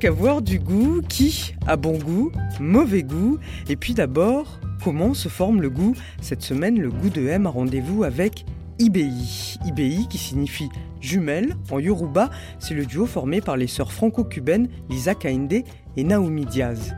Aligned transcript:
Qu'avoir 0.00 0.40
du 0.40 0.58
goût 0.58 1.02
Qui 1.08 1.54
a 1.66 1.76
bon 1.76 1.98
goût 1.98 2.32
Mauvais 2.58 3.02
goût 3.02 3.38
Et 3.68 3.76
puis 3.76 3.92
d'abord, 3.92 4.58
comment 4.82 5.12
se 5.12 5.28
forme 5.28 5.60
le 5.60 5.68
goût? 5.68 5.94
Cette 6.22 6.42
semaine, 6.42 6.80
le 6.80 6.90
goût 6.90 7.10
de 7.10 7.28
M 7.28 7.46
a 7.46 7.50
rendez-vous 7.50 8.02
avec 8.02 8.46
IBI. 8.78 9.58
IBI 9.66 10.08
qui 10.08 10.16
signifie 10.16 10.70
jumelle 11.02 11.54
en 11.70 11.78
Yoruba, 11.78 12.30
c'est 12.58 12.74
le 12.74 12.86
duo 12.86 13.04
formé 13.04 13.42
par 13.42 13.58
les 13.58 13.66
sœurs 13.66 13.92
franco-cubaines 13.92 14.68
Lisa 14.88 15.14
Kainde 15.14 15.52
et 15.96 16.04
Naomi 16.04 16.46
Diaz. 16.46 16.94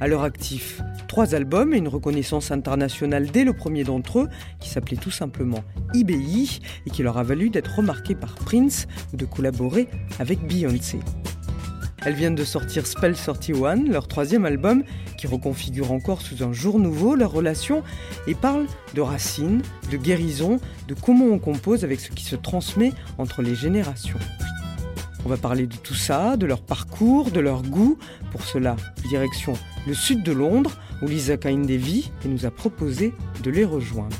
À 0.00 0.06
leur 0.06 0.22
actif, 0.22 0.82
trois 1.08 1.34
albums 1.34 1.72
et 1.72 1.78
une 1.78 1.88
reconnaissance 1.88 2.50
internationale 2.50 3.26
dès 3.30 3.44
le 3.44 3.54
premier 3.54 3.84
d'entre 3.84 4.20
eux, 4.20 4.28
qui 4.60 4.68
s'appelait 4.68 4.98
tout 4.98 5.10
simplement 5.10 5.64
IBI 5.94 6.60
et 6.86 6.90
qui 6.90 7.02
leur 7.02 7.16
a 7.16 7.22
valu 7.22 7.48
d'être 7.48 7.76
remarqués 7.76 8.14
par 8.14 8.34
Prince 8.34 8.86
ou 9.14 9.16
de 9.16 9.24
collaborer 9.24 9.88
avec 10.18 10.46
Beyoncé. 10.46 10.98
Elles 12.04 12.14
viennent 12.14 12.34
de 12.34 12.44
sortir 12.44 12.86
Spell 12.86 13.14
31, 13.14 13.84
leur 13.84 14.08
troisième 14.08 14.44
album, 14.44 14.84
qui 15.16 15.26
reconfigure 15.26 15.90
encore 15.90 16.20
sous 16.20 16.42
un 16.42 16.52
jour 16.52 16.78
nouveau 16.78 17.14
leur 17.14 17.32
relation 17.32 17.82
et 18.26 18.34
parle 18.34 18.66
de 18.94 19.00
racines, 19.00 19.62
de 19.90 19.96
guérison, 19.96 20.60
de 20.86 20.94
comment 20.94 21.24
on 21.26 21.38
compose 21.38 21.82
avec 21.82 22.00
ce 22.00 22.10
qui 22.10 22.24
se 22.24 22.36
transmet 22.36 22.92
entre 23.16 23.40
les 23.40 23.54
générations. 23.54 24.18
On 25.24 25.30
va 25.30 25.38
parler 25.38 25.66
de 25.66 25.76
tout 25.76 25.94
ça, 25.94 26.36
de 26.36 26.44
leur 26.44 26.60
parcours, 26.60 27.30
de 27.30 27.40
leur 27.40 27.62
goût. 27.62 27.96
Pour 28.30 28.42
cela, 28.42 28.76
direction 29.08 29.54
le 29.86 29.94
sud 29.94 30.22
de 30.22 30.32
Londres, 30.32 30.72
où 31.00 31.06
Lisa 31.06 31.38
Kainde 31.38 31.70
vit 31.70 32.12
et 32.24 32.28
nous 32.28 32.44
a 32.44 32.50
proposé 32.50 33.14
de 33.42 33.50
les 33.50 33.64
rejoindre. 33.64 34.16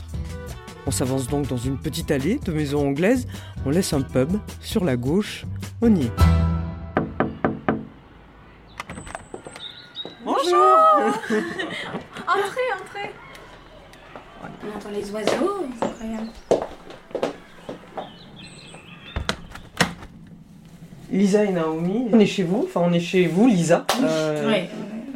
On 0.86 0.90
s'avance 0.90 1.28
donc 1.28 1.48
dans 1.48 1.58
une 1.58 1.78
petite 1.78 2.10
allée 2.10 2.38
de 2.44 2.52
maisons 2.52 2.88
anglaises, 2.88 3.26
on 3.66 3.70
laisse 3.70 3.92
un 3.92 4.02
pub 4.02 4.32
sur 4.60 4.84
la 4.84 4.96
gauche, 4.96 5.44
on 5.82 5.94
y 5.94 6.04
est. 6.04 6.43
Entrez, 11.30 12.66
entrez. 12.80 13.10
On 14.42 14.76
entend 14.76 14.90
les 14.92 15.10
oiseaux, 15.10 15.66
c'est 15.78 15.86
incroyable. 15.86 16.28
Lisa 21.10 21.44
et 21.44 21.52
Naomi, 21.52 22.06
on 22.12 22.18
est 22.18 22.26
chez 22.26 22.42
vous, 22.42 22.64
enfin 22.66 22.80
on 22.84 22.92
est 22.92 23.00
chez 23.00 23.26
vous, 23.26 23.46
Lisa, 23.46 23.86
euh, 24.02 24.48
Ouais. 24.48 24.68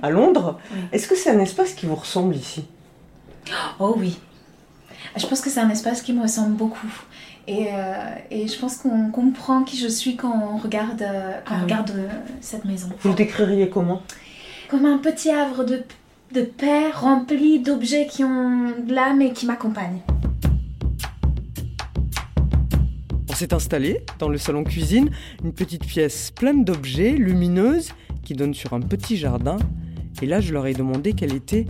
à 0.02 0.10
Londres. 0.10 0.58
Est-ce 0.92 1.08
que 1.08 1.16
c'est 1.16 1.30
un 1.30 1.40
espace 1.40 1.72
qui 1.74 1.86
vous 1.86 1.94
ressemble 1.96 2.36
ici? 2.36 2.66
Oh 3.80 3.94
oui. 3.98 4.18
Je 5.16 5.26
pense 5.26 5.40
que 5.40 5.50
c'est 5.50 5.60
un 5.60 5.70
espace 5.70 6.02
qui 6.02 6.12
me 6.12 6.22
ressemble 6.22 6.54
beaucoup. 6.54 6.86
Et, 7.48 7.68
euh, 7.72 7.94
et 8.30 8.46
je 8.46 8.58
pense 8.58 8.76
qu'on 8.76 9.10
comprend 9.10 9.64
qui 9.64 9.78
je 9.78 9.88
suis 9.88 10.16
quand 10.16 10.32
on 10.52 10.58
regarde, 10.58 11.00
euh, 11.00 11.32
quand 11.46 11.54
Ah 11.58 11.62
regarde 11.62 11.92
cette 12.42 12.66
maison. 12.66 12.90
Vous 13.00 13.08
le 13.08 13.14
décririez 13.14 13.70
comment? 13.70 14.02
Comme 14.68 14.84
un 14.84 14.98
petit 14.98 15.30
havre 15.30 15.64
de, 15.64 15.82
de 16.34 16.42
paix 16.42 16.90
rempli 16.92 17.58
d'objets 17.58 18.06
qui 18.06 18.22
ont 18.22 18.74
de 18.86 18.92
l'âme 18.92 19.22
et 19.22 19.32
qui 19.32 19.46
m'accompagnent. 19.46 20.02
On 23.30 23.34
s'est 23.34 23.54
installé 23.54 24.04
dans 24.18 24.28
le 24.28 24.36
salon 24.36 24.64
cuisine, 24.64 25.08
une 25.42 25.54
petite 25.54 25.86
pièce 25.86 26.30
pleine 26.32 26.64
d'objets, 26.64 27.12
lumineuse, 27.12 27.92
qui 28.22 28.34
donne 28.34 28.52
sur 28.52 28.74
un 28.74 28.80
petit 28.80 29.16
jardin. 29.16 29.56
Et 30.20 30.26
là, 30.26 30.42
je 30.42 30.52
leur 30.52 30.66
ai 30.66 30.74
demandé 30.74 31.14
quel 31.14 31.32
était 31.32 31.64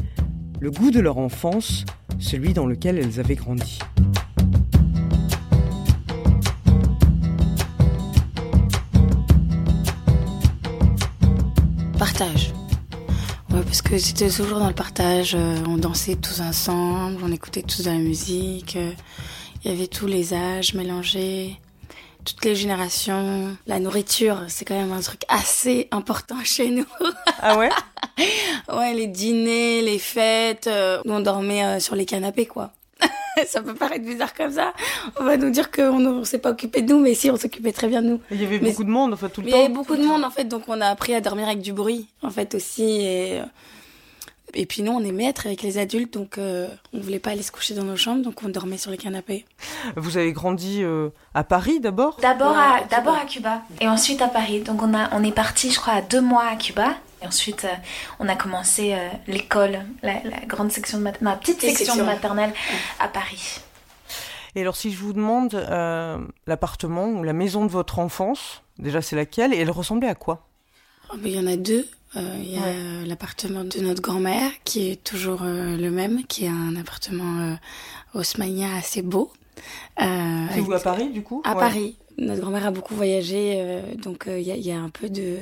le 0.58 0.72
goût 0.72 0.90
de 0.90 0.98
leur 0.98 1.18
enfance, 1.18 1.84
celui 2.18 2.52
dans 2.52 2.66
lequel 2.66 2.98
elles 2.98 3.20
avaient 3.20 3.36
grandi. 3.36 3.78
Partage. 11.96 12.52
Parce 13.64 13.82
que 13.82 13.98
c'était 13.98 14.30
toujours 14.30 14.58
dans 14.58 14.68
le 14.68 14.74
partage. 14.74 15.34
euh, 15.34 15.56
on 15.68 15.76
dansait 15.76 16.16
tous 16.16 16.40
ensemble, 16.40 17.18
on 17.22 17.32
écoutait 17.32 17.62
tous 17.62 17.82
de 17.84 17.90
la 17.90 17.96
musique. 17.98 18.76
euh, 18.76 18.92
Il 19.64 19.70
y 19.70 19.74
avait 19.74 19.86
tous 19.86 20.06
les 20.06 20.32
âges 20.34 20.74
mélangés, 20.74 21.58
toutes 22.24 22.44
les 22.44 22.54
générations. 22.54 23.56
La 23.66 23.78
nourriture, 23.80 24.44
c'est 24.48 24.64
quand 24.64 24.74
même 24.78 24.92
un 24.92 25.00
truc 25.00 25.20
assez 25.28 25.88
important 25.90 26.36
chez 26.44 26.70
nous. 26.70 26.86
Ah 27.40 27.58
ouais? 27.58 27.70
Ouais, 28.72 28.94
les 28.94 29.06
dîners, 29.06 29.80
les 29.82 29.98
fêtes, 29.98 30.66
euh, 30.66 31.00
nous 31.04 31.14
on 31.14 31.20
dormait 31.20 31.78
sur 31.80 31.94
les 31.94 32.04
canapés, 32.04 32.46
quoi. 32.46 32.72
ça 33.46 33.62
peut 33.62 33.74
paraître 33.74 34.04
bizarre 34.04 34.34
comme 34.34 34.52
ça. 34.52 34.72
On 35.20 35.24
va 35.24 35.36
nous 35.36 35.50
dire 35.50 35.70
qu'on 35.70 35.98
ne 35.98 36.24
s'est 36.24 36.38
pas 36.38 36.50
occupé 36.50 36.82
de 36.82 36.92
nous, 36.92 37.00
mais 37.00 37.14
si, 37.14 37.30
on 37.30 37.36
s'occupait 37.36 37.72
très 37.72 37.88
bien 37.88 38.02
de 38.02 38.08
nous. 38.08 38.20
Il 38.30 38.40
y 38.42 38.44
avait 38.44 38.58
Mais- 38.58 38.70
beaucoup 38.70 38.84
de 38.84 38.90
monde, 38.90 39.12
enfin 39.12 39.28
tout 39.28 39.40
le 39.40 39.46
Mais 39.46 39.52
il 39.52 39.56
y 39.56 39.58
avait 39.60 39.68
temps. 39.68 39.74
beaucoup 39.74 39.96
de 39.96 40.04
monde 40.04 40.24
en 40.24 40.30
fait, 40.30 40.44
donc 40.44 40.62
on 40.68 40.80
a 40.80 40.86
appris 40.86 41.14
à 41.14 41.20
dormir 41.20 41.46
avec 41.46 41.60
du 41.60 41.72
bruit 41.72 42.08
en 42.22 42.30
fait 42.30 42.54
aussi. 42.54 42.82
Et, 42.84 43.40
et 44.54 44.64
puis 44.66 44.82
nous, 44.82 44.92
on 44.92 45.00
est 45.04 45.12
maîtres 45.12 45.46
avec 45.46 45.62
les 45.62 45.76
adultes, 45.78 46.14
donc 46.14 46.38
euh, 46.38 46.68
on 46.94 47.00
voulait 47.00 47.18
pas 47.18 47.30
aller 47.30 47.42
se 47.42 47.52
coucher 47.52 47.74
dans 47.74 47.84
nos 47.84 47.96
chambres, 47.96 48.22
donc 48.22 48.42
on 48.42 48.48
dormait 48.48 48.78
sur 48.78 48.90
les 48.90 48.96
canapés. 48.96 49.44
Vous 49.96 50.16
avez 50.16 50.32
grandi 50.32 50.82
euh, 50.82 51.10
à 51.34 51.44
Paris 51.44 51.80
d'abord? 51.80 52.16
D'abord 52.22 52.56
à, 52.56 52.76
à 52.78 53.24
Cuba 53.26 53.62
et 53.80 53.88
ensuite 53.88 54.22
à 54.22 54.28
Paris. 54.28 54.60
Donc 54.60 54.82
on, 54.82 54.94
a, 54.94 55.10
on 55.12 55.22
est 55.22 55.32
parti, 55.32 55.70
je 55.70 55.78
crois, 55.78 55.94
à 55.94 56.00
deux 56.02 56.22
mois 56.22 56.44
à 56.50 56.56
Cuba. 56.56 56.94
Et 57.22 57.26
ensuite, 57.26 57.64
euh, 57.64 57.74
on 58.20 58.28
a 58.28 58.36
commencé 58.36 58.94
euh, 58.94 59.08
l'école, 59.26 59.80
la, 60.02 60.22
la 60.24 60.38
grande 60.46 60.70
section 60.70 60.98
de 60.98 61.02
mat- 61.04 61.20
ma 61.20 61.36
petite 61.36 61.58
Petite 61.58 61.76
section 61.76 61.96
de 61.96 62.02
maternelle 62.02 62.52
à 63.00 63.08
Paris. 63.08 63.60
Et 64.54 64.60
alors 64.62 64.76
si 64.76 64.90
je 64.92 64.98
vous 64.98 65.12
demande 65.12 65.54
euh, 65.54 66.18
l'appartement 66.46 67.06
ou 67.08 67.22
la 67.22 67.32
maison 67.32 67.64
de 67.66 67.70
votre 67.70 67.98
enfance, 67.98 68.62
déjà 68.78 69.02
c'est 69.02 69.14
laquelle 69.16 69.52
et 69.52 69.58
elle 69.58 69.70
ressemblait 69.70 70.08
à 70.08 70.14
quoi? 70.14 70.46
Oh, 71.12 71.16
mais 71.20 71.30
Il 71.30 71.36
y 71.36 71.40
en 71.40 71.46
a 71.46 71.56
deux. 71.56 71.86
Euh, 72.16 72.20
Il 72.42 72.50
y 72.54 72.56
a 72.56 72.60
Ouais. 72.62 73.06
l'appartement 73.06 73.64
de 73.64 73.78
notre 73.80 74.00
grand-mère 74.00 74.50
qui 74.64 74.90
est 74.90 75.02
toujours 75.04 75.42
euh, 75.42 75.76
le 75.76 75.90
même, 75.90 76.24
qui 76.26 76.46
est 76.46 76.48
un 76.48 76.74
appartement 76.76 77.40
euh, 77.40 77.54
haussmannien 78.14 78.74
assez 78.76 79.02
beau. 79.02 79.30
Euh, 80.00 80.04
C'est 80.48 80.54
avec- 80.54 80.68
où 80.68 80.72
à 80.72 80.80
Paris 80.80 81.10
du 81.10 81.22
coup? 81.22 81.42
À 81.44 81.52
Ouais. 81.54 81.60
Paris. 81.60 81.96
Notre 82.16 82.40
grand-mère 82.40 82.66
a 82.66 82.70
beaucoup 82.70 82.94
voyagé, 82.94 83.56
euh, 83.58 83.94
donc 83.96 84.26
euh, 84.26 84.40
il 84.40 84.46
y, 84.46 84.50
a, 84.50 84.56
il 84.56 84.66
y 84.66 84.72
a 84.72 84.78
un 84.78 84.88
peu 84.88 85.08
de 85.08 85.36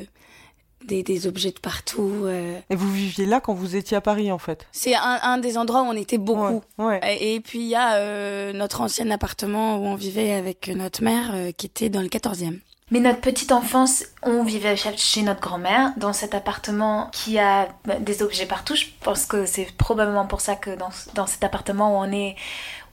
des, 0.86 1.02
des 1.02 1.26
objets 1.26 1.50
de 1.50 1.58
partout. 1.60 2.22
euh. 2.24 2.58
Et 2.70 2.76
vous 2.76 2.90
viviez 2.92 3.26
là 3.26 3.40
quand 3.40 3.54
vous 3.54 3.76
étiez 3.76 3.96
à 3.96 4.00
Paris 4.00 4.30
en 4.32 4.38
fait 4.38 4.66
C'est 4.72 4.94
un, 4.94 5.18
un 5.22 5.38
des 5.38 5.58
endroits 5.58 5.82
où 5.82 5.86
on 5.86 5.92
était 5.96 6.18
beaucoup. 6.18 6.62
Ouais. 6.78 6.84
ouais. 6.86 7.16
Et, 7.20 7.34
et 7.34 7.40
puis 7.40 7.58
il 7.60 7.68
y 7.68 7.74
a 7.74 7.96
euh, 7.96 8.52
notre 8.52 8.80
ancien 8.80 9.10
appartement 9.10 9.78
où 9.78 9.84
on 9.84 9.94
vivait 9.94 10.32
avec 10.32 10.68
notre 10.68 11.02
mère 11.02 11.30
euh, 11.34 11.50
qui 11.52 11.66
était 11.66 11.88
dans 11.88 12.02
le 12.02 12.08
14e. 12.08 12.58
Mais 12.92 13.00
notre 13.00 13.20
petite 13.20 13.50
enfance, 13.50 14.04
on 14.26 14.42
vivait 14.42 14.76
chez- 14.76 15.22
notre 15.22 15.40
grand-mère, 15.40 15.92
dans 15.96 16.12
cet 16.12 16.34
appartement 16.34 17.08
qui 17.12 17.38
a 17.38 17.68
bah, 17.84 17.94
des 17.98 18.22
objets 18.22 18.46
partout. 18.46 18.74
Je 18.74 18.84
pense 19.02 19.24
que 19.24 19.46
c'est 19.46 19.74
probablement 19.76 20.26
pour 20.26 20.40
ça 20.40 20.54
que 20.56 20.70
dans, 20.76 20.90
dans 21.14 21.26
cet 21.26 21.42
appartement 21.44 21.98
où 21.98 22.04
on 22.04 22.12
est 22.12 22.36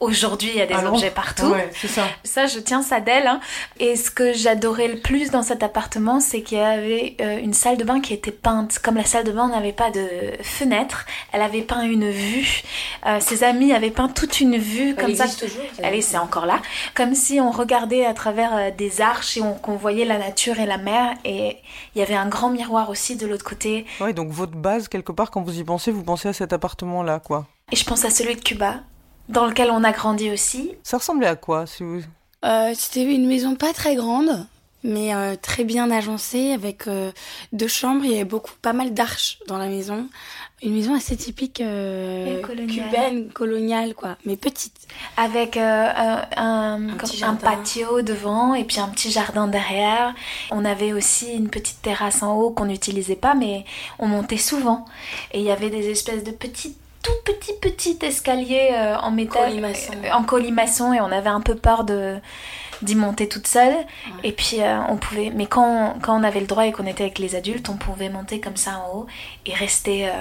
aujourd'hui, 0.00 0.50
il 0.52 0.58
y 0.58 0.60
a 0.60 0.66
des 0.66 0.74
Londres 0.74 0.94
objets 0.94 1.10
partout. 1.10 1.46
Ouais, 1.46 1.70
ça. 1.86 2.02
Ça, 2.24 2.46
je 2.46 2.58
tiens 2.58 2.82
ça 2.82 3.00
d'elle. 3.00 3.26
hein. 3.26 3.40
Et 3.78 3.96
ce 3.96 4.10
que 4.10 4.32
j'adorais 4.32 4.88
le 4.88 4.98
plus 5.00 5.30
dans 5.30 5.42
cet 5.42 5.62
appartement, 5.62 6.20
c'est 6.20 6.42
qu'il 6.42 6.58
y 6.58 6.60
avait 6.60 7.16
euh, 7.20 7.38
une 7.38 7.54
salle 7.54 7.76
de 7.76 7.84
bain 7.84 8.00
qui 8.00 8.12
était 8.12 8.30
peinte. 8.32 8.78
Comme 8.80 8.96
la 8.96 9.04
salle 9.04 9.24
de 9.24 9.32
bain 9.32 9.48
n'avait 9.48 9.72
pas 9.72 9.90
de 9.90 10.06
fenêtre, 10.42 11.06
elle 11.32 11.42
avait 11.42 11.62
peint 11.62 11.82
une 11.82 12.10
vue. 12.10 12.62
Euh, 13.06 13.18
ses 13.20 13.44
amis 13.44 13.72
avaient 13.72 13.90
peint 13.90 14.08
toute 14.08 14.40
une 14.40 14.56
vue 14.58 14.94
comme 14.94 15.14
ça. 15.14 15.26
toujours. 15.28 15.62
Allez, 15.82 16.02
c'est 16.02 16.18
encore 16.18 16.46
là. 16.46 16.60
Comme 16.94 17.14
si 17.14 17.40
on 17.40 17.50
regardait 17.50 18.04
à 18.04 18.12
travers 18.14 18.54
euh, 18.56 18.70
des 18.76 19.00
arches 19.00 19.36
et 19.36 19.42
on, 19.42 19.54
qu'on 19.54 19.76
voyait 19.76 20.04
la 20.04 20.18
nature 20.18 20.58
et 20.60 20.66
la 20.66 20.76
mer. 20.78 21.14
Et 21.24 21.56
il 21.94 21.98
y 21.98 22.02
avait 22.02 22.14
un 22.14 22.28
grand 22.28 22.50
miroir 22.50 22.90
aussi 22.90 23.16
de 23.16 23.26
l'autre 23.26 23.44
côté. 23.44 23.86
Ouais, 24.00 24.12
donc 24.12 24.30
votre 24.30 24.56
base 24.56 24.88
quelque 24.88 25.12
part 25.12 25.30
quand 25.30 25.42
vous 25.42 25.58
y 25.58 25.64
pensez, 25.64 25.90
vous 25.90 26.04
pensez 26.04 26.28
à 26.28 26.32
cet 26.32 26.52
appartement 26.52 27.02
là 27.02 27.18
quoi. 27.20 27.46
Et 27.72 27.76
je 27.76 27.84
pense 27.84 28.04
à 28.04 28.10
celui 28.10 28.36
de 28.36 28.40
Cuba, 28.40 28.80
dans 29.28 29.46
lequel 29.46 29.70
on 29.70 29.82
a 29.84 29.92
grandi 29.92 30.30
aussi. 30.30 30.72
Ça 30.82 30.98
ressemblait 30.98 31.26
à 31.26 31.36
quoi 31.36 31.66
si 31.66 31.82
vous... 31.82 32.00
Euh, 32.44 32.72
C'était 32.76 33.04
une 33.04 33.26
maison 33.26 33.54
pas 33.56 33.72
très 33.72 33.96
grande, 33.96 34.46
mais 34.84 35.14
euh, 35.14 35.34
très 35.40 35.64
bien 35.64 35.90
agencée 35.90 36.52
avec 36.52 36.86
euh, 36.86 37.10
deux 37.52 37.68
chambres. 37.68 38.04
Il 38.04 38.12
y 38.12 38.14
avait 38.14 38.24
beaucoup, 38.24 38.52
pas 38.62 38.74
mal 38.74 38.92
d'arches 38.92 39.38
dans 39.48 39.58
la 39.58 39.66
maison. 39.66 40.06
Une 40.62 40.74
maison 40.74 40.94
assez 40.94 41.16
typique 41.16 41.60
euh, 41.60 42.40
coloniale. 42.42 42.84
cubaine, 42.84 43.28
coloniale, 43.30 43.94
quoi, 43.94 44.16
mais 44.24 44.36
petite. 44.36 44.74
Avec 45.16 45.56
un, 45.56 46.80
petit 46.98 47.22
patio 47.42 48.02
devant 48.02 48.54
et 48.54 48.64
puis 48.64 48.78
un 48.78 48.88
petit 48.88 49.10
jardin 49.10 49.48
derrière. 49.48 50.14
On 50.50 50.64
avait 50.64 50.92
aussi 50.92 51.32
une 51.32 51.48
petite 51.48 51.82
terrasse 51.82 52.22
en 52.22 52.36
haut 52.36 52.50
qu'on 52.50 52.66
n'utilisait 52.66 53.16
pas, 53.16 53.34
mais 53.34 53.64
on 53.98 54.06
montait 54.06 54.36
souvent. 54.36 54.84
Et 55.32 55.40
il 55.40 55.44
y 55.44 55.50
avait 55.50 55.70
des 55.70 55.90
espèces 55.90 56.24
de 56.24 56.30
petits, 56.30 56.76
tout 57.04 57.12
petits, 57.24 57.54
petits 57.60 57.98
escaliers 58.02 58.70
euh, 58.72 58.96
en 58.96 59.10
métal. 59.10 59.50
Colimaçon. 59.50 59.92
euh, 60.04 60.12
en 60.12 60.24
colimaçon 60.24 60.92
et 60.92 61.00
on 61.00 61.12
avait 61.12 61.28
un 61.28 61.42
peu 61.42 61.54
peur 61.54 61.84
de 61.84 62.16
d'y 62.84 62.94
monter 62.94 63.28
toute 63.28 63.46
seule. 63.46 63.74
Et 64.22 64.32
puis 64.32 64.60
euh, 64.62 64.78
on 64.88 64.96
pouvait 64.96 65.30
mais 65.34 65.46
quand, 65.46 65.94
quand 66.02 66.18
on 66.18 66.22
avait 66.24 66.40
le 66.40 66.46
droit 66.46 66.66
et 66.66 66.72
qu'on 66.72 66.86
était 66.86 67.04
avec 67.04 67.18
les 67.18 67.34
adultes 67.34 67.68
on 67.68 67.76
pouvait 67.76 68.08
monter 68.08 68.40
comme 68.40 68.56
ça 68.56 68.78
en 68.78 68.96
haut 68.96 69.06
et 69.46 69.54
rester 69.54 70.08
euh, 70.08 70.12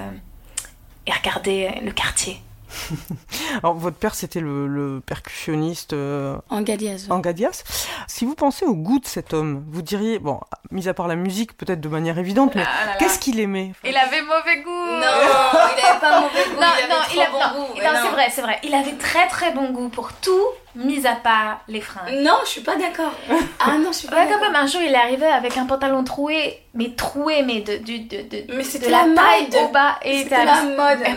et 1.08 1.12
regarder 1.12 1.70
le 1.84 1.92
quartier. 1.92 2.42
Alors, 3.62 3.76
votre 3.76 3.98
père, 3.98 4.16
c'était 4.16 4.40
le, 4.40 4.66
le 4.68 5.00
percussionniste 5.06 5.94
euh, 5.94 6.38
En 6.50 6.62
Gadiaz. 6.62 7.06
Angadias. 7.12 7.64
Si 8.08 8.26
vous 8.26 8.34
pensez 8.34 8.66
au 8.66 8.74
goût 8.74 8.98
de 9.00 9.06
cet 9.06 9.34
homme, 9.34 9.64
vous 9.70 9.84
diriez, 9.84 10.18
bon, 10.18 10.40
mis 10.72 10.88
à 10.88 10.96
part 10.96 11.08
la 11.08 11.16
musique, 11.16 11.56
peut-être 11.56 11.82
de 11.82 11.88
manière 11.90 12.18
évidente, 12.18 12.56
mais 12.56 12.64
qu'est-ce 12.98 13.20
qu'il 13.20 13.40
aimait? 13.40 13.74
Il 13.84 13.96
avait 13.96 14.24
mauvais 14.24 14.62
goût. 14.64 14.72
Il 14.98 15.04
avait 15.04 16.00
pas 16.00 16.22
mauvais 16.22 16.44
goût, 16.46 16.56
non, 16.56 16.62
non, 16.62 16.96
il 17.14 17.20
a- 17.22 17.30
non, 17.30 17.94
non, 17.94 18.00
c'est 18.04 18.12
vrai, 18.12 18.28
c'est 18.32 18.42
vrai. 18.42 18.60
Il 18.64 18.74
avait 18.74 18.94
très 18.98 19.28
très 19.28 19.52
bon 19.54 19.70
goût 19.72 19.90
pour 19.90 20.12
tout, 20.14 20.48
mis 20.76 21.06
à 21.06 21.16
part 21.16 21.62
les 21.68 21.82
fringues. 21.82 22.22
Non, 22.24 22.38
je 22.44 22.50
suis 22.50 22.62
pas 22.62 22.76
d'accord. 22.76 23.12
Ah 23.60 23.78
non, 23.78 23.92
je 23.92 23.98
suis 24.00 24.08
pas 24.08 24.16
Ouais, 24.16 24.24
quand 24.26 24.40
d'accord. 24.40 24.52
même, 24.52 24.56
un 24.64 24.68
jour, 24.68 24.82
il 24.82 24.92
est 24.92 24.96
arrivé 24.96 25.26
avec 25.26 25.56
un 25.58 25.66
pantalon 25.66 26.04
troué, 26.04 26.60
mais 26.74 26.90
troué, 26.96 27.44
mais 27.44 27.62
de, 27.62 27.78
de, 27.78 27.98
de, 28.08 28.54
Mais 28.54 28.58
de 28.58 28.64
c'était 28.64 28.90
la, 28.90 29.06
la 29.06 29.14
taille 29.16 29.44
mode. 29.52 29.56
au 29.64 29.68
bas. 29.72 30.00
Et 30.04 30.24
C'était 30.24 30.44
la 30.46 30.62
mode, 30.64 31.00
Eh, 31.06 31.14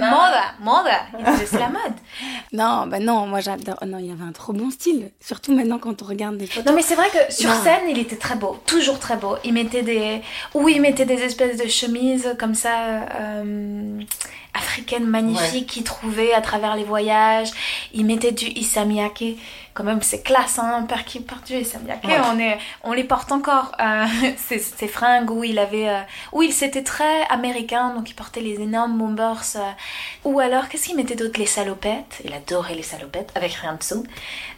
disait, 1.33 1.47
c'est 1.47 1.59
la 1.59 1.69
mode. 1.69 1.95
Non, 2.53 2.87
bah 2.87 2.99
non, 2.99 3.27
moi 3.27 3.41
j'adore. 3.41 3.77
Non, 3.87 3.99
il 3.99 4.11
avait 4.13 4.25
un 4.29 4.33
trop 4.33 4.53
bon 4.53 4.71
style. 4.71 5.11
Surtout 5.21 5.55
maintenant 5.55 5.79
quand 5.79 6.03
on 6.03 6.05
regarde 6.05 6.37
des 6.37 6.47
photos. 6.47 6.67
Non, 6.67 6.73
mais 6.77 6.83
c'est 6.83 6.95
vrai 6.95 7.09
que 7.11 7.33
sur 7.33 7.49
Non. 7.51 7.63
scène, 7.63 7.85
il 7.89 7.99
était 7.99 8.17
très 8.17 8.37
beau, 8.37 8.59
toujours 8.67 8.99
très 8.99 9.17
beau. 9.17 9.37
Il 9.45 9.55
mettait 9.55 9.83
des. 9.83 10.21
Ou 10.55 10.69
il 10.69 10.81
mettait 10.81 11.07
des 11.07 11.23
espèces 11.23 11.57
de 11.57 11.69
chemises 11.69 12.35
comme 12.39 12.55
ça. 12.55 13.07
euh, 13.21 14.01
africaines 14.57 15.07
magnifiques 15.07 15.67
qu'il 15.69 15.85
trouvait 15.85 16.33
à 16.33 16.41
travers 16.41 16.77
les 16.77 16.85
voyages. 16.85 17.51
Il 17.95 18.05
mettait 18.07 18.33
du 18.33 18.47
Isamiyake. 18.47 19.37
Quand 19.75 19.85
même, 19.85 20.01
c'est 20.01 20.23
classe, 20.23 20.59
hein, 20.59 20.73
un 20.79 20.83
père 20.85 21.05
qui 21.05 21.21
porte 21.21 21.47
du 21.49 21.55
Isamiyake. 21.55 22.03
Ouais. 22.05 22.17
On, 22.33 22.39
est, 22.39 22.57
on 22.83 22.95
les 22.95 23.05
porte 23.05 23.31
encore. 23.31 23.73
euh, 23.79 24.07
fringues 24.89 25.31
où 25.31 25.45
il 25.45 25.59
avait. 25.59 25.89
euh, 25.91 26.01
où 26.33 26.43
il 26.43 26.53
s'était 26.53 26.83
très 26.83 27.25
américain, 27.29 27.95
donc 27.95 28.09
il 28.09 28.15
portait 28.15 28.41
les 28.41 28.55
énormes 28.55 28.97
bombers. 28.97 29.43
euh, 29.57 29.61
ou 30.25 30.41
alors, 30.41 30.69
qu'est-ce 30.69 30.87
qu'il 30.87 30.97
mettait 30.97 31.15
d'autre? 31.15 31.39
Les 31.39 31.45
salopettes. 31.47 32.23
Il 32.25 32.33
adorait 32.33 32.75
les 32.75 32.83
salopettes, 32.83 33.31
avec 33.35 33.53
rien 33.53 33.75
dessous. 33.75 34.05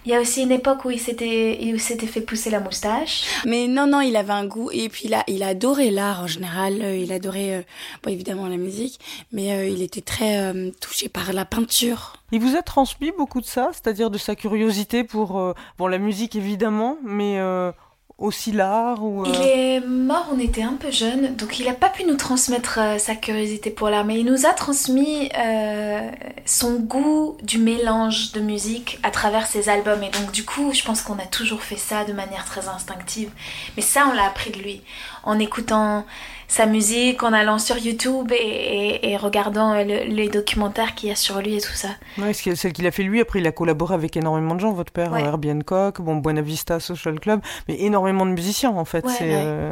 Il 0.05 0.13
y 0.13 0.15
a 0.15 0.21
aussi 0.21 0.43
une 0.43 0.53
époque 0.53 0.85
où 0.85 0.91
il 0.93 1.01
s'était, 1.01 1.59
il 1.61 1.81
s'était 1.81 2.07
fait 2.07 2.21
pousser 2.21 2.51
la 2.51 2.61
moustache. 2.61 3.25
Mais 3.45 3.67
non, 3.67 3.89
non, 3.89 4.01
il 4.01 4.15
avait 4.17 4.33
un 4.33 4.47
goût. 4.47 4.71
Et 4.73 4.89
puis 4.89 5.03
il 5.07 5.15
a, 5.15 5.25
il 5.27 5.43
adorait 5.43 5.91
l'art 5.91 6.23
en 6.23 6.27
général. 6.29 6.75
Euh, 6.81 6.97
Il 6.97 7.13
adorait, 7.13 7.55
euh, 7.57 7.63
bon, 8.05 8.13
évidemment, 8.13 8.47
la 8.47 8.57
musique. 8.57 9.01
Mais 9.33 9.53
euh, 9.53 9.67
il 9.69 9.83
était 9.83 9.88
très 9.89 10.39
euh, 10.39 10.71
touché 10.81 11.09
par 11.09 11.33
la 11.33 11.45
peinture. 11.45 12.15
Il 12.33 12.41
vous 12.41 12.57
a 12.57 12.63
transmis 12.63 13.13
beaucoup 13.17 13.41
de 13.41 13.47
ça, 13.47 13.71
c'est-à-dire 13.73 14.11
de 14.11 14.19
sa 14.19 14.35
curiosité 14.35 15.05
pour, 15.05 15.39
euh, 15.39 15.55
bon, 15.79 15.87
la 15.87 15.99
musique 15.99 16.37
évidemment, 16.37 16.99
mais 17.03 17.39
euh, 17.39 17.73
aussi 18.19 18.51
l'art 18.53 19.03
ou. 19.05 19.23
euh, 19.25 19.33
Il 19.33 19.47
est 19.47 19.81
mort, 19.81 20.27
on 20.35 20.39
était 20.41 20.63
un 20.63 20.73
peu 20.75 20.91
jeunes, 20.91 21.37
donc 21.37 21.61
il 21.61 21.67
n'a 21.67 21.73
pas 21.73 21.89
pu 21.89 22.05
nous 22.05 22.17
transmettre 22.17 22.79
euh, 22.81 22.99
sa 22.99 23.15
curiosité 23.15 23.71
pour 23.71 23.89
l'art, 23.91 24.05
mais 24.05 24.19
il 24.19 24.27
nous 24.27 24.45
a 24.45 24.51
transmis 24.51 25.31
euh, 25.39 26.11
son 26.45 26.75
goût 26.81 27.37
du 27.43 27.59
mélange 27.59 28.33
de 28.33 28.41
musique 28.41 28.99
à 29.05 29.11
travers 29.13 29.47
ses 29.47 29.69
albums. 29.69 30.03
Et 30.03 30.11
donc 30.11 30.33
du 30.33 30.45
coup, 30.45 30.73
je 30.75 30.83
pense 30.83 31.01
qu'on 31.03 31.19
a 31.19 31.27
toujours 31.27 31.63
fait 31.63 31.77
ça 31.77 32.05
de 32.05 32.13
manière 32.13 32.45
très 32.45 32.67
instinctive. 32.69 33.31
Mais 33.77 33.83
ça, 33.83 34.07
on 34.11 34.13
l'a 34.13 34.27
appris 34.27 34.51
de 34.51 34.59
lui, 34.59 34.83
en 35.23 35.39
écoutant 35.39 36.05
sa 36.51 36.65
musique, 36.67 37.23
en 37.23 37.33
allant 37.35 37.59
sur 37.59 37.77
YouTube 37.77 38.33
et, 38.33 38.37
et- 38.37 39.11
et 39.11 39.17
regardant 39.19 39.73
euh, 39.75 39.85
le- 39.85 40.05
les 40.15 40.29
documentaires 40.29 40.95
qu'il 40.95 41.11
y 41.11 41.13
a 41.13 41.15
sur 41.15 41.41
lui 41.41 41.57
et 41.57 41.61
tout 41.61 41.75
ça. 41.75 41.89
Ouais, 42.17 42.33
celle 42.33 42.73
qu'il 42.73 42.87
a 42.87 42.91
fait 42.91 43.03
lui, 43.03 43.21
après 43.21 43.39
il 43.41 43.47
a 43.47 43.53
collaboré 43.53 43.95
avec 43.95 44.17
énormément 44.17 44.55
de 44.55 44.61
gens, 44.61 44.73
votre 44.73 44.91
père, 44.91 45.13
Ouais. 45.13 45.23
euh, 45.23 45.27
Herbie 45.27 45.53
Hancock, 45.53 46.01
bon, 46.01 46.17
Buena 46.17 46.41
Vista 46.41 46.81
Social 46.81 47.21
Club, 47.21 47.41
mais 47.69 47.77
énormément 47.81 48.25
de 48.25 48.31
musiciens 48.33 48.71
en 48.71 48.85
fait, 48.87 49.05
Ouais, 49.05 49.13
c'est 49.17 49.31
euh, 49.31 49.71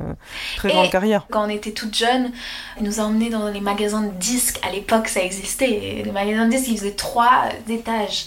très 0.56 0.68
Et- 0.68 0.72
grande 0.72 0.90
carrière. 0.90 1.26
Quand 1.30 1.46
on 1.46 1.48
était 1.48 1.72
toute 1.72 1.96
jeune, 1.96 2.30
il 2.78 2.84
nous 2.84 3.00
a 3.00 3.04
emmenés 3.04 3.30
dans 3.30 3.48
les 3.48 3.60
magasins 3.60 4.02
de 4.02 4.12
disques. 4.12 4.60
À 4.62 4.70
l'époque, 4.70 5.08
ça 5.08 5.22
existait. 5.22 6.02
Les 6.04 6.12
magasins 6.12 6.44
de 6.46 6.50
disques, 6.50 6.68
ils 6.68 6.76
faisaient 6.78 6.90
trois 6.92 7.44
étages. 7.68 8.26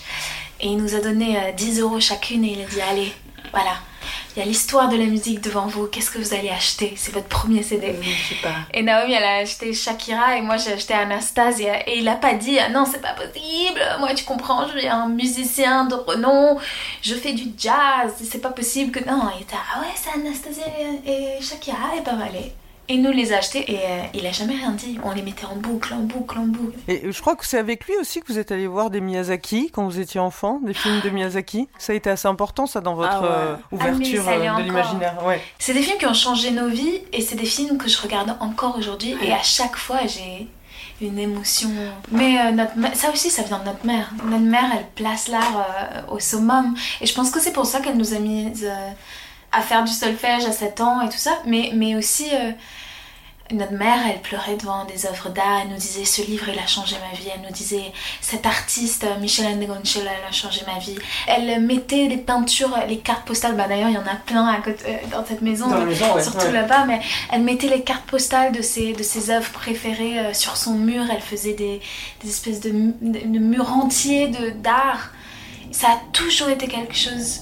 Et 0.61 0.67
il 0.67 0.77
nous 0.77 0.95
a 0.95 0.99
donné 0.99 1.37
euh, 1.37 1.51
10 1.55 1.79
euros 1.79 1.99
chacune 2.01 2.43
et 2.43 2.53
il 2.53 2.61
a 2.61 2.65
dit 2.65 2.81
Allez, 2.91 3.13
voilà, 3.51 3.77
il 4.35 4.39
y 4.39 4.41
a 4.41 4.45
l'histoire 4.45 4.89
de 4.89 4.95
la 4.95 5.05
musique 5.05 5.41
devant 5.41 5.67
vous. 5.67 5.87
Qu'est-ce 5.87 6.11
que 6.11 6.19
vous 6.19 6.33
allez 6.33 6.49
acheter? 6.49 6.93
C'est 6.95 7.11
votre 7.11 7.27
premier 7.27 7.63
CD. 7.63 7.95
Je 8.01 8.35
sais 8.35 8.41
pas. 8.41 8.55
Et 8.73 8.83
Naomi, 8.83 9.13
elle 9.13 9.23
a 9.23 9.37
acheté 9.37 9.73
Shakira 9.73 10.37
et 10.37 10.41
moi 10.41 10.57
j'ai 10.57 10.73
acheté 10.73 10.93
Anastasia. 10.93 11.89
Et 11.89 11.99
il 11.99 12.07
a 12.07 12.15
pas 12.15 12.33
dit 12.33 12.57
Ah 12.59 12.69
non, 12.69 12.85
c'est 12.85 13.01
pas 13.01 13.13
possible. 13.13 13.81
Moi, 13.99 14.13
tu 14.13 14.23
comprends, 14.25 14.67
je 14.67 14.77
suis 14.79 14.87
un 14.87 15.09
musicien 15.09 15.85
de 15.85 15.95
renom. 15.95 16.57
Je 17.01 17.15
fais 17.15 17.33
du 17.33 17.45
jazz. 17.57 18.13
C'est 18.23 18.41
pas 18.41 18.51
possible 18.51 18.91
que. 18.91 19.03
Non, 19.09 19.29
il 19.35 19.41
était 19.43 19.55
Ah 19.73 19.81
ouais, 19.81 19.93
c'est 19.95 20.17
Anastasia 20.17 20.65
et 21.05 21.41
Shakira. 21.41 21.95
Et 21.97 22.01
ben 22.01 22.21
allez. 22.21 22.53
Et 22.89 22.95
il 22.95 23.01
nous 23.03 23.11
les 23.11 23.31
a 23.33 23.37
achetés 23.37 23.71
et 23.71 23.77
euh, 23.77 24.01
il 24.15 24.25
a 24.25 24.31
jamais 24.31 24.55
rien 24.55 24.71
dit. 24.71 24.97
On 25.03 25.11
les 25.11 25.21
mettait 25.21 25.45
en 25.45 25.55
boucle, 25.55 25.93
en 25.93 25.97
boucle, 25.99 26.39
en 26.39 26.45
boucle. 26.45 26.75
Et 26.87 27.11
je 27.11 27.21
crois 27.21 27.35
que 27.35 27.45
c'est 27.45 27.59
avec 27.59 27.85
lui 27.85 27.95
aussi 28.01 28.19
que 28.21 28.27
vous 28.33 28.39
êtes 28.39 28.51
allé 28.51 28.65
voir 28.65 28.89
des 28.89 28.99
Miyazaki 28.99 29.69
quand 29.71 29.85
vous 29.85 29.99
étiez 29.99 30.19
enfant, 30.19 30.59
des 30.63 30.73
films 30.73 30.99
de 31.01 31.09
Miyazaki. 31.11 31.69
Ça 31.77 31.93
a 31.93 31.95
été 31.95 32.09
assez 32.09 32.27
important 32.27 32.65
ça 32.65 32.81
dans 32.81 32.95
votre 32.95 33.09
Ah 33.11 33.21
ouais. 33.21 33.27
euh, 33.29 33.55
ouverture 33.71 34.23
Ah, 34.27 34.31
euh, 34.31 34.57
de 34.57 34.63
l'imaginaire. 34.63 35.15
Ouais. 35.23 35.39
C'est 35.59 35.73
des 35.73 35.83
films 35.83 35.99
qui 35.99 36.07
ont 36.07 36.13
changé 36.15 36.49
nos 36.51 36.67
vies 36.67 37.01
et 37.13 37.21
c'est 37.21 37.35
des 37.35 37.45
films 37.45 37.77
que 37.77 37.87
je 37.87 38.01
regarde 38.01 38.35
encore 38.39 38.75
aujourd'hui 38.77 39.15
et 39.21 39.31
à 39.33 39.43
chaque 39.43 39.75
fois 39.75 39.99
j'ai 40.07 40.47
une 41.01 41.19
émotion. 41.19 41.69
Mais 42.11 42.39
euh, 42.39 42.51
notre 42.51 42.73
ça 42.95 43.11
aussi 43.11 43.29
ça 43.29 43.43
vient 43.43 43.59
de 43.59 43.65
notre 43.65 43.85
mère. 43.85 44.09
Notre 44.25 44.43
mère 44.43 44.65
elle 44.75 44.87
place 44.95 45.27
l'art 45.27 45.57
euh, 45.59 46.01
au 46.15 46.19
summum 46.19 46.73
et 47.01 47.05
je 47.05 47.13
pense 47.13 47.29
que 47.29 47.39
c'est 47.39 47.53
pour 47.53 47.67
ça 47.67 47.81
qu'elle 47.81 47.97
nous 47.97 48.13
a 48.15 48.19
mis 48.19 48.51
à 49.51 49.61
faire 49.61 49.83
du 49.83 49.91
solfège 49.91 50.45
à 50.45 50.51
7 50.51 50.81
ans 50.81 51.01
et 51.01 51.09
tout 51.09 51.17
ça. 51.17 51.31
Mais, 51.45 51.71
mais 51.73 51.95
aussi 51.95 52.27
euh, 52.33 52.51
notre 53.51 53.73
mère 53.73 53.97
elle 54.07 54.21
pleurait 54.21 54.57
devant 54.57 54.85
des 54.85 55.07
œuvres 55.07 55.29
d'art. 55.29 55.61
Elle 55.63 55.69
nous 55.69 55.75
disait 55.77 56.05
ce 56.05 56.21
livre 56.21 56.49
il 56.53 56.59
a 56.59 56.67
changé 56.67 56.95
ma 57.09 57.17
vie. 57.17 57.29
Elle 57.33 57.41
nous 57.41 57.51
disait 57.51 57.91
cet 58.21 58.45
artiste 58.45 59.05
euh, 59.05 59.19
Michel 59.19 59.57
Ndegonchela 59.57 60.11
il 60.23 60.27
a 60.29 60.31
changé 60.31 60.61
ma 60.71 60.77
vie. 60.79 60.95
Elle 61.27 61.59
mettait 61.61 62.05
les 62.07 62.17
peintures, 62.17 62.77
les 62.87 62.99
cartes 62.99 63.25
postales. 63.25 63.55
Bah 63.55 63.65
d'ailleurs 63.67 63.89
il 63.89 63.95
y 63.95 63.97
en 63.97 64.01
a 64.05 64.15
plein 64.23 64.45
à 64.47 64.57
côté, 64.61 64.83
euh, 64.87 64.97
dans 65.11 65.25
cette 65.25 65.41
maison. 65.41 65.67
Dans 65.67 65.79
la 65.79 65.85
maison, 65.85 66.13
ouais, 66.13 66.21
surtout 66.23 66.45
ouais. 66.45 66.51
là-bas, 66.51 66.85
mais 66.85 66.99
elle 67.31 67.41
mettait 67.41 67.69
les 67.69 67.81
cartes 67.81 68.05
postales 68.05 68.51
de 68.51 68.61
ses, 68.61 68.93
de 68.93 69.01
ses 69.01 69.31
œuvres 69.31 69.49
préférées 69.51 70.19
euh, 70.19 70.33
sur 70.35 70.55
son 70.55 70.75
mur. 70.75 71.05
Elle 71.11 71.21
faisait 71.21 71.53
des, 71.53 71.81
des 72.21 72.29
espèces 72.29 72.59
de, 72.59 72.69
de, 72.69 73.19
de 73.19 73.39
murs 73.39 73.73
entiers 73.73 74.27
de- 74.27 74.51
d'art. 74.51 75.09
Ça 75.71 75.87
a 75.87 75.99
toujours 76.13 76.49
été 76.49 76.67
quelque 76.67 76.95
chose 76.95 77.41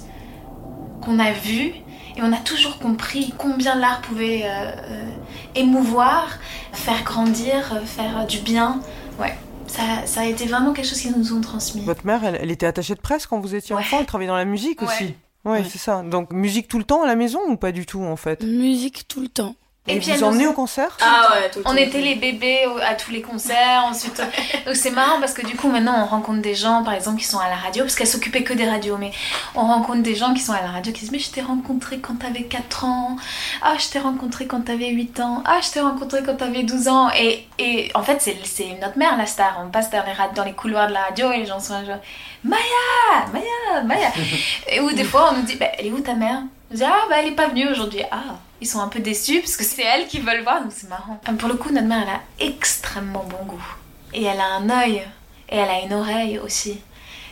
qu'on 1.02 1.20
a 1.20 1.32
vu 1.32 1.74
et 2.18 2.22
on 2.24 2.34
a 2.34 2.38
toujours 2.38 2.80
compris 2.80 3.34
combien 3.38 3.76
l'art 3.76 4.02
pouvait 4.02 4.42
euh, 4.46 4.48
euh, 4.50 5.10
émouvoir, 5.56 6.28
faire 6.74 7.04
grandir, 7.04 7.74
euh, 7.74 7.86
faire 7.86 8.26
du 8.28 8.40
bien. 8.40 8.82
Ouais, 9.20 9.36
ça, 9.68 9.82
ça 10.06 10.22
a 10.22 10.26
été 10.26 10.46
vraiment 10.46 10.74
quelque 10.74 10.88
chose 10.88 11.00
qu'ils 11.02 11.18
nous 11.18 11.34
ont 11.34 11.42
transmis. 11.42 11.82
Votre 11.84 12.06
mère, 12.06 12.24
elle, 12.24 12.38
elle 12.42 12.52
était 12.52 12.66
attachée 12.66 12.96
de 12.96 13.00
presse 13.02 13.28
quand 13.28 13.40
vous 13.40 13.56
étiez 13.56 13.76
Ouais. 13.76 13.82
enfant, 13.82 13.98
elle 14.00 14.06
travaillait 14.06 14.30
dans 14.30 14.36
la 14.36 14.46
musique 14.46 14.82
Ouais. 14.82 14.88
aussi. 14.88 15.04
Ouais, 15.46 15.60
Ouais. 15.60 15.64
c'est 15.70 15.78
ça. 15.78 16.02
Donc 16.04 16.32
musique 16.32 16.68
tout 16.68 16.78
le 16.78 16.84
temps 16.84 17.04
à 17.04 17.08
la 17.08 17.16
maison 17.16 17.40
ou 17.48 17.56
pas 17.56 17.72
du 17.72 17.86
tout 17.86 18.04
en 18.04 18.16
fait? 18.18 18.44
Musique 18.44 19.08
tout 19.08 19.22
le 19.22 19.28
temps. 19.30 19.56
Et 19.90 19.96
Et, 19.96 20.00
puis 20.00 20.10
elle 20.12 20.18
vous 20.18 20.26
emmenez 20.26 20.44
nous- 20.44 20.50
au 20.52 20.54
concert? 20.54 20.98
Ah 21.02 21.30
ouais, 21.36 21.50
tout 21.50 21.60
le 21.60 21.66
On 21.68 21.76
était 21.76 22.02
les 22.02 22.16
bébés 22.16 22.66
à 22.86 22.94
tous 22.96 23.12
les 23.12 23.22
concerts, 23.22 23.84
ensuite. 23.86 24.22
Donc 24.66 24.76
c'est 24.76 24.92
marrant 24.92 25.20
parce 25.20 25.34
que 25.34 25.46
du 25.46 25.56
coup 25.56 25.70
maintenant 25.70 25.96
on 26.04 26.06
rencontre 26.06 26.42
des 26.42 26.56
gens 26.56 26.84
par 26.84 26.94
exemple 26.94 27.20
qui 27.20 27.26
sont 27.26 27.40
à 27.40 27.50
la 27.50 27.56
radio, 27.56 27.84
parce 27.84 27.96
qu'elle 27.96 28.08
s'occupait 28.08 28.44
que 28.44 28.54
des 28.54 28.70
radios, 28.70 28.98
mais 28.98 29.12
on 29.56 29.62
rencontre 29.66 30.02
des 30.04 30.16
gens 30.16 30.34
qui 30.34 30.42
sont 30.42 30.52
à 30.54 30.62
la 30.62 30.68
radio 30.72 30.92
qui 30.92 31.02
disent 31.02 31.12
Mais 31.12 31.20
je 31.20 31.30
t'ai 31.32 31.42
rencontré 31.42 32.00
quand 32.00 32.16
t'avais 32.20 32.44
4 32.44 32.84
ans, 32.86 33.16
ah 33.62 33.76
je 33.80 33.88
t'ai 33.88 34.00
rencontré 34.00 34.46
quand 34.46 34.62
t'avais 34.66 34.90
8 34.90 35.20
ans, 35.22 35.42
ah 35.46 35.60
je 35.64 35.70
t'ai 35.72 35.80
rencontré 35.80 36.22
quand 36.26 36.36
t'avais 36.36 36.64
12 36.64 36.88
ans. 36.90 37.10
Et, 37.18 37.48
et 37.60 37.90
en 37.96 38.04
fait 38.04 38.22
c'est 38.22 38.38
c'est 38.44 38.78
notre 38.82 38.98
mère 38.98 39.16
la 39.18 39.26
star, 39.26 39.62
on 39.66 39.70
passe 39.70 39.90
dans 39.90 40.04
les, 40.04 40.34
dans 40.36 40.44
les 40.44 40.54
couloirs 40.54 40.88
de 40.90 40.94
la 40.94 41.04
radio 41.04 41.32
et 41.32 41.38
les 41.38 41.46
gens 41.46 41.60
sont 41.60 41.74
là 41.74 41.86
genre 41.86 42.00
Maya, 42.44 43.26
Maya, 43.32 43.84
Maya. 43.86 44.10
et 44.70 44.80
où 44.82 44.92
des 44.92 45.04
fois 45.06 45.30
on 45.32 45.38
nous 45.38 45.44
dit 45.44 45.56
bah, 45.56 45.68
Elle 45.80 45.88
est 45.88 45.92
où 45.92 46.00
ta 46.00 46.14
mère? 46.14 46.42
On 46.72 46.76
dit, 46.76 46.84
ah 46.84 47.06
bah 47.10 47.18
elle 47.20 47.30
est 47.30 47.36
pas 47.36 47.48
venue 47.48 47.70
aujourd'hui. 47.70 48.02
Ah, 48.12 48.38
ils 48.60 48.68
sont 48.68 48.80
un 48.80 48.88
peu 48.88 49.00
déçus 49.00 49.40
parce 49.40 49.56
que 49.56 49.64
c'est 49.64 49.84
elle 49.84 50.08
qui 50.08 50.20
veulent 50.20 50.44
voir, 50.44 50.62
donc 50.62 50.72
c'est 50.76 50.90
marrant. 50.90 51.20
Pour 51.38 51.50
le 51.50 51.56
coup, 51.56 51.72
notre 51.72 51.88
mère, 51.88 52.04
elle 52.04 52.46
a 52.46 52.52
extrêmement 52.52 53.24
bon 53.24 53.46
goût. 53.46 53.66
Et 54.14 54.24
elle 54.24 54.40
a 54.40 54.56
un 54.56 54.70
œil, 54.70 55.04
et 55.50 55.56
elle 55.56 55.70
a 55.70 55.82
une 55.82 55.94
oreille 55.94 56.40
aussi. 56.40 56.80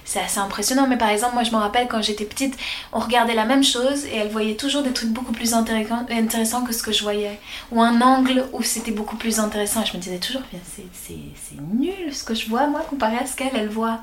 c'est 0.05 0.19
assez 0.19 0.39
impressionnant. 0.39 0.87
Mais 0.87 0.97
par 0.97 1.09
exemple, 1.09 1.33
moi 1.33 1.43
je 1.43 1.51
me 1.51 1.57
rappelle 1.57 1.87
quand 1.87 2.01
j'étais 2.01 2.25
petite, 2.25 2.55
on 2.93 2.99
regardait 2.99 3.33
la 3.33 3.45
même 3.45 3.63
chose 3.63 4.05
et 4.05 4.17
elle 4.17 4.29
voyait 4.29 4.55
toujours 4.55 4.83
des 4.83 4.93
trucs 4.93 5.09
beaucoup 5.09 5.33
plus 5.33 5.53
intéressants 5.53 6.63
que 6.63 6.73
ce 6.73 6.83
que 6.83 6.91
je 6.91 7.03
voyais. 7.03 7.39
Ou 7.71 7.81
un 7.81 8.01
angle 8.01 8.45
où 8.53 8.61
c'était 8.63 8.91
beaucoup 8.91 9.17
plus 9.17 9.39
intéressant. 9.39 9.81
Et 9.81 9.85
je 9.85 9.93
me 9.93 10.01
disais 10.01 10.19
toujours, 10.19 10.43
c'est 10.63 11.61
nul 11.73 12.13
ce 12.13 12.23
que 12.23 12.35
je 12.35 12.47
vois 12.47 12.67
moi 12.67 12.81
comparé 12.89 13.17
à 13.17 13.25
ce 13.25 13.35
qu'elle, 13.35 13.55
elle 13.55 13.69
voit. 13.69 13.99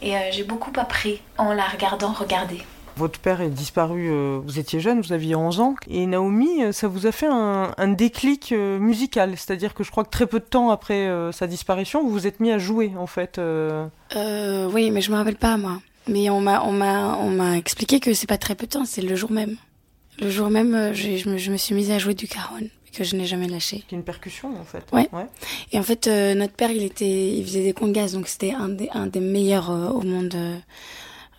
Et 0.00 0.16
euh, 0.16 0.20
j'ai 0.30 0.44
beaucoup 0.44 0.72
appris 0.78 1.20
en 1.38 1.52
la 1.52 1.64
regardant 1.64 2.12
regarder. 2.12 2.62
Votre 2.96 3.18
père 3.18 3.40
est 3.40 3.50
disparu, 3.50 4.08
euh, 4.10 4.40
vous 4.44 4.58
étiez 4.58 4.80
jeune, 4.80 5.00
vous 5.00 5.12
aviez 5.12 5.34
11 5.34 5.60
ans. 5.60 5.74
Et 5.88 6.06
Naomi, 6.06 6.62
euh, 6.62 6.72
ça 6.72 6.88
vous 6.88 7.06
a 7.06 7.12
fait 7.12 7.28
un, 7.28 7.88
déclic 7.88 8.52
musical. 8.52 9.36
C'est-à-dire 9.36 9.74
que 9.74 9.84
je 9.84 9.90
crois 9.90 10.04
que 10.04 10.10
très 10.10 10.26
peu 10.26 10.40
de 10.40 10.44
temps 10.44 10.70
après 10.70 11.08
sa 11.32 11.46
disparition, 11.46 12.02
vous 12.02 12.10
vous 12.10 12.26
êtes 12.26 12.40
mis 12.40 12.50
à 12.50 12.58
jouer, 12.58 12.92
en 12.98 13.06
fait. 13.06 13.40
oui, 13.40 14.90
mais 14.90 15.00
je 15.00 15.10
me 15.10 15.16
rappelle 15.16 15.36
pas, 15.36 15.56
moi. 15.56 15.80
Mais 16.08 16.30
on 16.30 16.40
m'a, 16.40 16.62
on 16.62 16.72
m'a, 16.72 17.16
on 17.16 17.30
m'a 17.30 17.56
expliqué 17.56 18.00
que 18.00 18.14
c'est 18.14 18.28
pas 18.28 18.38
très 18.38 18.54
peu 18.54 18.66
de 18.66 18.72
temps, 18.72 18.84
c'est 18.84 19.02
le 19.02 19.16
jour 19.16 19.30
même. 19.30 19.56
Le 20.20 20.30
jour 20.30 20.50
même, 20.50 20.92
je, 20.94 21.28
me, 21.28 21.36
je 21.36 21.50
me 21.50 21.56
suis 21.56 21.74
mise 21.74 21.90
à 21.90 21.98
jouer 21.98 22.14
du 22.14 22.28
caron 22.28 22.68
que 22.96 23.04
je 23.04 23.16
n'ai 23.16 23.26
jamais 23.26 23.46
lâché. 23.46 23.84
C'est 23.88 23.96
une 23.96 24.02
percussion 24.02 24.58
en 24.58 24.64
fait. 24.64 24.84
Ouais. 24.92 25.08
Et 25.72 25.78
en 25.78 25.82
fait, 25.82 26.06
euh, 26.06 26.34
notre 26.34 26.54
père, 26.54 26.70
il 26.70 26.82
était, 26.82 27.28
il 27.28 27.44
faisait 27.44 27.62
des 27.62 27.72
congas, 27.72 28.12
donc 28.12 28.26
c'était 28.28 28.52
un 28.52 28.68
des, 28.68 28.88
un 28.92 29.06
des 29.06 29.20
meilleurs 29.20 29.70
euh, 29.70 29.88
au 29.88 30.02
monde 30.02 30.34
euh, 30.34 30.56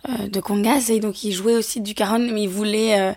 de 0.08 0.40
congas, 0.40 0.88
et 0.90 1.00
donc 1.00 1.24
il 1.24 1.32
jouait 1.32 1.54
aussi 1.54 1.80
du 1.80 1.94
caron, 1.94 2.18
mais 2.18 2.42
il 2.42 2.48
voulait 2.48 3.14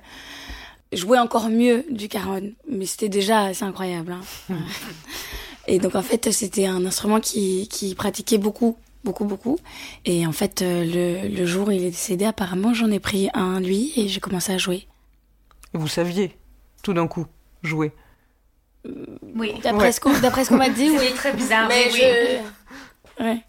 jouer 0.91 1.19
encore 1.19 1.49
mieux 1.49 1.85
du 1.89 2.07
caron, 2.07 2.51
mais 2.69 2.85
c'était 2.85 3.09
déjà 3.09 3.45
assez 3.45 3.63
incroyable. 3.63 4.13
Hein. 4.49 4.55
et 5.67 5.79
donc 5.79 5.95
en 5.95 6.01
fait, 6.01 6.31
c'était 6.31 6.65
un 6.65 6.85
instrument 6.85 7.19
qui, 7.19 7.67
qui 7.69 7.95
pratiquait 7.95 8.37
beaucoup 8.37 8.77
beaucoup, 9.03 9.25
beaucoup. 9.25 9.57
Et 10.05 10.25
en 10.27 10.31
fait, 10.31 10.61
le, 10.61 11.27
le 11.27 11.45
jour 11.45 11.67
où 11.67 11.71
il 11.71 11.83
est 11.83 11.91
décédé, 11.91 12.25
apparemment, 12.25 12.73
j'en 12.73 12.91
ai 12.91 12.99
pris 12.99 13.29
un, 13.33 13.59
lui, 13.59 13.93
et 13.95 14.07
j'ai 14.07 14.19
commencé 14.19 14.53
à 14.53 14.57
jouer. 14.57 14.87
Et 15.73 15.77
vous 15.77 15.87
saviez, 15.87 16.37
tout 16.83 16.93
d'un 16.93 17.07
coup, 17.07 17.25
jouer? 17.63 17.93
Oui. 19.35 19.53
D'après 19.63 19.91
ce 19.91 19.99
qu'on 19.99 20.57
m'a 20.57 20.69
dit, 20.69 20.89
oui. 20.89 20.97
C'est 20.99 21.13
très 21.13 21.33
bizarre. 21.33 21.67
Mais, 21.67 21.89
je... 21.91 22.39
Oui. 23.19 23.25
Ouais. 23.25 23.43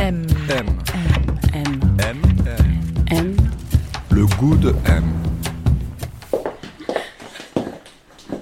M. 0.00 0.26
M. 0.50 0.66
M. 1.54 1.80
M. 1.98 2.20
M. 2.46 2.56
M. 3.10 3.36
Le 4.10 4.26
goût 4.36 4.56
de 4.56 4.74
M. 4.86 5.04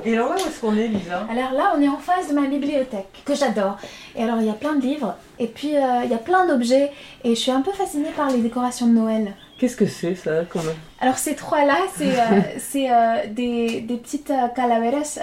Et 0.04 0.14
alors 0.14 0.30
là, 0.30 0.34
où 0.34 0.38
est-ce 0.38 0.60
qu'on 0.60 0.76
est, 0.76 0.88
Lisa 0.88 1.26
Alors 1.30 1.52
là, 1.52 1.74
on 1.76 1.80
est 1.80 1.88
en 1.88 1.98
face 1.98 2.28
de 2.28 2.34
ma 2.34 2.46
bibliothèque, 2.46 3.22
que 3.24 3.34
j'adore. 3.34 3.76
Et 4.16 4.22
alors, 4.22 4.38
il 4.40 4.46
y 4.46 4.50
a 4.50 4.54
plein 4.54 4.74
de 4.74 4.82
livres, 4.82 5.14
et 5.38 5.46
puis 5.46 5.76
euh, 5.76 6.04
il 6.04 6.10
y 6.10 6.14
a 6.14 6.18
plein 6.18 6.46
d'objets, 6.46 6.90
et 7.24 7.34
je 7.34 7.40
suis 7.40 7.52
un 7.52 7.60
peu 7.60 7.72
fascinée 7.72 8.10
par 8.16 8.30
les 8.30 8.38
décorations 8.38 8.86
de 8.86 8.92
Noël. 8.92 9.34
Qu'est-ce 9.62 9.76
que 9.76 9.86
c'est 9.86 10.16
ça 10.16 10.44
comme... 10.48 10.72
Alors 10.98 11.18
ces 11.18 11.36
trois-là, 11.36 11.76
c'est 11.96 12.18
euh, 12.18 12.90
euh, 12.90 13.26
des, 13.30 13.80
des, 13.80 13.96
petites 13.96 14.30
euh, 14.30 14.48
calaveras 14.48 15.20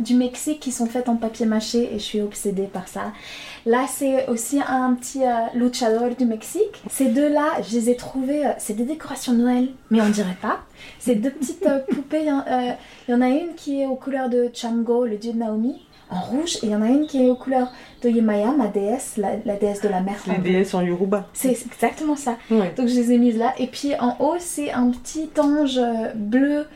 du 0.00 0.14
Mexique 0.16 0.60
qui 0.60 0.70
sont 0.70 0.84
faites 0.84 1.08
en 1.08 1.16
papier 1.16 1.46
mâché 1.46 1.88
et 1.94 1.98
je 1.98 2.04
suis 2.04 2.20
obsédée 2.20 2.66
par 2.70 2.88
ça. 2.88 3.14
Là, 3.64 3.86
c'est 3.88 4.28
aussi 4.28 4.60
un 4.60 4.92
petit 4.92 5.22
luchador 5.54 6.14
du 6.14 6.26
Mexique. 6.26 6.82
Ces 6.90 7.06
deux-là, 7.06 7.62
je 7.66 7.78
les 7.78 7.88
ai 7.88 7.96
trouvés, 7.96 8.42
c'est 8.58 8.76
des 8.76 8.84
décorations 8.84 9.32
de 9.32 9.38
Noël, 9.38 9.68
mais 9.90 10.02
on 10.02 10.10
dirait 10.10 10.36
pas. 10.42 10.60
C'est 10.98 11.14
deux 11.14 11.30
petites 11.30 11.66
poupées. 11.88 12.26
Il 13.08 13.12
y 13.12 13.14
en 13.14 13.22
a 13.22 13.28
une 13.28 13.54
qui 13.56 13.80
est 13.80 13.86
aux 13.86 13.96
couleurs 13.96 14.28
de 14.28 14.50
Chango, 14.52 15.06
le 15.06 15.16
dieu 15.16 15.32
de 15.32 15.38
Naomi 15.38 15.80
en 16.14 16.20
rouge 16.20 16.56
et 16.56 16.66
il 16.66 16.70
y 16.70 16.74
en 16.74 16.82
a 16.82 16.88
une 16.88 17.06
qui 17.06 17.24
est 17.24 17.28
aux 17.28 17.34
couleurs 17.34 17.72
de 18.02 18.08
Yemaya, 18.08 18.52
ma 18.52 18.68
déesse, 18.68 19.16
la, 19.16 19.56
déesse 19.56 19.80
de 19.80 19.88
la 19.88 20.00
mer. 20.00 20.16
Les 20.26 20.38
déesses 20.38 20.74
en 20.74 20.82
Yoruba. 20.82 21.28
C'est 21.32 21.50
exactement 21.50 22.16
ça. 22.16 22.36
Donc 22.50 22.88
je 22.88 22.94
les 22.94 23.12
ai 23.12 23.18
mises 23.18 23.36
là. 23.36 23.54
Et 23.58 23.66
puis 23.66 23.94
en 23.98 24.16
haut, 24.20 24.36
c'est 24.38 24.72
un 24.72 24.90
petit 24.90 25.28
ange 25.38 25.80
bleu 26.14 26.66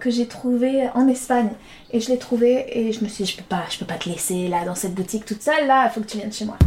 que 0.00 0.10
j'ai 0.10 0.26
trouvé 0.26 0.88
en 0.94 1.08
Espagne. 1.08 1.50
Et 1.92 2.00
je 2.00 2.10
l'ai 2.10 2.18
trouvé 2.18 2.66
et 2.68 2.92
je 2.92 3.02
me 3.02 3.08
suis 3.08 3.24
dit, 3.24 3.30
je 3.30 3.36
peux 3.36 3.44
pas, 3.44 3.64
je 3.70 3.78
peux 3.78 3.86
pas 3.86 3.94
te 3.94 4.08
laisser 4.08 4.48
là 4.48 4.64
dans 4.64 4.74
cette 4.74 4.94
boutique 4.94 5.24
toute 5.24 5.42
seule 5.42 5.66
là, 5.66 5.86
il 5.86 5.90
faut 5.92 6.00
que 6.00 6.06
tu 6.06 6.18
viennes 6.18 6.32
chez 6.32 6.44
moi. 6.44 6.58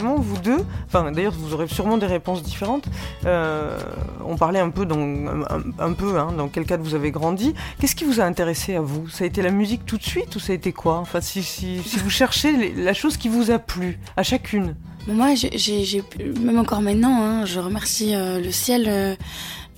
Vous 0.00 0.38
deux, 0.38 0.64
enfin 0.86 1.12
d'ailleurs 1.12 1.32
vous 1.32 1.54
aurez 1.54 1.68
sûrement 1.68 1.98
des 1.98 2.06
réponses 2.06 2.42
différentes, 2.42 2.86
euh, 3.26 3.78
on 4.24 4.36
parlait 4.36 4.60
un 4.60 4.70
peu, 4.70 4.86
hein, 4.90 6.32
dans 6.36 6.48
quel 6.48 6.64
cadre 6.64 6.82
vous 6.82 6.94
avez 6.94 7.10
grandi. 7.10 7.54
Qu'est-ce 7.78 7.94
qui 7.94 8.04
vous 8.04 8.20
a 8.20 8.24
intéressé 8.24 8.74
à 8.74 8.80
vous? 8.80 9.08
Ça 9.08 9.24
a 9.24 9.26
été 9.26 9.42
la 9.42 9.50
musique 9.50 9.86
tout 9.86 9.98
de 9.98 10.02
suite 10.02 10.34
ou 10.36 10.40
ça 10.40 10.52
a 10.52 10.56
été 10.56 10.72
quoi? 10.72 10.98
Enfin, 10.98 11.20
si, 11.20 11.80
vous 12.02 12.10
cherchez 12.10 12.74
la 12.74 12.94
chose 12.94 13.16
qui 13.16 13.28
vous 13.28 13.50
a 13.50 13.58
plu, 13.58 13.98
à 14.16 14.22
chacune. 14.22 14.76
Moi, 15.06 15.34
j'ai, 15.34 16.02
même 16.40 16.58
encore 16.58 16.82
maintenant, 16.82 17.22
hein, 17.22 17.44
je 17.46 17.58
remercie 17.58 18.14
euh, 18.14 18.38
le 18.38 18.52
ciel 18.52 18.84
euh, 18.88 19.14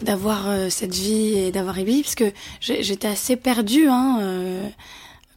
d'avoir 0.02 0.46
cette 0.68 0.94
vie 0.94 1.34
et 1.38 1.52
d'avoir 1.52 1.78
émis, 1.78 2.02
parce 2.02 2.16
que 2.16 2.32
j'étais 2.60 3.08
assez 3.08 3.36
perdue 3.36 3.86
hein, 3.88 4.18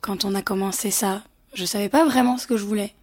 quand 0.01 0.25
on 0.25 0.33
a 0.33 0.41
commencé 0.41 0.89
ça. 0.89 1.21
Je 1.53 1.65
savais 1.65 1.87
pas 1.87 2.03
vraiment 2.03 2.37
ce 2.37 2.47
que 2.47 2.57
je 2.57 2.65
voulais 2.65 2.93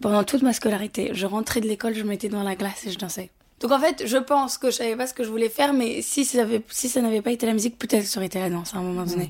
pendant 0.00 0.24
toute 0.24 0.42
ma 0.42 0.52
scolarité. 0.52 1.10
Je 1.12 1.26
rentrais 1.26 1.60
de 1.60 1.68
l'école, 1.68 1.94
je 1.94 2.02
mettais 2.02 2.28
dans 2.28 2.42
la 2.42 2.54
glace 2.54 2.86
et 2.86 2.90
je 2.90 2.98
dansais. 2.98 3.30
Donc 3.60 3.70
en 3.70 3.78
fait, 3.78 4.02
je 4.06 4.16
pense 4.16 4.58
que 4.58 4.72
je 4.72 4.76
savais 4.76 4.96
pas 4.96 5.06
ce 5.06 5.14
que 5.14 5.22
je 5.22 5.28
voulais 5.28 5.48
faire, 5.48 5.72
mais 5.72 6.02
si 6.02 6.24
ça, 6.24 6.42
avait, 6.42 6.62
si 6.68 6.88
ça 6.88 7.00
n'avait 7.00 7.22
pas 7.22 7.30
été 7.30 7.46
la 7.46 7.52
musique, 7.52 7.78
peut-être 7.78 8.04
ça 8.04 8.18
aurait 8.18 8.26
été 8.26 8.40
la 8.40 8.50
danse 8.50 8.74
à 8.74 8.78
un 8.78 8.82
moment 8.82 9.04
donné. 9.04 9.26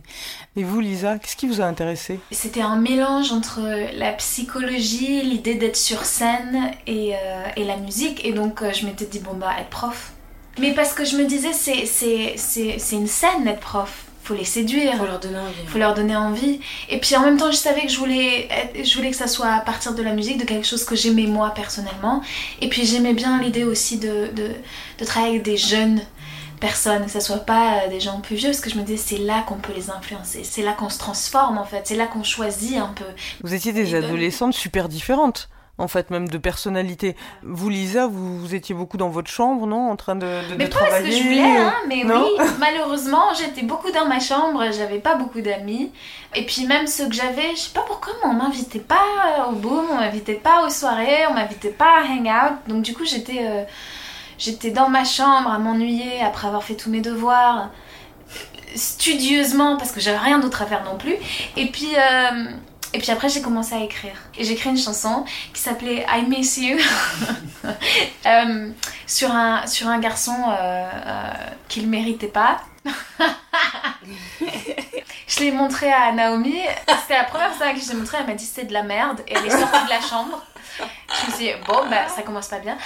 Mmh. 0.56 0.60
Et 0.60 0.64
vous, 0.64 0.80
Lisa, 0.80 1.18
qu'est-ce 1.18 1.36
qui 1.36 1.46
vous 1.46 1.60
a 1.60 1.64
intéressé? 1.64 2.18
C'était 2.30 2.62
un 2.62 2.76
mélange 2.76 3.30
entre 3.30 3.60
la 3.94 4.12
psychologie, 4.14 5.20
l'idée 5.20 5.54
d'être 5.54 5.76
sur 5.76 6.06
scène 6.06 6.70
et, 6.86 7.14
euh, 7.14 7.44
et, 7.56 7.64
la 7.64 7.76
musique. 7.76 8.24
Et 8.24 8.32
donc 8.32 8.62
euh, 8.62 8.72
je 8.72 8.86
m'étais 8.86 9.04
dit, 9.04 9.18
bon 9.18 9.34
bah, 9.34 9.52
être 9.60 9.68
prof. 9.68 10.12
Mais 10.58 10.72
parce 10.72 10.94
que 10.94 11.04
je 11.04 11.16
me 11.18 11.26
disais, 11.26 11.52
c'est 11.52 12.96
une 12.96 13.06
scène 13.06 13.44
d'être 13.44 13.60
prof 13.60 14.06
faut 14.32 14.38
les 14.38 14.44
séduire. 14.44 14.96
Faut 14.96 15.06
leur 15.06 15.20
donner 15.20 15.38
envie. 15.38 15.66
Faut 15.66 15.78
leur 15.78 15.94
donner 15.94 16.16
envie. 16.16 16.60
Et 16.88 16.98
puis 16.98 17.16
en 17.16 17.20
même 17.20 17.36
temps, 17.36 17.50
je 17.50 17.56
savais 17.56 17.82
que 17.82 17.92
je 17.92 17.98
voulais, 17.98 18.48
je 18.82 18.96
voulais 18.96 19.10
que 19.10 19.16
ça 19.16 19.26
soit 19.26 19.48
à 19.48 19.60
partir 19.60 19.94
de 19.94 20.02
la 20.02 20.12
musique, 20.12 20.38
de 20.38 20.44
quelque 20.44 20.66
chose 20.66 20.84
que 20.84 20.96
j'aimais 20.96 21.26
moi 21.26 21.50
personnellement. 21.54 22.22
Et 22.60 22.68
puis 22.68 22.84
j'aimais 22.84 23.14
bien 23.14 23.40
l'idée 23.40 23.64
aussi 23.64 23.98
de, 23.98 24.28
de, 24.34 24.50
de, 24.98 25.04
travailler 25.04 25.34
avec 25.34 25.44
des 25.44 25.56
jeunes 25.56 26.00
personnes, 26.60 27.04
que 27.04 27.10
ça 27.10 27.20
soit 27.20 27.44
pas 27.44 27.88
des 27.90 28.00
gens 28.00 28.20
plus 28.20 28.36
vieux, 28.36 28.50
parce 28.50 28.60
que 28.60 28.70
je 28.70 28.76
me 28.76 28.82
disais 28.82 28.96
c'est 28.96 29.18
là 29.18 29.42
qu'on 29.46 29.56
peut 29.56 29.72
les 29.74 29.90
influencer, 29.90 30.44
c'est 30.44 30.62
là 30.62 30.72
qu'on 30.72 30.88
se 30.88 30.98
transforme 30.98 31.58
en 31.58 31.64
fait, 31.64 31.82
c'est 31.84 31.96
là 31.96 32.06
qu'on 32.06 32.22
choisit 32.22 32.76
un 32.76 32.92
peu. 32.94 33.04
Vous 33.42 33.52
étiez 33.52 33.72
des 33.72 33.96
adolescentes 33.96 34.54
super 34.54 34.88
différentes 34.88 35.48
en 35.82 35.88
fait, 35.88 36.10
même 36.10 36.28
de 36.28 36.38
personnalité. 36.38 37.16
Vous, 37.42 37.68
Lisa, 37.68 38.06
vous, 38.06 38.54
étiez 38.54 38.72
beaucoup 38.72 38.96
dans 38.96 39.08
votre 39.08 39.28
chambre, 39.28 39.66
non 39.66 39.90
En 39.90 39.96
train 39.96 40.14
de, 40.14 40.20
de, 40.48 40.54
mais 40.56 40.66
de 40.68 40.72
pas 40.72 40.78
ce 40.98 41.02
que 41.02 41.10
je 41.10 41.22
voulais, 41.24 41.56
hein, 41.56 41.74
mais 41.88 42.04
oui, 42.04 42.46
malheureusement, 42.60 43.34
j'étais 43.36 43.62
beaucoup 43.62 43.90
dans 43.90 44.06
ma 44.06 44.20
chambre, 44.20 44.64
j'avais 44.70 45.00
pas 45.00 45.16
beaucoup 45.16 45.40
d'amis. 45.40 45.90
Et 46.36 46.46
puis 46.46 46.66
même 46.66 46.86
ceux 46.86 47.08
que 47.08 47.14
j'avais, 47.14 47.50
je 47.56 47.62
sais 47.62 47.74
pas 47.74 47.84
pourquoi, 47.84 48.12
mais 48.22 48.30
on 48.30 48.34
m'invitait 48.34 48.78
pas 48.78 49.48
au 49.50 49.56
boom, 49.56 49.86
on 49.90 49.96
m'invitait 49.96 50.34
pas 50.34 50.64
aux 50.64 50.70
soirées, 50.70 51.26
on 51.28 51.34
m'invitait 51.34 51.70
pas 51.70 51.98
à 51.98 52.04
hang-out. 52.04 52.58
Donc 52.68 52.82
du 52.82 52.94
coup, 52.94 53.04
j'étais 53.04 53.40
euh, 53.40 53.64
j'étais 54.38 54.70
dans 54.70 54.88
ma 54.88 55.04
chambre 55.04 55.50
à 55.50 55.58
m'ennuyer 55.58 56.22
après 56.22 56.46
avoir 56.46 56.62
fait 56.62 56.76
tous 56.76 56.90
mes 56.90 57.00
devoirs 57.00 57.70
studieusement 58.76 59.76
parce 59.76 59.90
que 59.90 60.00
j'avais 60.00 60.18
rien 60.18 60.38
d'autre 60.38 60.62
à 60.62 60.66
faire 60.66 60.84
non 60.84 60.96
plus. 60.96 61.16
Et 61.56 61.66
puis... 61.66 61.90
Euh, 61.96 62.44
et 62.94 62.98
puis 62.98 63.10
après, 63.10 63.28
j'ai 63.28 63.40
commencé 63.40 63.74
à 63.74 63.80
écrire. 63.80 64.14
Et 64.36 64.44
j'ai 64.44 64.52
écrit 64.52 64.70
une 64.70 64.78
chanson 64.78 65.24
qui 65.54 65.60
s'appelait 65.62 66.04
I 66.08 66.24
Miss 66.28 66.58
You 66.58 66.78
euh, 68.26 68.70
sur, 69.06 69.30
un, 69.30 69.66
sur 69.66 69.88
un 69.88 69.98
garçon 69.98 70.36
euh, 70.48 70.84
euh, 71.06 71.30
qu'il 71.68 71.88
méritait 71.88 72.28
pas. 72.28 72.60
je 75.26 75.40
l'ai 75.40 75.52
montré 75.52 75.90
à 75.90 76.12
Naomi. 76.12 76.58
C'était 77.02 77.14
la 77.14 77.24
première 77.24 77.54
fois 77.54 77.72
que 77.72 77.80
je 77.80 77.88
l'ai 77.88 77.94
montré. 77.94 78.18
Elle 78.20 78.26
m'a 78.26 78.34
dit 78.34 78.44
c'est 78.44 78.64
de 78.64 78.74
la 78.74 78.82
merde. 78.82 79.22
Et 79.26 79.34
elle 79.36 79.46
est 79.46 79.50
sortie 79.50 79.84
de 79.84 79.90
la 79.90 80.00
chambre. 80.00 80.42
Je 80.78 81.26
me 81.26 81.36
suis 81.36 81.44
dit, 81.44 81.50
bon, 81.66 81.88
bah, 81.88 82.08
ça 82.08 82.22
commence 82.22 82.48
pas 82.48 82.58
bien. 82.58 82.76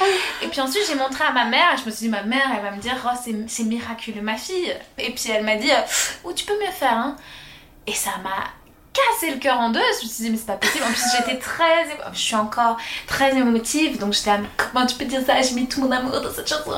Et 0.42 0.48
puis 0.48 0.60
ensuite, 0.60 0.82
j'ai 0.88 0.96
montré 0.96 1.25
à 1.25 1.32
ma 1.32 1.46
mère. 1.46 1.75
Et 1.75 1.78
je 1.78 1.84
me 1.84 1.90
suis 1.90 2.06
dit, 2.06 2.08
ma 2.08 2.22
mère, 2.22 2.48
elle 2.56 2.62
va 2.62 2.70
me 2.70 2.80
dire, 2.80 2.96
oh, 3.04 3.16
c'est 3.48 3.64
miraculeux, 3.64 4.22
ma 4.22 4.36
fille. 4.36 4.72
Et 4.98 5.10
puis 5.10 5.30
elle 5.30 5.44
m'a 5.44 5.56
dit, 5.56 5.70
oh, 6.22 6.32
tu 6.32 6.44
peux 6.44 6.58
mieux 6.60 6.72
faire. 6.72 6.96
Hein. 6.96 7.16
Et 7.86 7.92
ça 7.92 8.10
m'a 8.22 8.44
cassé 8.96 9.32
le 9.32 9.38
cœur 9.38 9.58
en 9.58 9.70
deux. 9.70 9.80
Je 10.00 10.06
me 10.06 10.10
suis 10.10 10.24
dit, 10.24 10.30
mais 10.30 10.36
c'est 10.36 10.46
pas 10.46 10.56
possible. 10.56 10.84
En 10.84 10.92
plus, 10.92 11.02
j'étais 11.16 11.38
très. 11.38 11.86
Je 12.12 12.18
suis 12.18 12.34
encore 12.34 12.76
très 13.06 13.36
émotive. 13.36 13.98
Donc, 13.98 14.12
j'étais, 14.12 14.30
comment 14.56 14.86
tu 14.86 14.96
peux 14.96 15.04
dire 15.04 15.20
ça? 15.24 15.40
J'ai 15.42 15.54
mis 15.54 15.66
tout 15.66 15.80
mon 15.80 15.90
amour 15.90 16.20
dans 16.20 16.32
cette 16.32 16.48
chanson. 16.48 16.72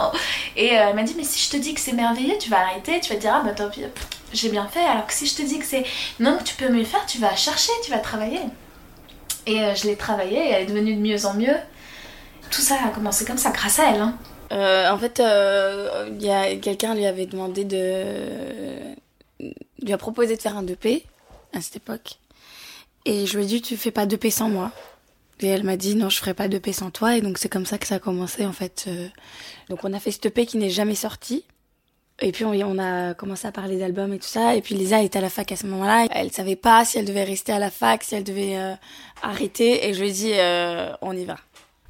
Et 0.56 0.78
euh, 0.78 0.88
elle 0.88 0.94
m'a 0.96 1.02
dit, 1.02 1.14
mais 1.16 1.24
si 1.24 1.44
je 1.44 1.50
te 1.50 1.56
dis 1.56 1.74
que 1.74 1.80
c'est 1.80 1.92
merveilleux, 1.92 2.36
tu 2.38 2.50
vas 2.50 2.60
arrêter. 2.60 3.00
Tu 3.00 3.12
vas 3.12 3.18
dire, 3.18 3.32
ah 3.34 3.42
bah 3.44 3.52
tant 3.52 3.68
pis, 3.68 3.82
j'ai 4.32 4.48
bien 4.48 4.66
fait. 4.66 4.84
Alors 4.84 5.06
que 5.06 5.12
si 5.12 5.26
je 5.26 5.36
te 5.36 5.42
dis 5.42 5.58
que 5.58 5.64
c'est 5.64 5.84
non, 6.20 6.38
tu 6.44 6.54
peux 6.54 6.68
mieux 6.68 6.84
faire, 6.84 7.04
tu 7.06 7.18
vas 7.18 7.34
chercher, 7.36 7.72
tu 7.84 7.90
vas 7.90 7.98
travailler. 7.98 8.40
Et 9.46 9.60
euh, 9.60 9.74
je 9.74 9.86
l'ai 9.86 9.96
travaillée 9.96 10.50
elle 10.50 10.62
est 10.62 10.66
devenue 10.66 10.94
de 10.94 11.00
mieux 11.00 11.26
en 11.26 11.34
mieux. 11.34 11.56
Tout 12.50 12.60
ça 12.60 12.76
a 12.86 12.90
commencé 12.90 13.24
comme 13.24 13.38
ça, 13.38 13.50
grâce 13.50 13.78
à 13.78 13.90
elle. 13.90 14.00
Hein. 14.00 14.14
Euh, 14.52 14.90
en 14.90 14.98
fait, 14.98 15.20
euh, 15.20 16.10
quelqu'un 16.60 16.94
lui 16.94 17.06
avait 17.06 17.26
demandé 17.26 17.64
de 17.64 18.94
lui 19.80 19.92
a 19.92 19.98
proposé 19.98 20.36
de 20.36 20.42
faire 20.42 20.56
un 20.56 20.64
2P 20.64 21.04
à 21.52 21.60
cette 21.60 21.76
époque. 21.76 22.18
Et 23.04 23.26
je 23.26 23.36
lui 23.38 23.44
ai 23.44 23.46
dit 23.46 23.62
tu 23.62 23.76
fais 23.76 23.90
pas 23.90 24.06
2P 24.06 24.30
sans 24.30 24.48
moi. 24.48 24.72
Et 25.40 25.46
elle 25.46 25.62
m'a 25.62 25.76
dit 25.76 25.94
non, 25.94 26.08
je 26.10 26.18
ferai 26.18 26.34
pas 26.34 26.48
2P 26.48 26.72
sans 26.72 26.90
toi 26.90 27.16
et 27.16 27.20
donc 27.20 27.38
c'est 27.38 27.48
comme 27.48 27.66
ça 27.66 27.78
que 27.78 27.86
ça 27.86 27.96
a 27.96 27.98
commencé 28.00 28.44
en 28.44 28.52
fait. 28.52 28.86
euh. 28.88 29.08
Donc 29.68 29.80
on 29.84 29.92
a 29.92 30.00
fait 30.00 30.10
ce 30.10 30.18
2P 30.18 30.46
qui 30.46 30.56
n'est 30.58 30.70
jamais 30.70 30.96
sorti. 30.96 31.44
Et 32.20 32.32
puis 32.32 32.44
on, 32.44 32.50
on 32.50 32.78
a 32.80 33.14
commencé 33.14 33.46
à 33.46 33.52
parler 33.52 33.78
d'albums 33.78 34.12
et 34.12 34.18
tout 34.18 34.26
ça. 34.26 34.56
Et 34.56 34.60
puis 34.60 34.74
Lisa 34.74 35.00
était 35.02 35.18
à 35.18 35.22
la 35.22 35.30
fac 35.30 35.52
à 35.52 35.56
ce 35.56 35.66
moment-là. 35.66 36.08
Elle 36.10 36.32
savait 36.32 36.56
pas 36.56 36.84
si 36.84 36.98
elle 36.98 37.04
devait 37.04 37.22
rester 37.22 37.52
à 37.52 37.60
la 37.60 37.70
fac, 37.70 38.02
si 38.02 38.16
elle 38.16 38.24
devait 38.24 38.56
euh, 38.56 38.74
arrêter. 39.22 39.86
Et 39.88 39.94
je 39.94 40.00
lui 40.00 40.08
ai 40.08 40.12
dit 40.12 40.32
euh, 40.34 40.92
on 41.00 41.16
y 41.16 41.24
va. 41.24 41.36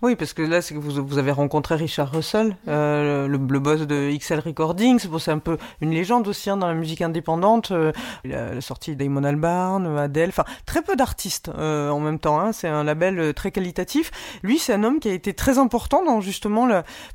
Oui, 0.01 0.15
parce 0.15 0.33
que 0.33 0.43
là, 0.43 0.63
c'est 0.63 0.75
que 0.75 0.79
vous, 0.79 1.05
vous 1.05 1.19
avez 1.19 1.33
rencontré 1.33 1.75
Richard 1.75 2.13
Russell, 2.13 2.57
euh, 2.69 3.27
le, 3.27 3.37
le 3.37 3.59
boss 3.59 3.81
de 3.81 4.17
XL 4.17 4.39
Recordings. 4.39 5.07
Bon, 5.09 5.19
c'est 5.19 5.33
un 5.33 5.39
peu 5.41 5.59
une 5.81 5.91
légende 5.91 6.29
aussi 6.29 6.51
hein, 6.51 6.57
dans 6.57 6.69
la 6.69 6.75
musique 6.75 7.03
indépendante. 7.03 7.73
Euh, 7.73 7.93
il 8.25 8.33
a, 8.35 8.61
sorti 8.61 8.95
Damon 8.95 9.25
Albarn, 9.25 9.99
Adele, 9.99 10.29
enfin 10.29 10.45
très 10.67 10.83
peu 10.83 10.95
d'artistes 10.95 11.51
euh, 11.59 11.91
en 11.91 11.99
même 11.99 12.19
temps. 12.19 12.39
Hein, 12.39 12.53
c'est 12.53 12.69
un 12.69 12.85
label 12.85 13.19
euh, 13.19 13.33
très 13.33 13.51
qualitatif. 13.51 14.13
Lui, 14.45 14.59
c'est 14.59 14.73
un 14.73 14.85
homme 14.85 15.01
qui 15.01 15.09
a 15.09 15.13
été 15.13 15.35
très 15.35 15.59
important 15.59 16.05
dans 16.05 16.21
justement 16.21 16.69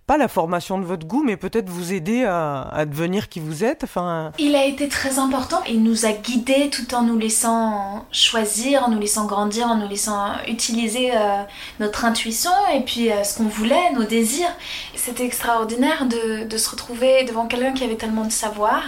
pas 0.05 0.17
la 0.17 0.27
formation 0.27 0.77
de 0.77 0.85
votre 0.85 1.07
goût, 1.07 1.23
mais 1.23 1.37
peut-être 1.37 1.69
vous 1.69 1.93
aider 1.93 2.25
à, 2.25 2.63
à 2.63 2.85
devenir 2.85 3.29
qui 3.29 3.39
vous 3.39 3.63
êtes. 3.63 3.83
Enfin, 3.83 4.31
Il 4.39 4.55
a 4.55 4.65
été 4.65 4.89
très 4.89 5.19
important. 5.19 5.61
Il 5.69 5.83
nous 5.83 6.05
a 6.05 6.11
guidés 6.11 6.69
tout 6.69 6.93
en 6.95 7.03
nous 7.03 7.17
laissant 7.17 8.05
choisir, 8.11 8.83
en 8.83 8.89
nous 8.89 8.99
laissant 8.99 9.25
grandir, 9.25 9.67
en 9.67 9.77
nous 9.77 9.87
laissant 9.87 10.33
utiliser 10.47 11.11
euh, 11.15 11.43
notre 11.79 12.05
intuition 12.05 12.51
et 12.75 12.81
puis 12.81 13.11
euh, 13.11 13.23
ce 13.23 13.37
qu'on 13.37 13.47
voulait, 13.47 13.91
nos 13.93 14.03
désirs. 14.03 14.51
C'était 14.95 15.25
extraordinaire 15.25 16.05
de, 16.05 16.57
se 16.57 16.69
retrouver 16.69 17.23
devant 17.23 17.47
quelqu'un 17.47 17.73
qui 17.73 17.83
avait 17.83 17.95
tellement 17.95 18.25
de 18.25 18.31
savoir 18.31 18.83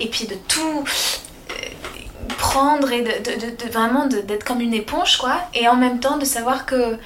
et 0.00 0.08
puis 0.08 0.26
de 0.26 0.34
tout 0.48 0.84
euh, 1.50 1.54
prendre 2.38 2.90
et 2.92 3.02
de, 3.02 3.70
vraiment 3.70 4.06
d'être 4.06 4.44
comme 4.44 4.60
une 4.60 4.74
éponge 4.74 5.18
quoi 5.18 5.40
et 5.54 5.68
en 5.68 5.76
même 5.76 6.00
temps 6.00 6.16
de 6.16 6.24
savoir 6.24 6.66
que 6.66 6.98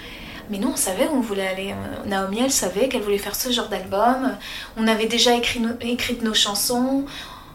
mais 0.48 0.58
nous, 0.58 0.68
on 0.68 0.76
savait 0.76 1.08
où 1.08 1.16
on 1.16 1.20
voulait 1.20 1.48
aller. 1.48 1.74
Naomi, 2.04 2.38
elle 2.40 2.52
savait 2.52 2.88
qu'elle 2.88 3.02
voulait 3.02 3.18
faire 3.18 3.34
ce 3.34 3.50
genre 3.50 3.68
d'album. 3.68 4.36
On 4.76 4.86
avait 4.86 5.06
déjà 5.06 5.34
écrit, 5.34 5.60
écrit 5.80 6.18
nos 6.22 6.34
chansons. 6.34 7.04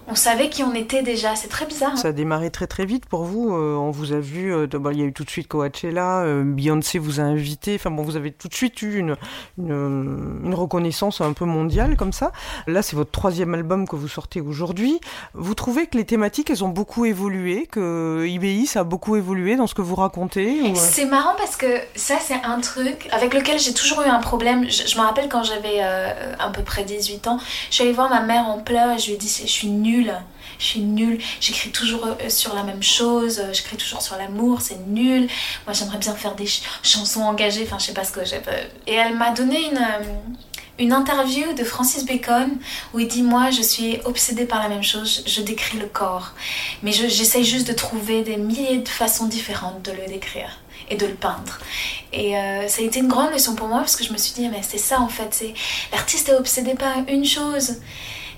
On 0.08 0.16
savait 0.16 0.50
qui 0.50 0.64
on 0.64 0.74
était 0.74 1.04
déjà. 1.04 1.36
C'est 1.36 1.48
très 1.48 1.66
bizarre. 1.66 1.92
hein. 1.94 1.96
Ça 1.96 2.10
a 2.10 2.12
démarré 2.12 2.50
très 2.52 2.68
très 2.68 2.86
vite 2.86 3.06
pour 3.06 3.24
vous. 3.24 3.54
euh, 3.56 3.76
on 3.76 3.92
vous 3.92 4.12
a 4.12 4.20
vu, 4.20 4.54
euh, 4.54 4.68
bah, 4.68 4.90
il 4.94 5.00
y 5.00 5.02
a 5.04 5.06
eu 5.06 5.14
tout 5.14 5.24
de 5.24 5.30
suite 5.30 5.48
Coachella, 5.48 6.22
euh, 6.24 6.44
Beyoncé 6.44 7.00
vous 7.00 7.20
a 7.20 7.24
invité. 7.24 7.76
Enfin 7.76 7.92
bon, 7.92 8.04
vous 8.04 8.16
avez 8.18 8.32
tout 8.32 8.48
de 8.50 8.54
suite 8.54 8.82
eu 8.82 8.98
une, 8.98 9.16
une, 9.58 9.72
euh, 9.72 10.46
une 10.46 10.54
reconnaissance 10.54 11.22
un 11.22 11.32
peu 11.34 11.46
mondiale 11.46 11.96
comme 11.96 12.12
ça. 12.12 12.32
Là, 12.68 12.82
c'est 12.82 12.96
votre 12.96 13.12
troisième 13.12 13.54
album 13.54 13.88
que 13.88 13.96
vous 13.96 14.08
sortez 14.10 14.42
aujourd'hui. 14.42 15.00
Vous 15.34 15.54
trouvez 15.56 15.88
que 15.88 15.98
les 15.98 16.06
thématiques, 16.06 16.50
elles 16.50 16.64
ont 16.64 16.70
beaucoup 16.70 17.06
évolué, 17.06 17.68
que 17.72 18.26
IBI, 18.28 18.66
ça 18.66 18.82
a 18.82 18.84
beaucoup 18.84 19.16
évolué 19.16 19.56
dans 19.56 19.68
ce 19.68 19.76
que 19.76 19.82
vous 19.82 19.96
racontez 19.96 20.62
ou, 20.62 20.76
C'est 20.76 21.06
marrant 21.06 21.36
parce 21.38 21.56
que 21.56 21.68
ça, 21.96 22.16
c'est 22.20 22.42
un 22.44 22.60
truc 22.60 23.08
avec 23.12 23.34
lequel 23.34 23.60
j'ai 23.60 23.74
toujours 23.74 24.02
eu 24.02 24.08
un 24.08 24.20
problème. 24.20 24.66
Je, 24.70 24.88
je 24.88 24.98
me 24.98 25.02
rappelle 25.04 25.30
quand 25.30 25.44
j'avais 25.44 25.80
à 25.82 26.50
peu 26.54 26.64
près 26.64 26.84
18 26.84 27.28
ans, 27.28 27.40
je 27.70 27.76
suis 27.76 27.84
allée 27.84 27.94
voir 27.94 28.10
ma 28.10 28.22
mère 28.22 28.48
en 28.48 28.60
pleurs 28.60 28.92
et 28.96 29.00
je 29.00 29.08
lui 29.08 29.14
ai 29.14 29.18
dit 29.18 29.28
Je 29.46 29.48
suis 29.50 29.70
nulle. 29.70 29.91
Je 30.60 30.66
suis 30.66 30.80
nulle. 30.82 31.20
J'écris 31.40 31.72
toujours 31.72 32.06
euh, 32.06 32.30
sur 32.30 32.54
la 32.56 32.64
même 32.64 32.84
chose. 32.84 33.40
euh, 33.40 33.52
J'écris 33.54 33.78
toujours 33.78 34.02
sur 34.02 34.16
l'amour. 34.18 34.62
C'est 34.62 34.80
nul. 34.88 35.28
Moi, 35.66 35.74
j'aimerais 35.74 35.98
bien 35.98 36.14
faire 36.14 36.36
des 36.36 36.46
ch- 36.46 36.62
chansons 36.84 37.22
engagées. 37.22 37.64
Enfin, 37.66 37.78
je 37.80 37.86
sais 37.88 37.94
pas 37.94 38.04
ce 38.04 38.12
que 38.12 38.24
j'ai. 38.26 38.42
Et 38.88 38.94
elle 38.94 39.16
m'a 39.18 39.32
donné 39.32 39.60
une. 39.70 39.78
euh, 39.78 40.04
une 40.80 40.94
interview 40.94 41.54
de 41.54 41.64
Francis 41.64 42.06
Bacon 42.06 42.50
où 42.94 43.00
il 43.00 43.08
dit 43.08 43.22
Moi, 43.24 43.52
je 43.52 43.62
suis 43.62 44.00
obsédée 44.06 44.46
par 44.46 44.62
la 44.64 44.70
même 44.70 44.84
chose, 44.84 45.24
je, 45.28 45.42
décris 45.42 45.78
le 45.78 45.86
corps. 45.86 46.32
Mais 46.82 46.92
je- 46.92 47.08
j'essaye 47.08 47.44
juste 47.44 47.68
de 47.68 47.74
trouver 47.74 48.24
des 48.24 48.38
milliers 48.38 48.78
de 48.80 48.90
façons 48.90 49.26
différentes 49.28 49.82
de 49.84 49.92
le 49.92 50.08
décrire 50.08 50.60
et 50.90 50.96
de 50.96 51.06
le 51.06 51.14
peindre. 51.14 51.60
Et 52.14 52.34
ça 52.68 52.82
a 52.82 52.84
été 52.84 53.00
une 53.00 53.08
grande 53.08 53.32
leçon 53.32 53.56
pour 53.56 53.68
moi 53.68 53.80
parce 53.80 53.96
que 53.96 54.04
je 54.04 54.12
me 54.12 54.18
suis 54.18 54.34
dit 54.34 54.48
Mais 54.50 54.62
c'est 54.64 54.78
ça 54.80 55.00
en 55.02 55.08
fait, 55.08 55.44
l'artiste 55.92 56.30
est 56.30 56.36
obsédé 56.36 56.74
par 56.74 56.94
une 57.08 57.26
chose. 57.26 57.76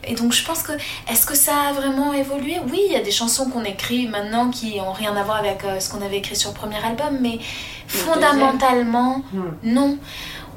Et 0.05 0.15
donc 0.15 0.33
je 0.33 0.43
pense 0.45 0.63
que, 0.63 0.73
est-ce 1.09 1.25
que 1.25 1.35
ça 1.35 1.53
a 1.69 1.73
vraiment 1.73 2.13
évolué? 2.13 2.57
Oui, 2.71 2.81
il 2.87 2.93
y 2.93 2.95
a 2.95 3.01
des 3.01 3.11
chansons 3.11 3.49
qu'on 3.49 3.63
écrit 3.63 4.07
maintenant 4.07 4.49
qui 4.49 4.79
ont 4.81 4.91
rien 4.91 5.15
à 5.15 5.23
voir 5.23 5.37
avec 5.37 5.63
euh, 5.63 5.79
ce 5.79 5.89
qu'on 5.89 6.01
avait 6.05 6.17
écrit 6.17 6.35
sur 6.35 6.49
le 6.49 6.55
premier 6.55 6.83
album, 6.83 7.17
mais 7.21 7.39
fondamentalement, 7.87 9.21
Hmm. 9.33 9.41
non. 9.63 9.97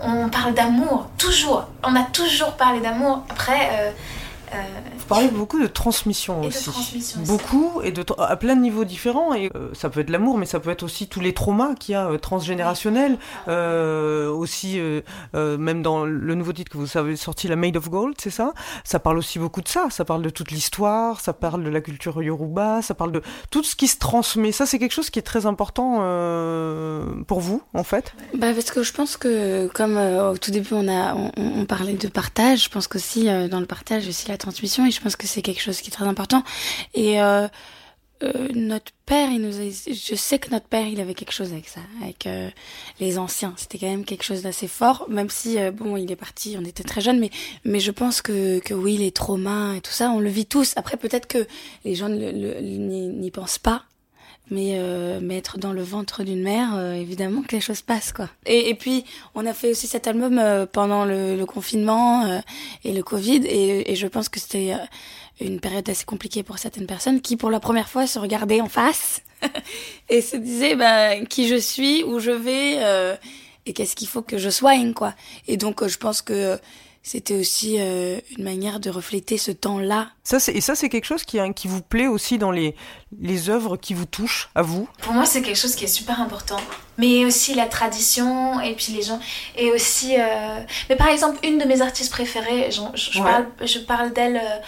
On 0.02 0.28
parle 0.28 0.52
d'amour, 0.52 1.08
toujours. 1.16 1.64
On 1.82 1.94
a 1.96 2.02
toujours 2.02 2.52
parlé 2.52 2.80
d'amour. 2.80 3.22
Après, 3.30 3.70
euh, 3.72 3.90
euh, 4.54 4.58
parlez 5.06 5.28
beaucoup 5.28 5.60
de 5.60 5.66
transmission 5.66 6.38
Et 6.40 6.42
de 6.42 6.46
aussi. 6.48 6.64
transmission 6.70 7.20
aussi. 7.22 7.30
beaucoup 7.30 7.80
et 7.82 7.92
de 7.92 8.04
à 8.18 8.36
plein 8.36 8.56
de 8.56 8.60
niveaux 8.60 8.84
différents. 8.84 9.34
Et 9.34 9.50
euh, 9.54 9.68
ça 9.72 9.88
peut 9.90 10.00
être 10.00 10.10
l'amour, 10.10 10.38
mais 10.38 10.46
ça 10.46 10.60
peut 10.60 10.70
être 10.70 10.82
aussi 10.82 11.08
tous 11.08 11.20
les 11.20 11.32
traumas 11.32 11.74
qu'il 11.74 11.92
y 11.92 11.96
a 11.96 12.06
euh, 12.10 12.18
transgénérationnels. 12.18 13.18
Euh, 13.48 14.30
aussi, 14.30 14.78
euh, 14.78 15.00
euh, 15.34 15.56
même 15.58 15.82
dans 15.82 16.04
le 16.04 16.34
nouveau 16.34 16.52
titre 16.52 16.70
que 16.72 16.78
vous 16.78 16.96
avez 16.96 17.16
sorti, 17.16 17.48
la 17.48 17.56
Made 17.56 17.76
of 17.76 17.88
Gold, 17.90 18.14
c'est 18.18 18.30
ça? 18.30 18.52
Ça 18.84 18.98
parle 18.98 19.18
aussi 19.18 19.38
beaucoup 19.38 19.60
de 19.62 19.68
ça. 19.68 19.86
Ça 19.90 20.04
parle 20.04 20.22
de 20.22 20.30
toute 20.30 20.50
l'histoire. 20.50 21.20
Ça 21.20 21.32
parle 21.32 21.62
de 21.64 21.70
la 21.70 21.80
culture 21.80 22.22
yoruba. 22.22 22.82
Ça 22.82 22.94
parle 22.94 23.12
de 23.12 23.22
tout 23.50 23.62
ce 23.62 23.76
qui 23.76 23.88
se 23.88 23.98
transmet. 23.98 24.52
Ça, 24.52 24.66
c'est 24.66 24.78
quelque 24.78 24.92
chose 24.92 25.10
qui 25.10 25.18
est 25.18 25.22
très 25.22 25.46
important 25.46 25.98
euh, 26.00 27.04
pour 27.26 27.40
vous, 27.40 27.62
en 27.74 27.84
fait? 27.84 28.14
Bah 28.36 28.52
parce 28.54 28.70
que 28.70 28.82
je 28.82 28.92
pense 28.92 29.16
que 29.16 29.68
comme 29.68 29.96
euh, 29.96 30.32
au 30.32 30.38
tout 30.38 30.50
début 30.50 30.72
on 30.72 30.88
a 30.88 31.14
on, 31.14 31.30
on 31.36 31.64
parlait 31.64 31.94
de 31.94 32.08
partage, 32.08 32.64
je 32.64 32.68
pense 32.70 32.88
qu'aussi 32.88 33.28
euh, 33.28 33.48
dans 33.48 33.60
le 33.60 33.66
partage 33.66 34.06
aussi 34.08 34.28
la 34.28 34.36
transmission 34.36 34.86
et 34.86 34.90
je 34.96 35.00
pense 35.00 35.16
que 35.16 35.26
c'est 35.26 35.42
quelque 35.42 35.60
chose 35.60 35.80
qui 35.80 35.90
est 35.90 35.92
très 35.92 36.06
important. 36.06 36.42
Et 36.94 37.20
euh, 37.20 37.46
euh, 38.22 38.48
notre 38.54 38.92
père 39.04 39.28
je 39.30 40.14
sais 40.14 40.38
que 40.38 40.50
notre 40.50 40.66
père 40.66 40.86
il 40.86 41.00
avait 41.00 41.12
quelque 41.12 41.32
chose 41.32 41.52
avec 41.52 41.68
ça 41.68 41.80
avec 42.02 42.26
euh, 42.26 42.48
les 42.98 43.18
anciens. 43.18 43.52
C'était 43.56 43.78
quand 43.78 43.90
même 43.90 44.06
quelque 44.06 44.24
chose 44.24 44.42
d'assez 44.42 44.68
fort 44.68 45.06
même 45.08 45.28
si 45.28 45.58
bon 45.70 45.96
il 45.98 46.10
est 46.10 46.16
parti 46.16 46.56
on 46.58 46.64
était 46.64 46.82
très 46.82 47.02
jeunes 47.02 47.28
mais 47.64 47.80
je 47.80 47.90
pense 47.90 48.22
que 48.22 48.58
que 48.60 48.72
oui 48.72 48.96
les 48.96 49.12
traumas 49.12 49.74
et 49.74 49.82
tout 49.82 49.92
ça 49.92 50.10
on 50.10 50.18
le 50.18 50.30
vit 50.30 50.46
tous. 50.46 50.72
Après 50.76 50.96
peut-être 50.96 51.26
que 51.26 51.46
les 51.84 51.94
gens 51.94 52.08
n'y 52.08 53.30
pensent 53.30 53.58
pas 53.58 53.84
mais 54.50 54.74
euh, 54.74 55.18
mais 55.20 55.38
être 55.38 55.58
dans 55.58 55.72
le 55.72 55.82
ventre 55.82 56.22
d'une 56.22 56.42
mère, 56.42 56.74
euh, 56.76 56.94
évidemment 56.94 57.42
que 57.42 57.54
les 57.54 57.60
choses 57.60 57.82
passent 57.82 58.12
quoi. 58.12 58.28
Et, 58.46 58.68
et 58.68 58.74
puis 58.74 59.04
on 59.34 59.44
a 59.46 59.52
fait 59.52 59.70
aussi 59.70 59.86
cet 59.86 60.06
album 60.06 60.38
euh, 60.38 60.66
pendant 60.66 61.04
le, 61.04 61.44
confinement 61.46 62.40
et 62.84 62.92
le 62.92 63.02
Covid, 63.02 63.46
et, 63.46 63.92
et 63.92 63.96
je 63.96 64.06
pense 64.06 64.28
que 64.28 64.40
c'était 64.40 64.74
une 65.40 65.60
période 65.60 65.88
assez 65.88 66.04
compliquée 66.04 66.42
pour 66.42 66.58
certaines 66.58 66.86
personnes 66.86 67.20
qui 67.20 67.36
pour 67.36 67.50
la 67.50 67.60
première 67.60 67.88
fois 67.88 68.06
se 68.06 68.18
regardaient 68.18 68.60
en 68.60 68.68
face 68.68 69.22
et 70.08 70.20
se 70.20 70.36
disaient 70.36 70.74
bah, 70.74 71.16
qui 71.24 71.46
je 71.48 71.56
suis, 71.56 72.02
où 72.04 72.18
je 72.18 72.32
vais 72.32 72.78
et 73.64 73.72
qu'est-ce 73.72 73.96
qu'il 73.96 74.08
faut 74.08 74.22
que 74.22 74.38
je 74.38 74.50
soigne 74.50 74.92
quoi. 74.92 75.14
Et 75.46 75.56
donc 75.56 75.86
je 75.86 75.98
pense 75.98 76.22
que 76.22 76.58
c'était 77.08 77.34
aussi 77.38 77.76
euh, 77.78 78.18
une 78.36 78.42
manière 78.42 78.80
de 78.80 78.90
refléter 78.90 79.38
ce 79.38 79.52
temps-là 79.52 80.08
Ça, 80.24 80.40
c'est, 80.40 80.52
et 80.52 80.60
ça, 80.60 80.74
c'est 80.74 80.88
quelque 80.88 81.04
chose 81.04 81.22
qui, 81.22 81.38
hein, 81.38 81.52
qui 81.52 81.68
vous 81.68 81.80
plaît 81.82 82.08
aussi 82.08 82.36
dans 82.36 82.50
les, 82.50 82.74
les 83.20 83.48
œuvres 83.48 83.76
qui 83.76 83.94
vous 83.94 84.06
touchent, 84.06 84.48
à 84.56 84.62
vous? 84.62 84.88
pour 85.02 85.12
moi, 85.12 85.24
c'est 85.24 85.40
quelque 85.40 85.56
chose 85.56 85.76
qui 85.76 85.84
est 85.84 85.88
super 86.00 86.20
important. 86.20 86.58
Mais 86.98 87.24
aussi 87.24 87.54
la 87.54 87.66
tradition 87.66 88.60
et 88.60 88.74
puis 88.74 88.92
les 88.92 89.02
gens. 89.02 89.20
Et 89.56 89.70
aussi. 89.70 90.16
euh, 90.18 90.58
Mais 90.88 90.96
par 90.96 91.08
exemple, 91.08 91.38
une 91.46 91.58
de 91.58 91.64
mes 91.64 91.80
artistes 91.80 92.10
préférées, 92.10 92.70
je, 92.72 92.80
je 92.94 93.18
Ouais. 93.20 93.24
parle, 93.30 93.46
je 93.62 93.78
parle 93.78 94.12
d'elle. 94.12 94.36
euh, 94.36 94.58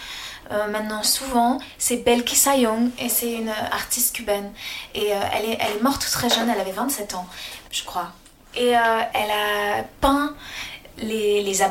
euh, 0.51 0.67
maintenant 0.71 1.03
souvent, 1.03 1.59
c'est 1.77 1.97
Belkissa 1.97 2.55
Young 2.55 2.89
et 2.97 3.07
c'est 3.09 3.31
une 3.33 3.49
euh, 3.49 3.65
artiste 3.71 4.15
cubaine. 4.15 4.51
Et 4.95 5.11
euh, 5.13 5.19
elle, 5.35 5.45
est, 5.51 5.57
elle 5.59 5.77
est 5.77 5.83
morte 5.83 6.01
très 6.09 6.27
jeune, 6.29 6.49
elle 6.49 6.59
avait 6.59 6.71
27 6.71 7.13
ans, 7.13 7.27
je 7.71 7.83
crois. 7.83 8.11
Et 8.55 8.75
euh, 8.75 9.01
elle 9.13 9.29
a 9.29 9.83
peint 10.01 10.33
les, 11.01 11.41
les 11.43 11.61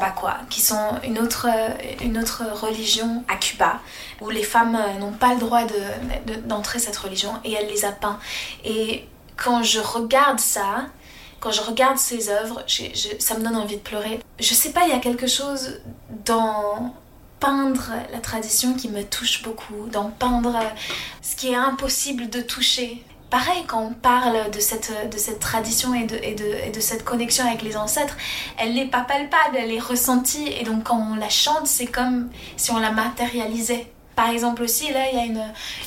qui 0.51 0.61
sont 0.61 0.99
une 1.05 1.19
autre, 1.19 1.47
une 2.03 2.19
autre 2.19 2.43
religion 2.62 3.25
à 3.29 3.37
Cuba, 3.37 3.81
où 4.21 4.31
les 4.31 4.43
femmes 4.43 4.77
euh, 4.77 4.99
n'ont 4.99 5.12
pas 5.12 5.35
le 5.35 5.41
droit 5.41 5.64
de- 5.64 6.33
de- 6.35 6.41
d'entrer 6.41 6.79
cette 6.79 6.97
religion, 6.97 7.33
et 7.45 7.53
elle 7.53 7.69
les 7.69 7.85
a 7.85 7.93
peints. 7.93 8.19
Et 8.64 9.07
quand 9.37 9.62
je 9.62 9.81
regarde 9.81 10.41
ça, 10.41 10.87
quand 11.41 11.53
je 11.53 11.61
regarde 11.61 11.99
ces 11.99 12.31
œuvres, 12.31 12.64
ça 13.21 13.37
me 13.38 13.45
donne 13.45 13.57
envie 13.57 13.77
de 13.77 13.81
pleurer. 13.83 14.19
Je 14.41 14.55
sais 14.55 14.73
pas, 14.73 14.83
il 14.87 14.91
y 14.91 14.93
a 14.93 14.99
quelque 14.99 15.27
chose 15.29 15.81
dans 16.25 16.95
peindre 17.38 17.93
la 18.12 18.19
tradition 18.19 18.75
qui 18.75 18.88
me 18.88 19.05
touche 19.05 19.43
beaucoup, 19.45 19.87
dans 19.93 20.11
peindre 20.11 20.59
ce 21.23 21.37
qui 21.37 21.53
est 21.53 21.55
impossible 21.55 22.29
de 22.29 22.41
toucher. 22.41 23.05
Pareil, 23.31 23.64
quand 23.67 23.83
on 23.83 23.93
parle 23.93 24.51
de 24.51 24.59
cette, 24.59 24.91
de 25.12 25.19
cette 25.19 25.38
tradition 25.38 25.95
et 25.95 26.05
de, 26.05 26.17
et, 26.23 26.35
de, 26.35 26.47
et 26.67 26.71
de 26.71 26.81
cette 26.81 27.05
connexion 27.05 27.45
avec 27.47 27.61
les 27.61 27.77
ancêtres, 27.77 28.17
elle 28.57 28.73
n'est 28.73 28.87
pas 28.87 29.03
palpable, 29.03 29.57
elle 29.57 29.71
est 29.71 29.81
ressentie. 29.81 30.49
Et 30.49 30.64
donc 30.64 30.85
quand 30.85 30.99
on 30.99 31.14
la 31.14 31.29
chante, 31.29 31.67
c'est 31.67 31.87
comme 31.87 32.31
si 32.57 32.71
on 32.71 32.79
la 32.79 32.91
matérialisait. 32.91 33.87
Par 34.19 34.31
exemple 34.31 34.65
aussi, 34.65 34.93
là, 34.93 35.09
il 35.13 35.17
y 35.17 35.21
a 35.21 35.25
une, 35.25 35.45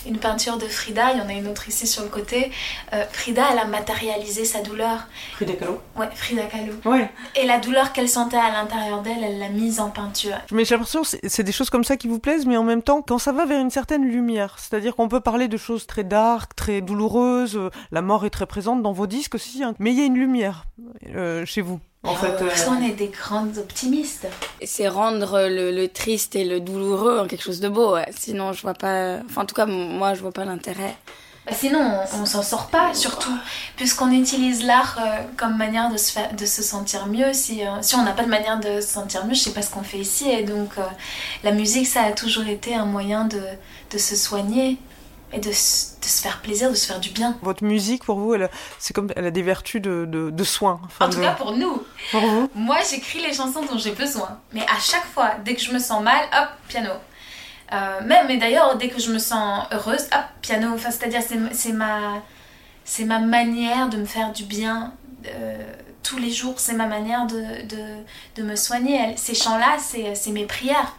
une 0.08 0.17
peinture 0.17 0.58
de 0.58 0.63
Frida, 0.65 1.12
il 1.12 1.17
y 1.20 1.22
en 1.22 1.28
a 1.28 1.34
une 1.34 1.48
autre 1.48 1.67
ici 1.67 1.86
sur 1.86 2.02
le 2.02 2.08
côté. 2.08 2.50
Euh, 2.94 3.04
Frida, 3.12 3.44
elle 3.52 3.60
a 3.60 3.65
matérialisé 3.65 4.46
sa 4.46 4.62
douleur. 4.62 5.00
Frida 5.34 5.52
Kahlo 5.56 5.82
Ouais, 5.98 6.08
Frida 6.15 6.44
Kahlo. 6.44 6.72
Ouais. 6.86 7.10
Et 7.36 7.46
la 7.46 7.60
douleur 7.60 7.91
qu'elle 7.91 8.08
sentait 8.08 8.38
à 8.38 8.50
l'intérieur 8.50 9.02
d'elle, 9.02 9.22
elle 9.22 9.38
l'a 9.38 9.50
mise 9.50 9.82
en 9.82 9.89
peinture. 9.89 10.38
Mais 10.50 10.63
j'ai 10.63 10.76
l'impression 10.76 11.02
que 11.02 11.08
c'est- 11.28 11.44
des 11.44 11.52
choses 11.52 11.70
comme 11.70 11.84
ça 11.84 11.98
qui 11.98 12.08
vous 12.08 12.20
plaisent, 12.20 12.46
mais 12.46 12.56
en 12.56 12.63
même 12.63 12.84
temps, 12.84 13.02
quand 13.02 13.17
ça 13.17 13.34
va 13.34 13.46
vers 13.46 13.60
une 13.60 13.70
certaine 13.70 14.06
lumière, 14.06 14.56
c'est-à-dire 14.60 14.96
qu'on 14.96 15.10
peut 15.10 15.20
parler 15.20 15.50
de 15.50 15.58
choses 15.58 15.86
très 15.86 16.06
dark, 16.06 16.56
très 16.56 16.80
douloureuses, 16.80 17.58
euh, 17.58 17.70
la 17.91 18.02
mort 18.02 18.26
est 18.26 18.30
très 18.30 18.46
présente 18.46 18.82
dans 18.82 18.94
vos 18.94 19.08
disques 19.08 19.36
aussi, 19.36 19.62
hein, 19.62 19.74
mais 19.78 19.91
il 19.91 20.00
y 20.00 20.02
a 20.02 20.06
une 20.06 20.15
lumière 20.17 20.67
euh, 21.15 21.46
chez 21.46 21.60
vous. 21.62 21.82
En 22.03 22.15
fait, 22.15 22.29
euh, 22.41 22.47
Parce 22.47 22.63
qu'on 22.63 22.81
est 22.81 22.93
des 22.93 23.09
grandes 23.09 23.57
optimistes. 23.59 24.27
C'est 24.63 24.87
rendre 24.87 25.47
le, 25.47 25.71
le 25.71 25.87
triste 25.87 26.35
et 26.35 26.43
le 26.43 26.59
douloureux 26.59 27.19
en 27.19 27.27
quelque 27.27 27.43
chose 27.43 27.59
de 27.59 27.69
beau. 27.69 27.93
ouais. 27.93 28.07
Sinon, 28.17 28.53
je 28.53 28.61
vois 28.63 28.73
pas. 28.73 29.17
Enfin, 29.25 29.43
en 29.43 29.45
tout 29.45 29.53
cas, 29.55 29.67
moi, 29.67 30.15
je 30.15 30.21
vois 30.21 30.31
pas 30.31 30.43
l'intérêt. 30.45 30.95
Bah, 31.45 31.53
sinon, 31.55 31.79
on, 32.13 32.21
on 32.21 32.25
s'en 32.25 32.41
sort 32.43 32.67
pas, 32.67 32.93
surtout, 32.93 33.35
puisqu'on 33.75 34.11
utilise 34.11 34.63
l'art 34.63 34.97
euh, 34.99 35.21
comme 35.37 35.57
manière 35.57 35.91
de 35.91 35.97
se, 35.97 36.11
faire, 36.11 36.33
de 36.35 36.45
se 36.45 36.61
sentir 36.63 37.07
mieux. 37.07 37.33
Si, 37.33 37.65
euh, 37.65 37.69
si 37.81 37.95
on 37.95 38.03
n'a 38.03 38.11
pas 38.13 38.23
de 38.23 38.29
manière 38.29 38.59
de 38.59 38.79
se 38.81 38.87
sentir 38.93 39.25
mieux, 39.25 39.33
je 39.33 39.39
sais 39.39 39.51
pas 39.53 39.61
ce 39.63 39.69
qu'on 39.71 39.83
fait 39.83 39.97
ici. 39.99 40.29
Et 40.29 40.43
donc, 40.43 40.69
euh, 40.77 40.81
la 41.43 41.51
musique, 41.51 41.87
ça 41.87 42.01
a 42.03 42.11
toujours 42.11 42.47
été 42.47 42.73
un 42.75 42.85
moyen 42.85 43.25
de, 43.25 43.41
de 43.91 43.97
se 43.97 44.15
soigner 44.15 44.77
et 45.34 45.39
de, 45.39 45.52
se 45.52 45.96
faire 46.22 46.41
plaisir, 46.41 46.70
de 46.70 46.76
se 46.76 46.86
faire 46.88 47.00
du 47.00 47.10
bien. 47.10 47.38
votre 47.41 47.63
musique, 47.63 48.04
pour 48.04 48.20
vous, 48.20 48.34
elle, 48.34 48.44
a- 48.44 48.50
c'est 48.80 48.94
comme, 48.94 49.12
elle 49.15 49.26
a 49.26 49.32
des 49.32 49.41
vertus 49.41 49.82
de, 49.82 50.06
de, 50.06 50.30
de 50.30 50.44
soin. 50.44 50.80
enfin, 50.86 51.08
En 51.08 51.10
tout 51.10 51.22
cas, 51.22 51.34
pour 51.34 51.54
nous. 51.56 51.84
pour 52.12 52.22
vous. 52.22 52.50
Moi, 52.56 52.78
j'écris 52.89 53.20
les 53.22 53.34
chansons 53.34 53.63
dont 53.65 53.78
j'ai 53.78 53.91
besoin. 53.94 54.39
Mais 54.54 54.62
à 54.63 54.80
chaque 54.80 55.06
fois, 55.06 55.32
dès 55.46 55.56
que 55.56 55.62
je 55.62 55.72
me 55.72 55.80
sens 55.80 56.02
mal, 56.04 56.22
hop, 56.38 56.50
piano. 56.67 56.91
Euh, 57.74 58.02
même, 58.04 58.30
et 58.30 58.38
d'ailleurs, 58.38 58.78
dès 58.78 58.89
que 58.89 59.00
je 59.00 59.12
me 59.12 59.20
sens 59.20 59.65
heureuse, 59.72 60.04
hop, 60.13 60.26
piano. 60.41 60.70
Enfin, 60.74 60.91
c'est-à-dire, 60.91 61.22
c'est, 61.26 61.38
c'est 61.54 61.72
ma, 61.72 62.22
c'est 62.84 63.06
ma 63.06 63.20
manière 63.20 63.88
de 63.89 63.98
me 63.98 64.06
faire 64.06 64.34
du 64.34 64.44
bien 64.44 64.94
euh, 65.28 65.58
tous 66.04 66.17
les 66.17 66.32
jours. 66.32 66.56
C'est 66.58 66.74
ma 66.74 66.88
manière 66.88 67.28
de, 67.28 67.65
de, 67.67 67.82
de 68.36 68.44
me 68.44 68.58
soigner. 68.58 69.15
Ces 69.15 69.36
chants-là, 69.36 69.78
c'est, 69.80 70.15
c'est 70.15 70.32
mes 70.32 70.46
prières. 70.46 70.98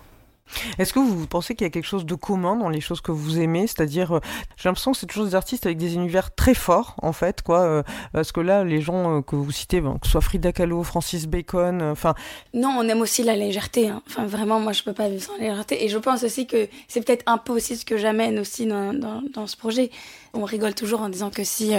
Est-ce 0.79 0.93
que 0.93 0.99
vous 0.99 1.27
pensez 1.27 1.55
qu'il 1.55 1.65
y 1.65 1.69
a 1.69 1.71
quelque 1.71 1.87
chose 1.87 2.05
de 2.07 2.15
commun 2.15 2.57
dans 2.57 2.69
les 2.69 2.81
choses 2.81 3.01
que 3.01 3.13
vous 3.13 3.39
aimez? 3.41 3.67
C'est-à-dire, 3.67 4.17
euh, 4.17 4.21
j'ai 4.57 4.69
l'impression 4.69 4.93
que 4.93 4.99
c'est 4.99 5.07
toujours 5.07 5.25
des 5.27 5.35
artistes 5.35 5.67
avec 5.67 5.79
des 5.79 5.95
univers 5.95 6.35
très 6.35 6.55
forts, 6.55 6.95
en 7.03 7.13
fait, 7.13 7.43
quoi. 7.43 7.61
euh, 7.61 7.83
parce 8.13 8.33
que 8.33 8.41
là, 8.41 8.65
les 8.65 8.81
gens 8.81 9.19
euh, 9.19 9.21
que 9.23 9.37
vous 9.37 9.51
citez, 9.51 9.81
ben, 9.81 9.99
que 10.01 10.07
ce 10.07 10.13
soit 10.13 10.21
Frida 10.21 10.53
Kahlo, 10.53 10.83
Francis 10.83 11.27
Bacon, 11.27 11.83
enfin, 11.83 12.15
Non, 12.55 12.77
on 12.79 12.89
aime 12.89 13.01
aussi 13.01 13.23
la 13.23 13.37
légèreté. 13.37 13.89
hein. 13.89 14.03
Enfin, 14.09 14.27
vraiment, 14.27 14.61
moi, 14.61 14.73
je 14.73 14.83
peux 14.83 14.93
pas 14.93 15.09
vivre 15.09 15.23
sans 15.23 15.37
la 15.39 15.45
légèreté. 15.49 15.85
Et 15.85 15.89
je 15.89 15.99
pense 15.99 16.23
aussi 16.23 16.47
que 16.47 16.69
c'est 16.89 17.05
peut-être 17.05 17.25
un 17.27 17.39
peu 17.39 17.53
aussi 17.53 17.77
ce 17.77 17.85
que 17.85 17.97
j'amène 17.97 18.39
aussi 18.39 18.67
dans, 18.67 18.93
dans, 18.93 19.23
dans 19.33 19.47
ce 19.47 19.57
projet. 19.57 19.91
On 20.35 20.45
rigole 20.45 20.75
toujours 20.75 21.01
en 21.03 21.09
disant 21.09 21.31
que 21.31 21.45
si 21.45 21.73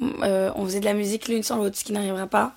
on 0.00 0.64
faisait 0.64 0.80
de 0.80 0.84
la 0.84 0.94
musique 0.94 1.28
l'une 1.28 1.42
sans 1.42 1.56
l'autre, 1.56 1.76
ce 1.76 1.84
qui 1.84 1.92
n'arrivera 1.92 2.26
pas, 2.26 2.52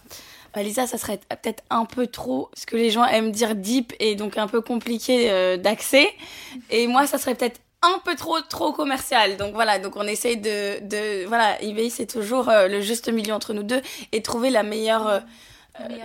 euh, 0.58 0.62
Lisa, 0.64 0.88
ça 0.88 0.98
serait 0.98 1.20
peut-être 1.30 1.64
un 1.70 1.86
peu 1.86 2.08
trop 2.08 2.50
ce 2.54 2.66
que 2.66 2.76
les 2.76 2.90
gens 2.90 3.06
aiment 3.06 3.32
dire 3.32 3.56
deep 3.56 3.94
et 4.00 4.16
donc 4.16 4.38
un 4.38 4.48
peu 4.48 4.62
compliqué 4.62 5.30
euh, 5.30 5.58
d'accès. 5.58 6.08
Et 6.70 6.88
moi, 6.88 7.08
ça 7.08 7.18
serait 7.18 7.36
peut-être 7.36 7.60
un 7.84 8.00
peu 8.06 8.16
trop 8.16 8.40
trop 8.42 8.74
commercial. 8.74 9.38
Donc 9.38 9.54
voilà, 9.54 9.80
donc 9.80 9.96
on 9.96 10.04
essaye 10.04 10.38
de, 10.38 10.80
de 10.86 11.26
voilà, 11.26 11.62
eBay 11.64 11.90
c'est 11.90 12.06
toujours 12.06 12.50
euh, 12.50 12.68
le 12.68 12.80
juste 12.82 13.12
milieu 13.12 13.34
entre 13.34 13.54
nous 13.54 13.64
deux 13.64 13.82
et 14.12 14.22
trouver 14.22 14.50
la 14.52 14.62
meilleure 14.62 15.08
euh, 15.08 15.20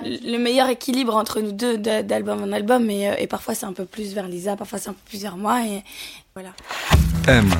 le 0.04 0.38
meilleur 0.38 0.68
équilibre 0.70 1.16
entre 1.16 1.40
nous 1.40 1.52
deux 1.52 1.76
de- 1.76 2.00
d'album 2.00 2.42
en 2.42 2.52
album 2.52 2.88
et, 2.88 3.10
euh, 3.10 3.14
et 3.18 3.26
parfois 3.26 3.54
c'est 3.54 3.66
un 3.66 3.72
peu 3.74 3.84
plus 3.84 4.14
vers 4.14 4.26
Lisa, 4.28 4.56
parfois 4.56 4.78
c'est 4.78 4.88
un 4.88 4.94
peu 4.94 5.08
plus 5.10 5.20
vers 5.20 5.36
moi 5.36 5.60
et 5.66 5.82
voilà. 6.34 6.50
M, 7.28 7.50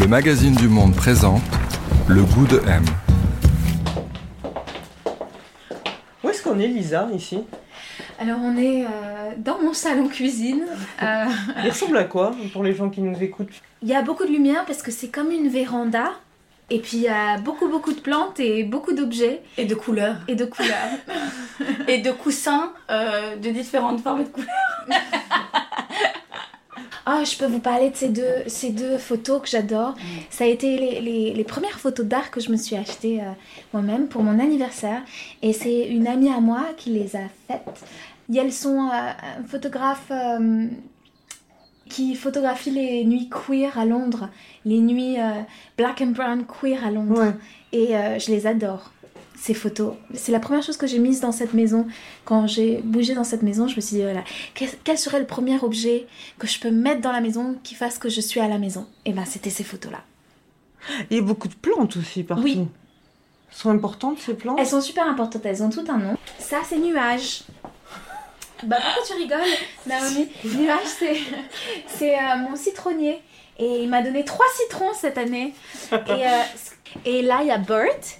le 0.00 0.08
magazine 0.08 0.54
du 0.56 0.68
monde 0.68 0.96
présente 0.96 1.42
le 2.08 2.24
goût 2.24 2.46
de 2.46 2.60
M. 2.66 2.84
où 6.22 6.28
est-ce 6.28 6.42
qu'on 6.42 6.58
est, 6.58 6.66
Lisa, 6.66 7.08
ici? 7.14 7.38
Alors, 8.18 8.38
on 8.42 8.56
est 8.56 8.84
euh, 8.84 8.88
dans 9.38 9.58
mon 9.62 9.72
salon 9.72 10.08
cuisine. 10.08 10.64
Euh, 11.02 11.24
Il 11.64 11.70
ressemble 11.70 11.96
à 11.96 12.04
quoi, 12.04 12.32
pour 12.52 12.62
les 12.62 12.74
gens 12.74 12.90
qui 12.90 13.00
nous 13.00 13.20
écoutent? 13.22 13.48
Il 13.82 13.88
y 13.88 13.94
a 13.94 14.02
beaucoup 14.02 14.24
de 14.24 14.30
lumière 14.30 14.64
parce 14.66 14.82
que 14.82 14.90
c'est 14.90 15.08
comme 15.08 15.30
une 15.30 15.48
véranda. 15.48 16.12
Et 16.72 16.78
puis, 16.78 16.98
il 16.98 17.02
y 17.02 17.08
a 17.08 17.38
beaucoup, 17.38 17.68
beaucoup 17.68 17.92
de 17.92 17.98
plantes 18.00 18.38
et 18.38 18.62
beaucoup 18.62 18.92
d'objets 18.92 19.42
Et 19.58 19.64
de 19.64 19.74
couleurs. 19.74 20.16
et 20.28 20.36
de 20.36 20.44
couleurs. 20.44 20.90
Et 21.88 21.98
de 21.98 22.10
coussins 22.12 22.72
euh, 22.90 23.36
de 23.36 23.50
différentes 23.50 24.00
formes 24.02 24.20
et 24.20 24.24
de 24.24 24.28
couleurs. 24.28 24.48
Ah, 27.12 27.24
je 27.24 27.36
peux 27.36 27.46
vous 27.46 27.58
parler 27.60 27.90
de 27.90 27.96
ces 27.96 28.08
deux, 28.08 28.36
ces 28.46 28.70
deux 28.70 28.96
photos 28.98 29.42
que 29.42 29.48
j'adore. 29.48 29.94
Ça 30.30 30.44
a 30.44 30.46
été 30.46 30.76
les, 30.78 31.00
les- 31.00 31.32
les 31.34 31.44
premières 31.44 31.80
photos 31.80 32.06
d'art 32.06 32.30
que 32.30 32.40
je 32.40 32.50
me 32.52 32.56
suis 32.56 32.76
achetées 32.76 33.20
euh, 33.20 33.32
moi-même 33.72 34.06
pour 34.06 34.22
mon 34.22 34.38
anniversaire. 34.38 35.02
Et 35.42 35.52
c'est 35.52 35.88
une 35.88 36.06
amie 36.06 36.30
à 36.30 36.40
moi 36.40 36.62
qui 36.76 36.90
les 36.90 37.16
a 37.16 37.26
faites. 37.48 37.84
Et 38.32 38.38
elles 38.38 38.52
sont 38.52 38.78
euh, 38.88 39.10
un 39.40 39.42
photographe 39.44 40.06
euh, 40.12 40.66
qui 41.88 42.14
photographie 42.14 42.70
les 42.70 43.04
nuits 43.04 43.28
queer 43.28 43.76
à 43.76 43.84
Londres, 43.84 44.28
les 44.64 44.78
nuits 44.78 45.18
euh, 45.18 45.42
black 45.76 46.00
and 46.02 46.12
brown 46.18 46.44
queer 46.46 46.84
à 46.84 46.90
Londres. 46.92 47.20
Ouais. 47.20 47.32
Et 47.72 47.96
euh, 47.96 48.18
je 48.20 48.30
les 48.30 48.46
adore, 48.46 48.92
ces 49.40 49.54
photos. 49.54 49.94
C'est 50.14 50.32
la 50.32 50.38
première 50.38 50.62
chose 50.62 50.76
que 50.76 50.86
j'ai 50.86 50.98
mise 50.98 51.20
dans 51.20 51.32
cette 51.32 51.54
maison. 51.54 51.86
Quand 52.26 52.46
j'ai 52.46 52.82
bougé 52.82 53.14
dans 53.14 53.24
cette 53.24 53.42
maison, 53.42 53.68
je 53.68 53.76
me 53.76 53.80
suis 53.80 53.96
dit, 53.96 54.02
voilà, 54.02 54.22
quel, 54.54 54.98
serait 54.98 55.18
le 55.18 55.26
premier 55.26 55.58
objet 55.58 56.06
que 56.38 56.46
je 56.46 56.60
peux 56.60 56.70
mettre 56.70 57.00
dans 57.00 57.10
la 57.10 57.22
maison 57.22 57.56
qui 57.62 57.74
fasse 57.74 57.98
que 57.98 58.10
je 58.10 58.20
suis 58.20 58.38
à 58.38 58.48
la 58.48 58.58
maison? 58.58 58.86
Et 59.06 59.12
ben, 59.12 59.24
c'était 59.24 59.48
ces 59.48 59.64
photos-là. 59.64 60.02
Il 61.10 61.16
y 61.16 61.20
a 61.20 61.22
beaucoup 61.22 61.48
de 61.48 61.54
plantes 61.54 61.96
aussi, 61.96 62.22
partout. 62.22 62.44
Oui. 62.44 62.58
Elles 62.58 63.56
sont 63.56 63.70
importantes, 63.70 64.18
ces 64.18 64.34
plantes? 64.34 64.58
Elles 64.60 64.66
sont 64.66 64.82
super 64.82 65.06
importantes, 65.06 65.44
elles 65.46 65.62
ont 65.62 65.70
tout 65.70 65.84
un 65.88 65.96
nom. 65.96 66.16
Ça, 66.38 66.58
c'est 66.68 66.78
nuage. 66.78 67.44
Bah, 68.64 68.76
pourquoi 68.82 69.02
tu 69.06 69.14
rigoles, 69.14 69.40
Naomi? 69.86 70.28
Nuage, 70.44 70.86
c'est, 70.98 71.16
c'est 71.86 72.14
euh, 72.14 72.36
mon 72.46 72.56
citronnier. 72.56 73.22
Et 73.58 73.82
il 73.82 73.88
m'a 73.88 74.02
donné 74.02 74.22
trois 74.24 74.46
citrons 74.56 74.92
cette 74.94 75.16
année. 75.16 75.54
Et, 75.92 75.96
euh, 75.96 76.42
et 77.06 77.22
là, 77.22 77.38
il 77.40 77.48
y 77.48 77.50
a 77.50 77.58
Bert, 77.58 78.19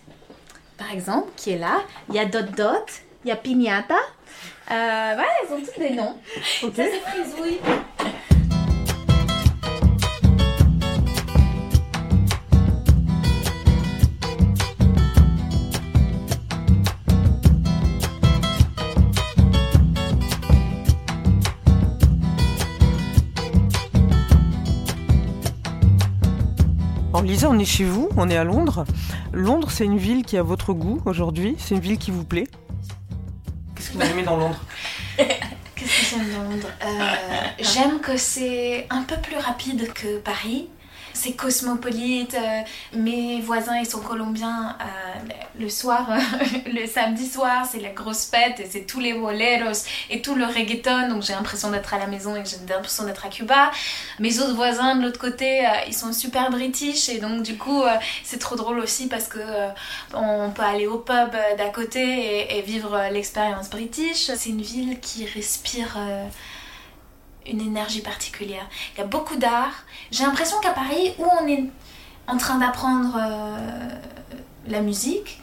par 0.80 0.90
exemple, 0.92 1.28
qui 1.36 1.52
est 1.52 1.58
là. 1.58 1.82
Il 2.08 2.14
y 2.14 2.18
a 2.18 2.24
Dot 2.24 2.50
Dot. 2.56 2.86
Il 3.24 3.28
y 3.28 3.30
a 3.30 3.36
Pignata. 3.36 3.94
Euh, 3.94 5.12
voilà, 5.14 5.28
elles 5.42 5.52
ont 5.52 5.60
toutes 5.60 5.78
des 5.78 5.90
noms. 5.90 6.16
Ça, 6.60 6.68
c'est 6.74 7.00
Frisouille. 7.00 7.60
Lisa, 27.30 27.48
on 27.48 27.60
est 27.60 27.64
chez 27.64 27.84
vous, 27.84 28.08
on 28.16 28.28
est 28.28 28.36
à 28.36 28.42
Londres. 28.42 28.84
Londres, 29.32 29.70
c'est 29.70 29.84
une 29.84 29.98
ville 29.98 30.24
qui 30.24 30.36
a 30.36 30.42
votre 30.42 30.72
goût 30.72 31.00
aujourd'hui. 31.04 31.54
C'est 31.58 31.76
une 31.76 31.80
ville 31.80 31.96
qui 31.96 32.10
vous 32.10 32.24
plaît. 32.24 32.48
Qu'est-ce 33.76 33.90
que 33.90 33.98
vous 33.98 34.02
aimez 34.02 34.24
dans 34.24 34.36
Londres? 34.36 34.60
Qu'est-ce 35.16 35.36
que 35.84 36.06
j'aime 36.10 36.28
dans 36.36 36.42
Londres? 36.50 36.68
Euh, 36.84 37.06
J'aime 37.60 38.00
que 38.00 38.16
c'est 38.16 38.88
un 38.90 39.02
peu 39.02 39.14
plus 39.22 39.36
rapide 39.36 39.92
que 39.92 40.18
Paris. 40.18 40.68
C'est 41.12 41.32
cosmopolite. 41.32 42.34
euh, 42.34 42.60
mes 42.96 43.40
voisins, 43.40 43.78
ils 43.78 43.86
sont 43.88 44.00
colombiens. 44.00 44.76
euh, 44.80 45.32
le 45.58 45.68
soir, 45.68 46.08
le 46.66 46.86
samedi 46.86 47.26
soir, 47.26 47.66
c'est 47.70 47.80
la 47.80 47.90
grosse 47.90 48.24
fête 48.26 48.60
et 48.60 48.66
c'est 48.70 48.86
tous 48.86 49.00
les 49.00 49.12
boleros 49.12 49.84
et 50.08 50.22
tout 50.22 50.34
le 50.34 50.46
reggaeton. 50.46 51.08
Donc 51.08 51.22
j'ai 51.22 51.34
l'impression 51.34 51.70
d'être 51.70 51.92
à 51.92 51.98
la 51.98 52.06
maison 52.06 52.34
et 52.36 52.42
j'ai 52.44 52.56
l'impression 52.72 53.04
d'être 53.04 53.26
à 53.26 53.28
Cuba. 53.28 53.70
Mes 54.18 54.38
autres 54.40 54.54
voisins 54.54 54.96
de 54.96 55.02
l'autre 55.02 55.18
côté, 55.18 55.66
euh, 55.66 55.70
ils 55.86 55.94
sont 55.94 56.12
super 56.12 56.50
british 56.50 57.08
et 57.08 57.18
donc 57.18 57.42
du 57.42 57.56
coup, 57.58 57.82
c'est 58.24 58.38
trop 58.38 58.56
drôle 58.56 58.78
aussi 58.78 59.08
parce 59.08 59.26
que 59.28 59.40
on 60.14 60.50
peut 60.50 60.62
aller 60.62 60.86
au 60.86 60.98
pub 60.98 61.30
d'à 61.58 61.68
côté 61.70 62.00
et, 62.00 62.58
et 62.58 62.62
vivre 62.62 62.98
l'expérience 63.12 63.68
british. 63.70 64.30
C'est 64.36 64.50
une 64.50 64.62
ville 64.62 64.98
qui 65.00 65.26
respire 65.26 65.98
une 67.46 67.60
énergie 67.60 68.00
particulière. 68.02 68.66
Il 68.94 68.98
y 68.98 69.02
a 69.02 69.06
beaucoup 69.06 69.36
d'art. 69.36 69.84
J'ai 70.10 70.24
l'impression 70.24 70.58
qu'à 70.60 70.70
Paris, 70.72 71.12
où 71.18 71.24
on 71.40 71.46
est 71.46 71.64
en 72.26 72.36
train 72.36 72.58
d'apprendre 72.58 73.16
euh, 73.20 73.88
la 74.68 74.80
musique, 74.80 75.40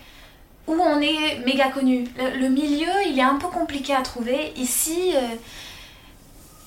où 0.67 0.73
on 0.73 0.99
est 1.01 1.39
méga 1.45 1.69
connu. 1.69 2.07
Le, 2.17 2.39
le 2.39 2.49
milieu, 2.49 2.91
il 3.07 3.17
est 3.17 3.21
un 3.23 3.35
peu 3.35 3.47
compliqué 3.47 3.93
à 3.95 4.01
trouver. 4.01 4.53
Ici, 4.57 5.11
euh, 5.15 5.19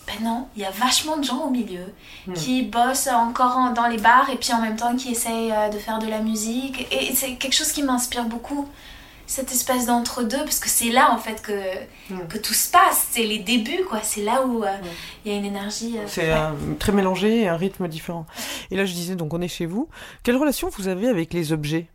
ben 0.07 0.25
non, 0.25 0.49
il 0.57 0.63
y 0.63 0.65
a 0.65 0.71
vachement 0.71 1.17
de 1.17 1.25
gens 1.25 1.43
au 1.45 1.51
milieu 1.51 1.85
Hmm. 2.27 2.35
qui 2.35 2.63
bossent 2.63 3.07
encore 3.09 3.57
en- 3.57 3.71
dans 3.73 3.87
les 3.87 3.97
bars 3.97 4.29
et 4.31 4.37
puis 4.37 4.53
en 4.53 4.61
même 4.61 4.77
temps 4.77 4.95
qui 4.95 5.13
essayent 5.13 5.53
euh, 5.53 5.69
de 5.71 5.79
faire 5.79 5.99
de 6.01 6.07
la 6.07 6.19
musique. 6.19 6.87
Et 6.93 7.15
c'est 7.15 7.37
quelque 7.37 7.55
chose 7.55 7.73
qui 7.73 7.83
m'inspire 7.83 8.25
beaucoup. 8.25 8.69
Cette 9.31 9.53
espèce 9.53 9.87
d'entre-deux, 9.87 10.39
parce 10.45 10.59
que 10.59 10.69
c'est 10.69 10.91
là 10.91 11.11
en 11.13 11.19
fait 11.19 11.41
que, 11.41 11.53
Mm. 12.13 12.27
que 12.29 12.39
tout 12.39 12.53
se 12.55 12.69
passe, 12.71 13.07
c'est 13.13 13.23
les 13.23 13.39
débuts 13.39 13.85
quoi, 13.89 14.01
c'est 14.03 14.23
là 14.23 14.43
où 14.43 14.65
euh, 14.65 14.69
il 15.25 15.31
y 15.31 15.35
a 15.35 15.39
une 15.39 15.45
énergie. 15.45 15.95
euh, 15.99 16.03
C'est 16.09 16.23
ouais. 16.23 16.31
euh, 16.37 16.75
très 16.81 16.91
mélangé 16.93 17.43
et 17.43 17.49
un 17.49 17.57
rythme 17.57 17.87
différent. 17.87 18.27
Et 18.73 18.77
là, 18.77 18.85
je 18.85 18.93
disais, 18.93 19.15
donc 19.15 19.33
on 19.33 19.41
est 19.41 19.49
chez 19.49 19.67
vous. 19.67 19.89
Quelle 20.25 20.37
relation 20.37 20.69
vous 20.77 20.89
avez 20.89 21.09
avec 21.09 21.33
les 21.33 21.53
objets? 21.53 21.87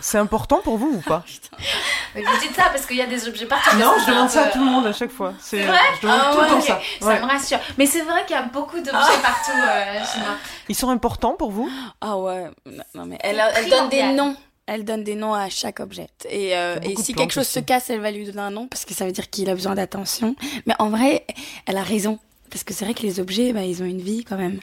C'est 0.00 0.18
important 0.18 0.60
pour 0.62 0.78
vous 0.78 0.92
ou 0.94 1.00
pas? 1.00 1.24
Mais 2.14 2.22
vous 2.22 2.38
dites 2.40 2.54
ça 2.54 2.66
parce 2.72 2.86
qu'il 2.86 2.96
y 2.96 3.02
a 3.02 3.06
des 3.06 3.26
objets 3.26 3.46
partout. 3.46 3.76
Non, 3.76 3.92
je 4.00 4.06
demande 4.08 4.30
ça 4.30 4.44
à 4.44 4.46
tout 4.50 4.60
le 4.60 4.64
monde 4.70 4.86
à 4.86 4.92
chaque 4.92 5.10
fois. 5.10 5.34
C'est 5.40 5.64
vrai? 5.64 5.78
Je 5.96 6.02
demande 6.06 6.20
Ah 6.22 6.30
tout 6.32 6.40
le 6.42 6.46
temps 6.46 6.60
ça. 6.60 6.80
Ça 7.00 7.06
Ouais. 7.08 7.20
me 7.20 7.26
rassure. 7.26 7.58
Mais 7.76 7.86
c'est 7.86 8.02
vrai 8.02 8.24
qu'il 8.24 8.36
y 8.36 8.38
a 8.38 8.42
beaucoup 8.42 8.76
d'objets 8.76 8.92
partout 9.20 9.50
euh, 9.50 9.94
chez 10.14 10.20
moi. 10.20 10.36
Ils 10.68 10.76
sont 10.76 10.90
importants 10.90 11.32
pour 11.34 11.50
vous? 11.50 11.68
Ah 12.00 12.16
ouais, 12.16 12.46
non, 12.94 13.04
mais 13.06 13.18
elle, 13.20 13.42
donne 13.68 13.88
des 13.88 14.04
noms. 14.12 14.36
Elle 14.70 14.84
donne 14.84 15.02
des 15.02 15.14
noms 15.14 15.32
à 15.32 15.48
chaque 15.48 15.80
objet. 15.80 16.08
Et, 16.28 16.54
euh, 16.54 16.78
et 16.82 16.94
si 16.96 17.14
quelque 17.14 17.32
chose 17.32 17.48
se 17.48 17.58
casse, 17.58 17.88
elle 17.88 18.00
va 18.00 18.10
lui 18.10 18.26
donner 18.26 18.42
un 18.42 18.50
nom 18.50 18.68
parce 18.68 18.84
que 18.84 18.92
ça 18.92 19.06
veut 19.06 19.12
dire 19.12 19.30
qu'il 19.30 19.48
a 19.48 19.54
besoin 19.54 19.74
d'attention. 19.74 20.36
Mais 20.66 20.74
en 20.78 20.90
vrai, 20.90 21.24
elle 21.66 21.78
a 21.78 21.82
raison. 21.82 22.18
Parce 22.50 22.64
que 22.64 22.72
c'est 22.74 22.84
vrai 22.84 22.94
que 22.94 23.02
les 23.02 23.20
objets, 23.20 23.52
bah, 23.52 23.62
ils 23.62 23.82
ont 23.82 23.86
une 23.86 24.00
vie 24.00 24.24
quand 24.24 24.36
même. 24.36 24.60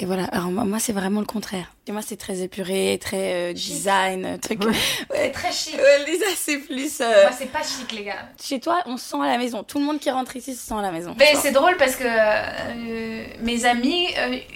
Et 0.00 0.06
voilà. 0.06 0.24
Alors 0.24 0.46
moi, 0.48 0.78
c'est 0.78 0.92
vraiment 0.92 1.20
le 1.20 1.26
contraire. 1.26 1.72
Et 1.86 1.92
moi, 1.92 2.02
c'est 2.02 2.16
très 2.16 2.40
épuré, 2.42 2.98
très 3.00 3.50
euh, 3.50 3.52
design, 3.54 4.24
euh, 4.26 4.36
truc. 4.36 4.62
Ouais. 4.62 4.72
C'est 5.14 5.30
très 5.32 5.52
chic. 5.52 5.74
Ouais, 5.74 6.04
Lisa, 6.06 6.26
c'est 6.36 6.58
plus. 6.58 7.00
euh, 7.00 7.22
Moi, 7.22 7.32
c'est 7.36 7.50
pas 7.50 7.62
chic, 7.62 7.90
les 7.92 8.04
gars. 8.04 8.28
Chez 8.42 8.60
toi, 8.60 8.82
on 8.84 8.98
se 8.98 9.08
sent 9.10 9.16
à 9.22 9.26
la 9.26 9.38
maison. 9.38 9.62
Tout 9.62 9.78
le 9.78 9.86
monde 9.86 9.98
qui 9.98 10.10
rentre 10.10 10.36
ici 10.36 10.54
se 10.54 10.66
sent 10.66 10.74
à 10.74 10.82
la 10.82 10.90
maison. 10.92 11.14
Mais 11.18 11.34
c'est 11.36 11.50
drôle 11.50 11.76
parce 11.78 11.96
que 11.96 12.04
euh, 12.04 13.24
mes 13.40 13.64
amis, 13.64 14.06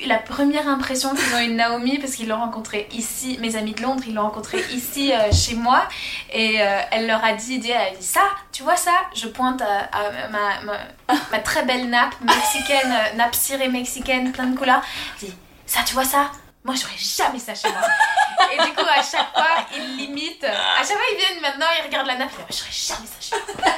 la 0.07 0.19
première 0.19 0.69
impression 0.69 1.15
qu'ils 1.15 1.35
ont 1.35 1.41
eu 1.41 1.49
de 1.49 1.53
Naomi, 1.55 1.99
parce 1.99 2.15
qu'ils 2.15 2.29
l'ont 2.29 2.39
rencontrée 2.39 2.87
ici, 2.93 3.39
mes 3.41 3.57
amis 3.57 3.73
de 3.73 3.83
Londres, 3.83 4.03
ils 4.07 4.15
l'ont 4.15 4.23
rencontrée 4.23 4.63
ici 4.75 5.13
chez 5.33 5.55
moi, 5.55 5.89
et 6.35 6.57
elle 6.91 7.07
leur 7.07 7.25
a 7.25 7.33
dit, 7.33 7.59
dit, 7.59 7.71
elle 7.71 7.95
a 7.95 7.97
dit 7.97 8.05
ça, 8.05 8.23
tu 8.53 8.63
vois 8.63 8.77
ça? 8.77 8.93
Je 9.15 9.27
pointe 9.29 9.63
à, 9.63 9.89
à 9.97 10.29
ma, 10.29 10.61
ma, 10.65 10.79
ma 11.31 11.39
très 11.39 11.65
belle 11.65 11.89
nappe 11.89 12.15
mexicaine, 12.21 12.93
euh, 12.93 13.17
nappe 13.17 13.35
cirée 13.35 13.69
mexicaine, 13.69 14.33
plein 14.33 14.47
de 14.47 14.57
couleurs. 14.57 14.83
Elle 15.21 15.29
dit, 15.29 15.35
ça, 15.67 15.81
tu 15.87 15.95
vois 15.95 16.05
ça? 16.05 16.31
Moi, 16.65 16.77
j'aurais 16.77 16.97
jamais 16.97 17.41
ça 17.41 17.55
chez 17.57 17.69
moi. 17.69 17.81
Et 18.53 18.57
du 18.57 18.73
coup, 18.73 18.87
à 18.89 19.03
chaque 19.03 19.33
fois, 19.35 19.67
ils 19.77 19.97
l'imitent. 19.97 20.45
À 20.45 20.79
chaque 20.79 20.97
fois, 20.97 21.07
ils 21.13 21.19
viennent 21.19 21.41
maintenant, 21.43 21.67
ils 21.77 21.85
regardent 21.85 22.07
la 22.07 22.17
nappe. 22.19 22.31
Ils 22.39 22.53
disent, 22.53 22.63
j'aurais 22.63 22.97
jamais 22.97 23.09
ça 23.09 23.21
chez 23.21 23.37
moi. 23.57 23.75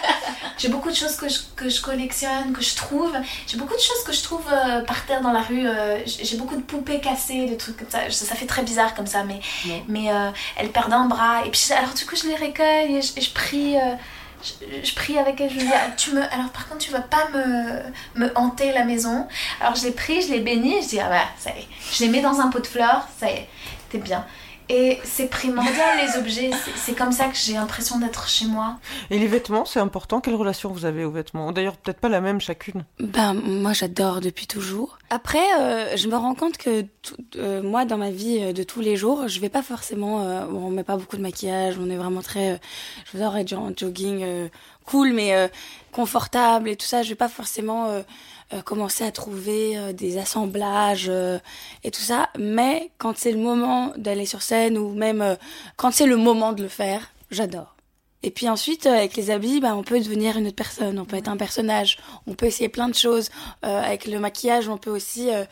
J'ai 0.58 0.68
beaucoup 0.68 0.90
de 0.90 0.94
choses 0.94 1.16
que 1.16 1.26
je, 1.26 1.38
que 1.56 1.70
je 1.70 1.80
collectionne, 1.80 2.52
que 2.52 2.62
je 2.62 2.76
trouve. 2.76 3.16
J'ai 3.46 3.56
beaucoup 3.56 3.74
de 3.74 3.80
choses 3.80 4.04
que 4.04 4.12
je 4.12 4.22
trouve 4.22 4.44
euh, 4.52 4.82
par 4.82 5.06
terre 5.06 5.22
dans 5.22 5.32
la 5.32 5.40
rue. 5.40 5.66
euh, 5.66 5.98
j'ai 6.04 6.36
beaucoup 6.36 6.56
de 6.56 6.62
poupées 6.62 7.00
cassées, 7.00 7.46
de 7.46 7.54
trucs 7.54 7.78
comme 7.78 7.88
ça. 7.88 8.10
Ça, 8.10 8.26
ça 8.26 8.34
fait 8.34 8.46
très 8.46 8.62
bizarre 8.62 8.94
comme 8.94 9.06
ça, 9.06 9.24
mais, 9.24 9.40
mais 9.88 10.12
euh, 10.12 10.30
elles 10.58 10.70
perdent 10.70 10.92
un 10.92 11.06
bras. 11.06 11.46
Et 11.46 11.50
puis, 11.50 11.72
alors, 11.72 11.94
du 11.94 12.04
coup, 12.04 12.16
je 12.16 12.26
les 12.26 12.36
recueille 12.36 12.96
et 12.96 13.02
je, 13.02 13.12
et 13.16 13.22
je 13.22 13.30
prie. 13.30 13.76
Je, 14.44 14.94
prie 14.94 15.18
avec 15.18 15.40
elle, 15.40 15.50
je 15.50 15.54
lui 15.54 15.62
dis, 15.62 15.72
tu 15.96 16.12
me, 16.12 16.22
alors 16.22 16.50
par 16.52 16.68
contre, 16.68 16.84
tu 16.84 16.90
vas 16.90 17.00
pas 17.00 17.28
me, 17.32 18.20
me 18.20 18.32
hanter 18.36 18.72
la 18.72 18.84
maison. 18.84 19.26
Alors 19.60 19.74
je 19.74 19.84
les 19.84 19.92
prie, 19.92 20.22
je 20.22 20.32
les 20.32 20.40
bénis, 20.40 20.82
je 20.82 20.88
dis, 20.88 21.00
ah 21.00 21.08
bah, 21.08 21.24
ça 21.38 21.50
y 21.50 21.60
est. 21.60 21.68
Je 21.92 22.04
les 22.04 22.10
mets 22.10 22.20
dans 22.20 22.40
un 22.40 22.48
pot 22.48 22.60
de 22.60 22.66
fleurs, 22.66 23.06
ça 23.18 23.30
y 23.30 23.34
est, 23.34 23.48
t'es 23.90 23.98
bien. 23.98 24.24
Et 24.70 24.98
c'est 25.04 25.26
primordial, 25.28 25.98
les 26.06 26.18
objets. 26.18 26.50
C'est- 26.76 26.94
comme 26.94 27.12
ça 27.12 27.26
que 27.26 27.36
j'ai 27.36 27.52
l'impression 27.54 27.98
d'être 27.98 28.28
chez 28.28 28.46
moi. 28.46 28.76
Et 29.10 29.18
les 29.18 29.26
vêtements, 29.26 29.64
c'est 29.64 29.80
important. 29.80 30.20
Quelle 30.20 30.36
relation 30.36 30.70
vous 30.70 30.84
avez 30.86 31.04
aux 31.04 31.10
vêtements? 31.10 31.52
D'ailleurs, 31.52 31.76
peut-être 31.76 32.00
pas 32.00 32.08
la 32.08 32.20
même 32.22 32.40
chacune. 32.40 32.84
Ben, 32.98 33.34
moi, 33.34 33.72
j'adore 33.74 34.20
depuis 34.20 34.46
toujours. 34.46 34.98
Après, 35.10 35.42
euh, 35.60 35.96
je 35.96 36.08
me 36.08 36.16
rends 36.16 36.34
compte 36.34 36.56
que 36.56 36.82
tout- 37.02 37.16
euh, 37.36 37.62
moi, 37.62 37.84
dans 37.84 37.98
ma 37.98 38.10
vie 38.10 38.38
euh, 38.40 38.52
de 38.52 38.62
tous 38.62 38.80
les 38.80 38.96
jours, 38.96 39.28
je 39.28 39.38
vais 39.40 39.48
pas 39.50 39.62
forcément. 39.62 40.22
euh, 40.22 40.46
bon, 40.46 40.66
on 40.66 40.70
met 40.70 40.84
pas 40.84 40.96
beaucoup 40.96 41.16
de 41.16 41.22
maquillage, 41.22 41.76
on 41.78 41.90
est 41.90 41.96
vraiment 41.96 42.22
très. 42.22 42.52
euh, 42.52 42.56
J'adore 43.12 43.36
être 43.36 43.48
genre 43.48 43.64
en 43.64 43.72
jogging 43.76 44.22
euh, 44.22 44.48
cool, 44.86 45.12
mais 45.12 45.34
euh, 45.34 45.48
confortable 45.92 46.68
et 46.70 46.76
tout 46.76 46.86
ça. 46.86 47.02
Je 47.02 47.10
vais 47.10 47.14
pas 47.14 47.28
forcément 47.28 47.88
euh, 48.52 48.62
commencer 48.62 49.04
à 49.04 49.10
trouver 49.10 49.76
euh, 49.78 49.92
des 49.92 50.18
assemblages 50.18 51.06
euh, 51.08 51.38
et 51.82 51.90
tout 51.90 52.00
ça. 52.02 52.28
Mais 52.38 52.90
quand 52.98 53.16
c'est 53.16 53.32
le 53.32 53.38
moment 53.38 53.92
d'aller 53.96 54.26
sur 54.26 54.42
scène 54.42 54.76
ou 54.78 54.92
même 54.94 55.22
euh, 55.22 55.36
quand 55.76 55.92
c'est 55.92 56.06
le 56.06 56.16
moment 56.16 56.52
de 56.52 56.62
le 56.62 56.68
faire, 56.68 57.10
j'adore. 57.30 57.74
Et 58.22 58.30
puis 58.30 58.48
ensuite, 58.48 58.86
euh, 58.86 58.92
avec 58.94 59.16
les 59.16 59.30
habits, 59.30 59.60
bah, 59.60 59.74
on 59.76 59.82
peut 59.82 60.00
devenir 60.00 60.36
une 60.36 60.46
autre 60.46 60.56
personne, 60.56 60.98
on 60.98 61.04
peut 61.04 61.16
être 61.16 61.28
un 61.28 61.36
personnage, 61.36 61.98
on 62.26 62.34
peut 62.34 62.46
essayer 62.46 62.68
plein 62.68 62.88
de 62.88 62.94
choses. 62.94 63.28
Euh, 63.64 63.82
avec 63.82 64.06
le 64.06 64.18
maquillage, 64.18 64.68
on 64.68 64.78
peut 64.78 64.90
aussi... 64.90 65.30
euh, 65.30 65.44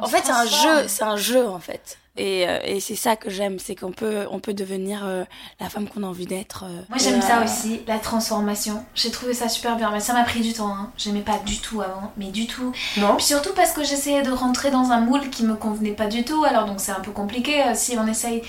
En 0.00 0.06
fait, 0.06 0.22
c'est 0.24 0.32
un 0.32 0.46
jeu, 0.46 0.88
c'est 0.88 1.04
un 1.04 1.16
jeu 1.16 1.46
en 1.46 1.58
fait. 1.60 1.98
Et, 2.16 2.48
euh, 2.48 2.58
et 2.64 2.80
c'est 2.80 2.94
ça 2.94 3.16
que 3.16 3.28
j'aime, 3.30 3.58
c'est 3.58 3.74
qu'on 3.74 3.92
peut, 3.92 4.26
on 4.30 4.40
peut 4.40 4.54
devenir 4.54 5.04
euh, 5.06 5.24
la 5.60 5.68
femme 5.68 5.86
qu'on 5.88 6.02
a 6.02 6.06
envie 6.06 6.26
d'être. 6.26 6.64
euh. 6.64 6.82
Moi 6.88 6.98
j'aime 6.98 7.20
ça 7.22 7.42
aussi, 7.44 7.80
la 7.86 7.98
transformation. 7.98 8.84
J'ai 8.94 9.10
trouvé 9.10 9.34
ça 9.34 9.48
super 9.48 9.76
bien, 9.76 9.90
mais 9.90 10.00
ça 10.00 10.12
m'a 10.14 10.24
pris 10.24 10.40
du 10.40 10.52
temps. 10.52 10.68
Hein. 10.74 10.90
J'aimais 10.96 11.20
pas 11.20 11.38
du 11.44 11.58
tout 11.58 11.80
avant, 11.82 12.12
mais 12.16 12.26
du 12.26 12.46
tout. 12.46 12.72
Non 12.96 13.16
Puis 13.16 13.26
surtout 13.26 13.52
parce 13.54 13.72
que 13.72 13.84
j'essayais 13.84 14.22
de 14.22 14.30
rentrer 14.30 14.70
dans 14.70 14.90
un 14.92 15.00
moule 15.00 15.28
qui 15.30 15.44
me 15.44 15.54
convenait 15.54 15.92
pas 15.92 16.06
du 16.06 16.24
tout, 16.24 16.44
alors 16.44 16.64
donc 16.64 16.80
c'est 16.80 16.92
un 16.92 17.00
peu 17.00 17.10
compliqué 17.12 17.62
euh, 17.62 17.72
si 17.74 17.96
on 17.98 18.06
essaye. 18.06 18.42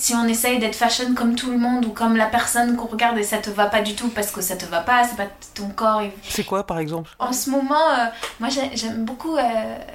Si 0.00 0.14
on 0.14 0.26
essaye 0.28 0.58
d'être 0.60 0.76
fashion 0.76 1.12
comme 1.14 1.34
tout 1.34 1.50
le 1.50 1.58
monde 1.58 1.84
ou 1.84 1.90
comme 1.90 2.16
la 2.16 2.26
personne 2.26 2.76
qu'on 2.76 2.86
regarde 2.86 3.18
et 3.18 3.24
ça 3.24 3.38
te 3.38 3.50
va 3.50 3.66
pas 3.66 3.80
du 3.82 3.94
tout 3.96 4.08
parce 4.10 4.30
que 4.30 4.40
ça 4.40 4.54
te 4.56 4.64
va 4.64 4.80
pas, 4.80 5.02
c'est 5.04 5.16
pas 5.16 5.26
ton 5.54 5.68
corps. 5.70 6.02
et- 6.02 6.12
C'est 6.28 6.44
quoi, 6.44 6.64
par 6.64 6.78
exemple? 6.78 7.10
En 7.18 7.32
ce 7.32 7.50
moment, 7.50 7.74
euh, 7.98 8.04
moi 8.38 8.48
j'ai- 8.48 8.70
j'aime 8.76 9.04
beaucoup 9.04 9.36
euh, 9.36 9.42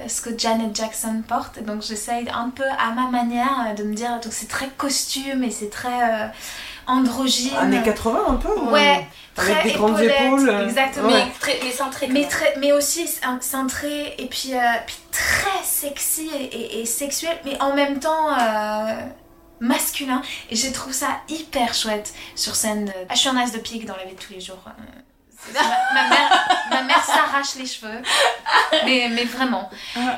ce 0.09 0.21
que 0.21 0.37
Janet 0.37 0.75
Jackson 0.75 1.23
porte, 1.27 1.63
donc 1.63 1.81
j'essaye 1.83 2.27
un 2.29 2.49
peu 2.49 2.65
à 2.65 2.91
ma 2.93 3.09
manière 3.09 3.67
euh, 3.69 3.73
de 3.73 3.83
me 3.83 3.93
dire, 3.93 4.09
donc 4.21 4.31
c'est 4.33 4.49
très 4.49 4.67
costume 4.77 5.41
et 5.43 5.51
c'est 5.51 5.69
très 5.69 5.87
euh, 6.03 6.27
androgyne. 6.87 7.55
Années 7.57 7.81
80 7.83 8.19
un 8.27 8.33
peu 8.35 8.49
Ouais, 8.71 9.07
Avec 9.37 9.53
très 9.55 9.63
des 9.63 9.71
grandes 9.71 10.01
épaules, 10.01 10.49
Exactement. 10.65 11.07
ouais. 11.07 11.27
Très, 11.39 11.59
mais 11.63 11.71
centré. 11.71 12.07
Mais, 12.11 12.27
très, 12.27 12.53
mais 12.59 12.71
aussi 12.73 13.07
cintré 13.39 14.15
et 14.17 14.25
puis, 14.25 14.51
euh, 14.53 14.59
puis 14.85 14.97
très 15.11 15.63
sexy 15.63 16.29
et, 16.37 16.43
et- 16.43 16.81
et 16.81 16.85
sexuel, 16.85 17.37
mais 17.45 17.57
en 17.61 17.73
même 17.73 17.99
temps 17.99 18.27
euh, 18.37 18.95
masculin. 19.63 20.21
Et 20.49 20.55
je 20.55 20.71
trouve 20.71 20.93
ça 20.93 21.07
hyper 21.29 21.73
chouette 21.73 22.13
sur 22.35 22.55
scène. 22.55 22.85
de- 22.85 22.91
Ah, 23.09 23.13
je 23.15 23.19
suis 23.19 23.29
un 23.29 23.37
as 23.37 23.51
de 23.51 23.57
pique 23.59 23.85
dans 23.85 23.95
la 23.97 24.05
vie 24.05 24.15
de 24.15 24.19
tous 24.19 24.33
les 24.33 24.41
jours. 24.41 24.59
Euh, 24.67 24.71
Ma, 25.53 25.59
ma 25.93 26.07
mère, 26.09 26.47
ma 26.71 26.81
mère 26.83 27.03
s'arrache 27.03 27.55
les 27.55 27.65
cheveux, 27.65 28.01
mais, 28.85 29.09
mais 29.11 29.25
vraiment. 29.25 29.69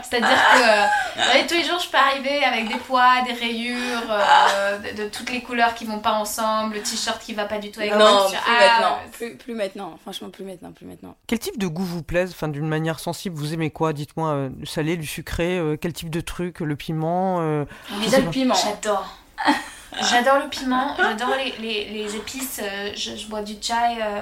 C'est-à-dire 0.04 0.30
que 0.30 0.62
euh, 0.62 0.86
dans 1.16 1.26
la 1.26 1.38
vie 1.38 1.44
de 1.46 1.48
tous 1.48 1.56
les 1.56 1.64
jours, 1.64 1.80
je 1.80 1.90
peux 1.90 1.98
arriver 1.98 2.44
avec 2.44 2.68
des 2.68 2.76
poids, 2.76 3.24
des 3.26 3.34
rayures, 3.34 4.04
euh, 4.08 4.78
de, 4.78 5.04
de 5.04 5.10
toutes 5.10 5.32
les 5.32 5.42
couleurs 5.42 5.74
qui 5.74 5.84
vont 5.86 5.98
pas 5.98 6.12
ensemble, 6.14 6.76
le 6.76 6.82
t-shirt 6.84 7.20
qui 7.24 7.34
va 7.34 7.46
pas 7.46 7.58
du 7.58 7.72
tout 7.72 7.80
avec 7.80 7.96
Non, 7.96 8.28
plus 8.30 8.38
Ah, 8.48 8.60
maintenant. 8.80 8.98
Plus, 9.14 9.36
plus 9.36 9.56
maintenant. 9.56 9.98
Franchement, 10.04 10.30
plus 10.30 10.44
maintenant, 10.46 10.72
plus 10.72 10.86
maintenant. 10.86 11.16
Quel 11.26 11.40
type 11.40 11.58
de 11.58 11.66
goût 11.66 11.84
vous 11.86 12.04
plaise 12.04 12.30
Enfin, 12.30 12.48
d'une 12.48 12.68
manière 12.68 13.00
sensible, 13.00 13.36
vous 13.36 13.52
aimez 13.52 13.72
quoi? 13.72 13.94
Dites-moi, 13.94 14.30
euh, 14.30 14.50
du 14.50 14.68
salé, 14.68 14.96
du 14.96 15.08
sucré 15.08 15.58
euh, 15.58 15.76
Quel 15.76 15.94
type 15.94 16.12
de 16.12 16.22
truc? 16.22 16.60
Le 16.60 16.76
piment 16.76 17.38
euh, 17.40 17.66
Déjà 18.04 18.20
le 18.20 18.30
piment. 18.30 18.54
J'adore. 18.54 19.08
J'adore 20.12 20.40
le 20.40 20.50
piment, 20.50 20.94
j'adore 20.98 21.36
les, 21.38 21.54
les, 21.60 21.86
les 21.86 22.16
épices, 22.18 22.60
euh, 22.62 22.92
je, 22.98 23.16
je 23.16 23.28
bois 23.28 23.42
du 23.42 23.54
chai. 23.62 23.74
euh, 24.02 24.20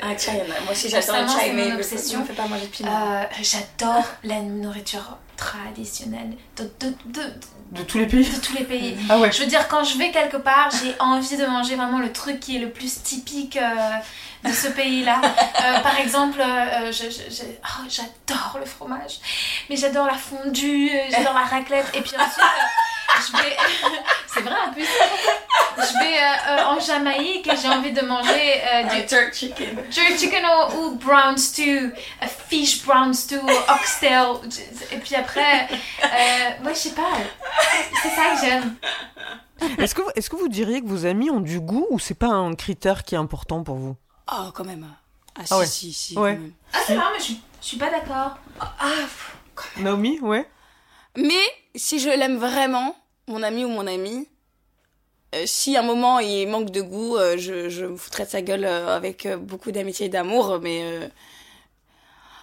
Ah, 0.00 0.16
chai, 0.16 0.32
moi 0.62 0.72
aussi 0.72 0.88
j'adore 0.88 1.16
le 1.20 1.28
chai, 1.28 1.52
mais 1.52 1.72
obsession. 1.74 2.20
ne 2.20 2.24
fais 2.24 2.32
pas 2.32 2.46
manger 2.46 2.62
de 2.66 2.70
piment. 2.70 3.12
euh, 3.12 3.24
j'adore 3.42 4.02
la 4.22 4.40
nourriture 4.40 5.18
traditionnelle 5.36 6.32
de, 6.56 6.64
de, 6.80 6.94
de, 7.04 7.22
De 7.72 7.82
tous 7.82 7.98
les 7.98 8.06
pays 8.06 8.24
de 8.24 8.40
tous 8.40 8.54
les 8.56 8.64
pays. 8.64 8.96
Ah 9.10 9.18
ouais 9.18 9.30
Je 9.30 9.40
veux 9.42 9.46
dire, 9.46 9.68
quand 9.68 9.84
je 9.84 9.98
vais 9.98 10.10
quelque 10.10 10.38
part, 10.38 10.70
j'ai 10.82 10.94
envie 10.98 11.36
de 11.36 11.44
manger 11.44 11.76
vraiment 11.76 11.98
le 11.98 12.10
truc 12.10 12.40
qui 12.40 12.56
est 12.56 12.60
le 12.60 12.70
plus 12.70 13.02
typique 13.02 13.58
euh, 13.58 14.48
de 14.48 14.52
ce 14.54 14.68
pays-là. 14.68 15.20
Euh, 15.22 15.80
par 15.80 15.98
exemple, 16.00 16.40
euh, 16.40 16.90
je- 16.92 17.10
je- 17.10 17.34
je- 17.34 17.42
oh, 17.62 17.82
j'adore 17.90 18.56
le 18.58 18.64
fromage, 18.64 19.18
mais 19.68 19.76
j'adore 19.76 20.06
la 20.06 20.14
fondue, 20.14 20.88
euh, 20.94 20.98
j'adore 21.10 21.34
la 21.34 21.44
raclette. 21.44 21.90
Et 21.94 22.00
puis 22.00 22.12
ensuite, 22.16 22.38
euh, 22.38 22.62
je 23.20 23.36
vais. 23.42 23.56
C'est 24.26 24.40
vrai 24.40 24.54
en 24.68 24.72
plus. 24.72 24.84
Je 25.76 25.98
vais 25.98 26.18
euh, 26.18 26.60
euh, 26.60 26.64
en 26.66 26.80
Jamaïque 26.80 27.46
et 27.46 27.56
j'ai 27.56 27.68
envie 27.68 27.92
de 27.92 28.00
manger 28.02 28.60
euh, 28.72 28.82
du 28.84 29.06
turk 29.06 29.32
chicken. 29.34 29.76
jerk 29.90 30.18
chicken 30.18 30.44
ou, 30.44 30.76
ou 30.78 30.94
brown 30.96 31.36
stew, 31.38 31.92
a 32.20 32.26
fish 32.26 32.84
brown 32.84 33.12
stew, 33.14 33.40
oxtail. 33.68 34.36
Et 34.92 34.96
puis 34.98 35.14
après, 35.14 35.68
euh, 36.02 36.64
ouais, 36.64 36.74
je 36.74 36.78
sais 36.78 36.90
pas. 36.94 37.10
C'est 38.02 38.08
ça 38.10 38.22
que 38.34 38.40
j'aime. 38.40 38.74
Est-ce 39.78 39.94
que, 39.94 40.02
vous- 40.02 40.10
est-ce 40.16 40.28
que 40.30 40.36
vous 40.36 40.48
diriez 40.48 40.80
que 40.82 40.86
vos 40.88 41.06
amis 41.06 41.30
ont 41.30 41.40
du 41.40 41.60
goût 41.60 41.86
ou 41.90 41.98
c'est 42.00 42.18
pas 42.18 42.26
un 42.28 42.54
critère 42.54 43.04
qui 43.04 43.14
est 43.14 43.18
important 43.18 43.62
pour 43.62 43.76
vous? 43.76 43.96
Oh, 44.32 44.50
quand 44.52 44.64
même. 44.64 44.86
Ah, 45.36 45.42
si, 45.44 45.52
Ah 45.54 45.58
ouais. 45.58 45.66
si, 45.66 45.92
si. 45.92 46.18
Ouais. 46.18 46.34
quand 46.34 46.40
même. 46.40 46.52
Ah, 46.72 46.78
c'est 46.86 46.94
marrant, 46.96 47.10
mais 47.12 47.18
je 47.20 47.24
suis, 47.24 47.40
je 47.62 47.66
suis 47.66 47.76
pas 47.76 47.90
d'accord. 47.90 48.36
Naomi, 49.78 50.18
ouais 50.20 50.48
Mais 51.16 51.42
si 51.74 51.98
je 52.00 52.08
l'aime 52.08 52.36
vraiment, 52.36 52.96
mon 53.28 53.42
ami 53.42 53.64
ou 53.64 53.68
mon 53.68 53.86
ami, 53.86 54.28
euh, 55.34 55.42
si 55.46 55.76
à 55.76 55.80
un 55.80 55.82
moment 55.82 56.18
il 56.20 56.46
manque 56.48 56.70
de 56.70 56.80
goût, 56.80 57.16
euh, 57.16 57.36
je, 57.38 57.68
je 57.68 57.86
me 57.86 57.96
foutrais 57.96 58.24
de 58.24 58.30
sa 58.30 58.42
gueule 58.42 58.64
euh, 58.64 58.96
avec 58.96 59.26
euh, 59.26 59.36
beaucoup 59.36 59.72
d'amitié 59.72 60.06
et 60.06 60.08
d'amour, 60.08 60.58
mais 60.62 60.82
euh, 60.84 61.08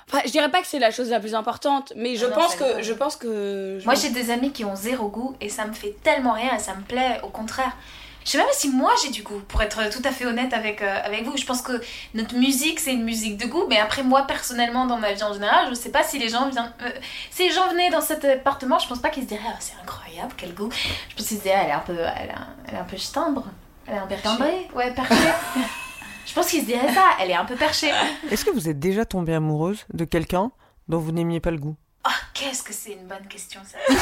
enfin, 0.07 0.21
je 0.25 0.31
dirais 0.31 0.49
pas 0.51 0.61
que 0.61 0.67
c'est 0.67 0.79
la 0.79 0.91
chose 0.91 1.09
la 1.09 1.19
plus 1.19 1.35
importante, 1.35 1.93
mais 1.95 2.15
je 2.15 2.25
Ah 2.25 2.29
non, 2.29 2.35
pense 2.35 2.55
que 2.55 2.63
vrai. 2.73 2.83
je 2.83 2.93
pense 2.93 3.15
que 3.15 3.77
je- 3.79 3.85
Moi, 3.85 3.95
j'ai 3.95 4.09
des 4.09 4.29
amis 4.31 4.51
qui 4.51 4.65
ont 4.65 4.75
zéro 4.75 5.07
goût 5.07 5.35
et 5.39 5.49
ça 5.49 5.65
me 5.65 5.73
fait 5.73 5.95
tellement 6.03 6.33
rien 6.33 6.55
et 6.55 6.59
ça 6.59 6.75
me 6.75 6.81
plaît. 6.83 7.19
Au 7.23 7.29
contraire, 7.29 7.75
Je 8.23 8.31
sais 8.31 8.37
même 8.37 8.47
si 8.51 8.69
moi 8.69 8.91
j'ai 9.03 9.09
du 9.09 9.23
goût, 9.23 9.39
pour 9.47 9.61
être 9.61 9.89
tout 9.89 10.01
à 10.05 10.11
fait 10.11 10.25
honnête 10.25 10.53
avec, 10.53 10.81
euh, 10.81 10.99
avec 11.03 11.25
vous. 11.25 11.35
Je 11.37 11.45
pense 11.45 11.61
que 11.61 11.81
notre 12.13 12.35
musique, 12.35 12.79
c'est 12.79 12.93
une 12.93 13.03
musique 13.03 13.37
de 13.37 13.47
goût, 13.47 13.65
mais 13.67 13.79
après, 13.79 14.03
moi, 14.03 14.27
personnellement, 14.27 14.85
dans 14.85 14.97
ma 14.97 15.13
vie 15.13 15.23
en 15.23 15.33
général, 15.33 15.67
je 15.69 15.73
sais 15.73 15.89
pas 15.91 16.03
si 16.03 16.19
les 16.19 16.29
gens 16.29 16.47
viennent. 16.49 16.71
euh, 16.83 16.91
si 17.31 17.43
les 17.47 17.51
gens 17.51 17.67
venaient 17.69 17.89
dans 17.89 18.01
cet 18.01 18.23
appartement, 18.25 18.77
je 18.79 18.87
pense 18.87 18.99
pas 18.99 19.09
qu'ils 19.09 19.23
se 19.23 19.27
diraient, 19.29 19.41
ah, 19.47 19.55
c'est 19.59 19.73
incroyable, 19.81 20.33
quel 20.37 20.53
goût. 20.53 20.69
Je 21.09 21.15
pense 21.15 21.27
qu'ils 21.27 21.37
se 21.37 21.41
diraient, 21.43 21.61
elle 21.63 21.69
est 21.69 21.73
un 21.73 21.79
peu, 21.79 21.93
elle 21.97 22.29
est 22.29 22.33
un, 22.33 22.47
elle 22.67 22.75
est 22.75 22.77
un 22.77 22.83
peu 22.83 22.97
timbre. 22.97 23.45
Elle 23.87 23.95
est 23.95 23.99
un 23.99 24.07
peu 24.07 24.15
timbrée. 24.21 24.67
Ouais, 24.75 24.93
perchée. 24.93 25.15
je 26.25 26.33
pense 26.33 26.47
qu'ils 26.47 26.61
se 26.61 26.65
diraient 26.65 26.93
ça, 26.93 27.05
elle 27.19 27.31
est 27.31 27.35
un 27.35 27.45
peu 27.45 27.55
perchée. 27.55 27.91
Est-ce 28.29 28.45
que 28.45 28.51
vous 28.51 28.69
êtes 28.69 28.79
déjà 28.79 29.03
tombée 29.05 29.33
amoureuse 29.33 29.85
de 29.93 30.05
quelqu'un 30.05 30.51
dont 30.87 30.99
vous 30.99 31.11
n'aimiez 31.11 31.39
pas 31.39 31.51
le 31.51 31.57
goût? 31.57 31.75
Ah, 32.03 32.13
qu'est-ce 32.33 32.63
que 32.63 32.73
c'est 32.73 32.93
une 32.93 33.07
bonne 33.07 33.27
question, 33.27 33.61
ça. 33.65 33.77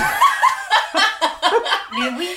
mais 2.00 2.10
oui. 2.18 2.30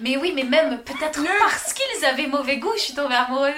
Mais 0.00 0.16
oui, 0.16 0.32
mais 0.34 0.44
même 0.44 0.78
peut-être 0.78 1.20
parce 1.40 1.72
qu'ils 1.72 2.04
avaient 2.04 2.26
mauvais 2.26 2.58
goût, 2.58 2.72
je 2.76 2.82
suis 2.82 2.94
tombée 2.94 3.14
amoureuse 3.14 3.54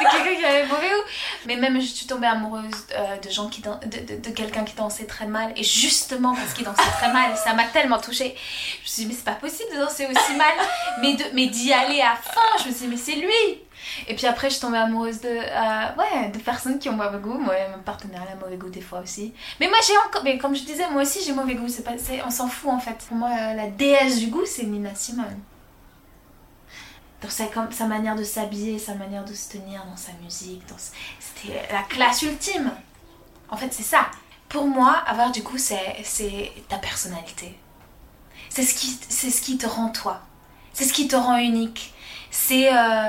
de 0.00 0.10
quelqu'un 0.10 0.38
qui 0.40 0.44
avait 0.44 0.66
mauvais 0.66 0.88
goût. 0.88 1.04
Mais 1.46 1.56
même 1.56 1.80
je 1.80 1.86
suis 1.86 2.06
tombée 2.06 2.26
amoureuse 2.26 2.64
euh, 2.94 3.16
de 3.18 3.30
gens 3.30 3.48
qui 3.48 3.60
de, 3.62 3.68
de, 3.70 4.30
quelqu'un 4.30 4.64
qui 4.64 4.74
dansait 4.74 5.04
très 5.06 5.26
mal. 5.26 5.52
Et 5.56 5.62
justement 5.64 6.34
parce 6.34 6.52
qu'il 6.54 6.64
dansait 6.64 6.82
très 6.98 7.12
mal, 7.12 7.36
ça 7.36 7.54
m'a 7.54 7.64
tellement 7.64 7.98
touchée. 7.98 8.34
Je 8.36 8.82
me 8.82 8.86
suis 8.86 9.02
dit, 9.02 9.08
mais 9.08 9.14
c'est 9.14 9.24
pas 9.24 9.32
possible 9.32 9.70
de 9.74 9.80
danser 9.80 10.06
aussi 10.06 10.34
mal. 10.36 10.52
Mais 11.00 11.14
de- 11.14 11.24
mais 11.34 11.46
d'y 11.46 11.72
aller 11.72 12.00
à 12.00 12.16
fond, 12.16 12.40
je 12.62 12.68
me 12.68 12.72
suis 12.74 12.86
dit, 12.86 12.90
mais 12.90 12.96
c'est 12.96 13.16
lui. 13.16 13.60
Et 14.08 14.14
puis 14.14 14.26
après, 14.26 14.48
je 14.48 14.54
suis 14.54 14.62
tombée 14.62 14.78
amoureuse 14.78 15.20
de, 15.20 15.28
euh, 15.28 15.86
ouais, 15.98 16.28
de 16.30 16.38
personnes 16.38 16.78
qui 16.78 16.88
ont 16.88 16.92
mauvais 16.94 17.18
goût. 17.18 17.34
Moi, 17.38 17.54
mon 17.76 17.82
partenaire 17.82 18.22
a 18.32 18.34
mauvais 18.42 18.56
goût 18.56 18.70
des 18.70 18.80
fois 18.80 19.00
aussi. 19.00 19.34
Mais 19.60 19.68
moi, 19.68 19.76
j'ai 19.86 19.96
encore, 20.06 20.24
mais 20.24 20.38
comme 20.38 20.56
je 20.56 20.62
disais, 20.62 20.88
moi 20.90 21.02
aussi 21.02 21.20
j'ai 21.24 21.32
mauvais 21.32 21.54
goût. 21.54 21.68
C'est 21.68 21.84
pas, 21.84 21.92
c'est- 21.98 22.22
on 22.26 22.30
s'en 22.30 22.48
fout 22.48 22.70
en 22.70 22.78
fait. 22.78 22.96
Pour 23.08 23.16
moi, 23.18 23.28
euh, 23.28 23.54
la 23.54 23.66
déesse 23.66 24.18
du 24.20 24.28
goût, 24.28 24.46
c'est 24.46 24.62
Nina 24.64 24.94
Simone. 24.94 25.38
Dans 27.24 27.30
sa, 27.30 27.86
manière 27.86 28.16
de 28.16 28.22
s'habiller, 28.24 28.78
sa 28.78 28.94
manière 28.94 29.24
de 29.24 29.32
se 29.32 29.48
tenir 29.52 29.82
dans 29.86 29.96
sa 29.96 30.12
musique, 30.22 30.62
c'était 31.18 31.62
la 31.72 31.82
classe 31.82 32.20
ultime. 32.22 32.70
En 33.48 33.56
fait, 33.56 33.72
c'est 33.72 33.82
ça. 33.82 34.10
Pour 34.50 34.66
moi, 34.66 34.92
avoir 35.06 35.32
du 35.32 35.40
goût, 35.42 35.56
c'est, 35.56 36.52
ta 36.68 36.76
personnalité. 36.76 37.58
C'est 38.50 38.62
ce, 38.62 38.74
qui, 38.74 38.88
ce 39.10 39.40
qui 39.40 39.56
te 39.56 39.66
rend 39.66 39.88
toi. 39.88 40.20
C'est 40.74 40.84
ce 40.84 40.92
qui 40.92 41.08
te 41.08 41.16
rend 41.16 41.38
unique. 41.38 41.94
C'est, 42.30 42.68
euh, 42.76 43.08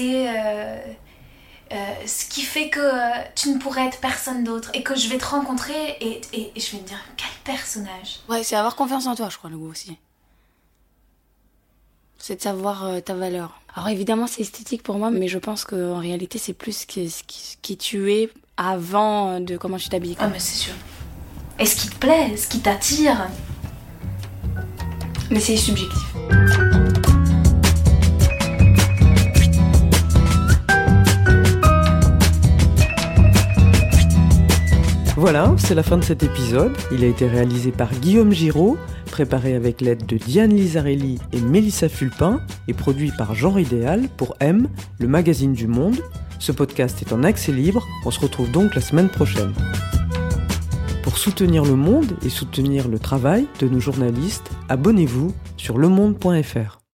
euh, 0.00 0.78
euh, 1.72 1.94
ce 2.06 2.24
qui 2.26 2.42
fait 2.42 2.70
que 2.70 2.80
tu 3.34 3.50
ne 3.50 3.58
pourrais 3.58 3.86
être 3.86 4.00
personne 4.00 4.44
d'autre 4.44 4.70
et 4.72 4.82
que 4.82 4.94
je 4.94 5.08
vais 5.08 5.18
te 5.18 5.26
rencontrer 5.26 5.96
et, 6.00 6.20
et- 6.32 6.52
et 6.56 6.60
je 6.60 6.72
vais 6.72 6.82
me 6.82 6.86
dire 6.86 7.00
quel 7.16 7.28
personnage. 7.44 8.20
Ouais, 8.28 8.42
c'est 8.44 8.56
avoir 8.56 8.76
confiance 8.76 9.06
en 9.06 9.14
toi, 9.14 9.28
je 9.28 9.36
crois, 9.36 9.50
le 9.50 9.58
goût 9.58 9.70
aussi. 9.70 9.98
C'est 12.24 12.36
de 12.36 12.40
savoir 12.40 12.86
euh, 12.86 13.00
ta 13.00 13.14
valeur. 13.14 13.58
Alors 13.74 13.88
évidemment, 13.88 14.28
c'est 14.28 14.42
esthétique 14.42 14.84
pour 14.84 14.96
moi, 14.96 15.10
mais 15.10 15.26
je 15.26 15.38
pense 15.38 15.64
qu'en 15.64 15.98
réalité, 15.98 16.38
c'est 16.38 16.52
plus 16.52 16.82
ce 16.82 16.86
qui, 16.86 17.12
qui 17.60 17.76
tu 17.76 18.12
es 18.12 18.30
avant 18.56 19.28
euh, 19.30 19.40
de 19.40 19.56
comment 19.56 19.76
tu 19.76 19.88
t'habilles. 19.88 20.16
Ah 20.20 20.28
mais 20.28 20.38
c'est 20.38 20.56
sûr. 20.56 20.74
Et 21.58 21.66
ce 21.66 21.74
qui 21.74 21.88
te 21.88 21.96
plaît, 21.96 22.36
ce 22.36 22.46
qui 22.46 22.60
t'attire. 22.60 23.26
Mais 25.32 25.40
c'est 25.40 25.56
subjectif. 25.56 26.14
Voilà, 35.22 35.54
c'est 35.56 35.76
la 35.76 35.84
fin 35.84 35.98
de 35.98 36.02
cet 36.02 36.24
épisode. 36.24 36.72
Il 36.90 37.04
a 37.04 37.06
été 37.06 37.28
réalisé 37.28 37.70
par 37.70 37.92
Guillaume 37.92 38.32
Giraud, 38.32 38.76
préparé 39.06 39.54
avec 39.54 39.80
l'aide 39.80 40.04
de 40.04 40.16
Diane 40.16 40.50
Lizarelli 40.50 41.20
et 41.32 41.40
Mélissa 41.40 41.88
Fulpin, 41.88 42.40
et 42.66 42.74
produit 42.74 43.12
par 43.16 43.32
Genre 43.32 43.60
Idéal 43.60 44.08
pour 44.16 44.34
M, 44.40 44.66
le 44.98 45.06
magazine 45.06 45.52
du 45.52 45.68
monde. 45.68 46.02
Ce 46.40 46.50
podcast 46.50 47.00
est 47.02 47.12
en 47.12 47.22
accès 47.22 47.52
libre, 47.52 47.86
on 48.04 48.10
se 48.10 48.18
retrouve 48.18 48.50
donc 48.50 48.74
la 48.74 48.80
semaine 48.80 49.08
prochaine. 49.08 49.52
Pour 51.04 51.16
soutenir 51.16 51.64
le 51.64 51.76
monde 51.76 52.16
et 52.24 52.28
soutenir 52.28 52.88
le 52.88 52.98
travail 52.98 53.46
de 53.60 53.68
nos 53.68 53.78
journalistes, 53.78 54.50
abonnez-vous 54.68 55.32
sur 55.56 55.78
lemonde.fr. 55.78 56.81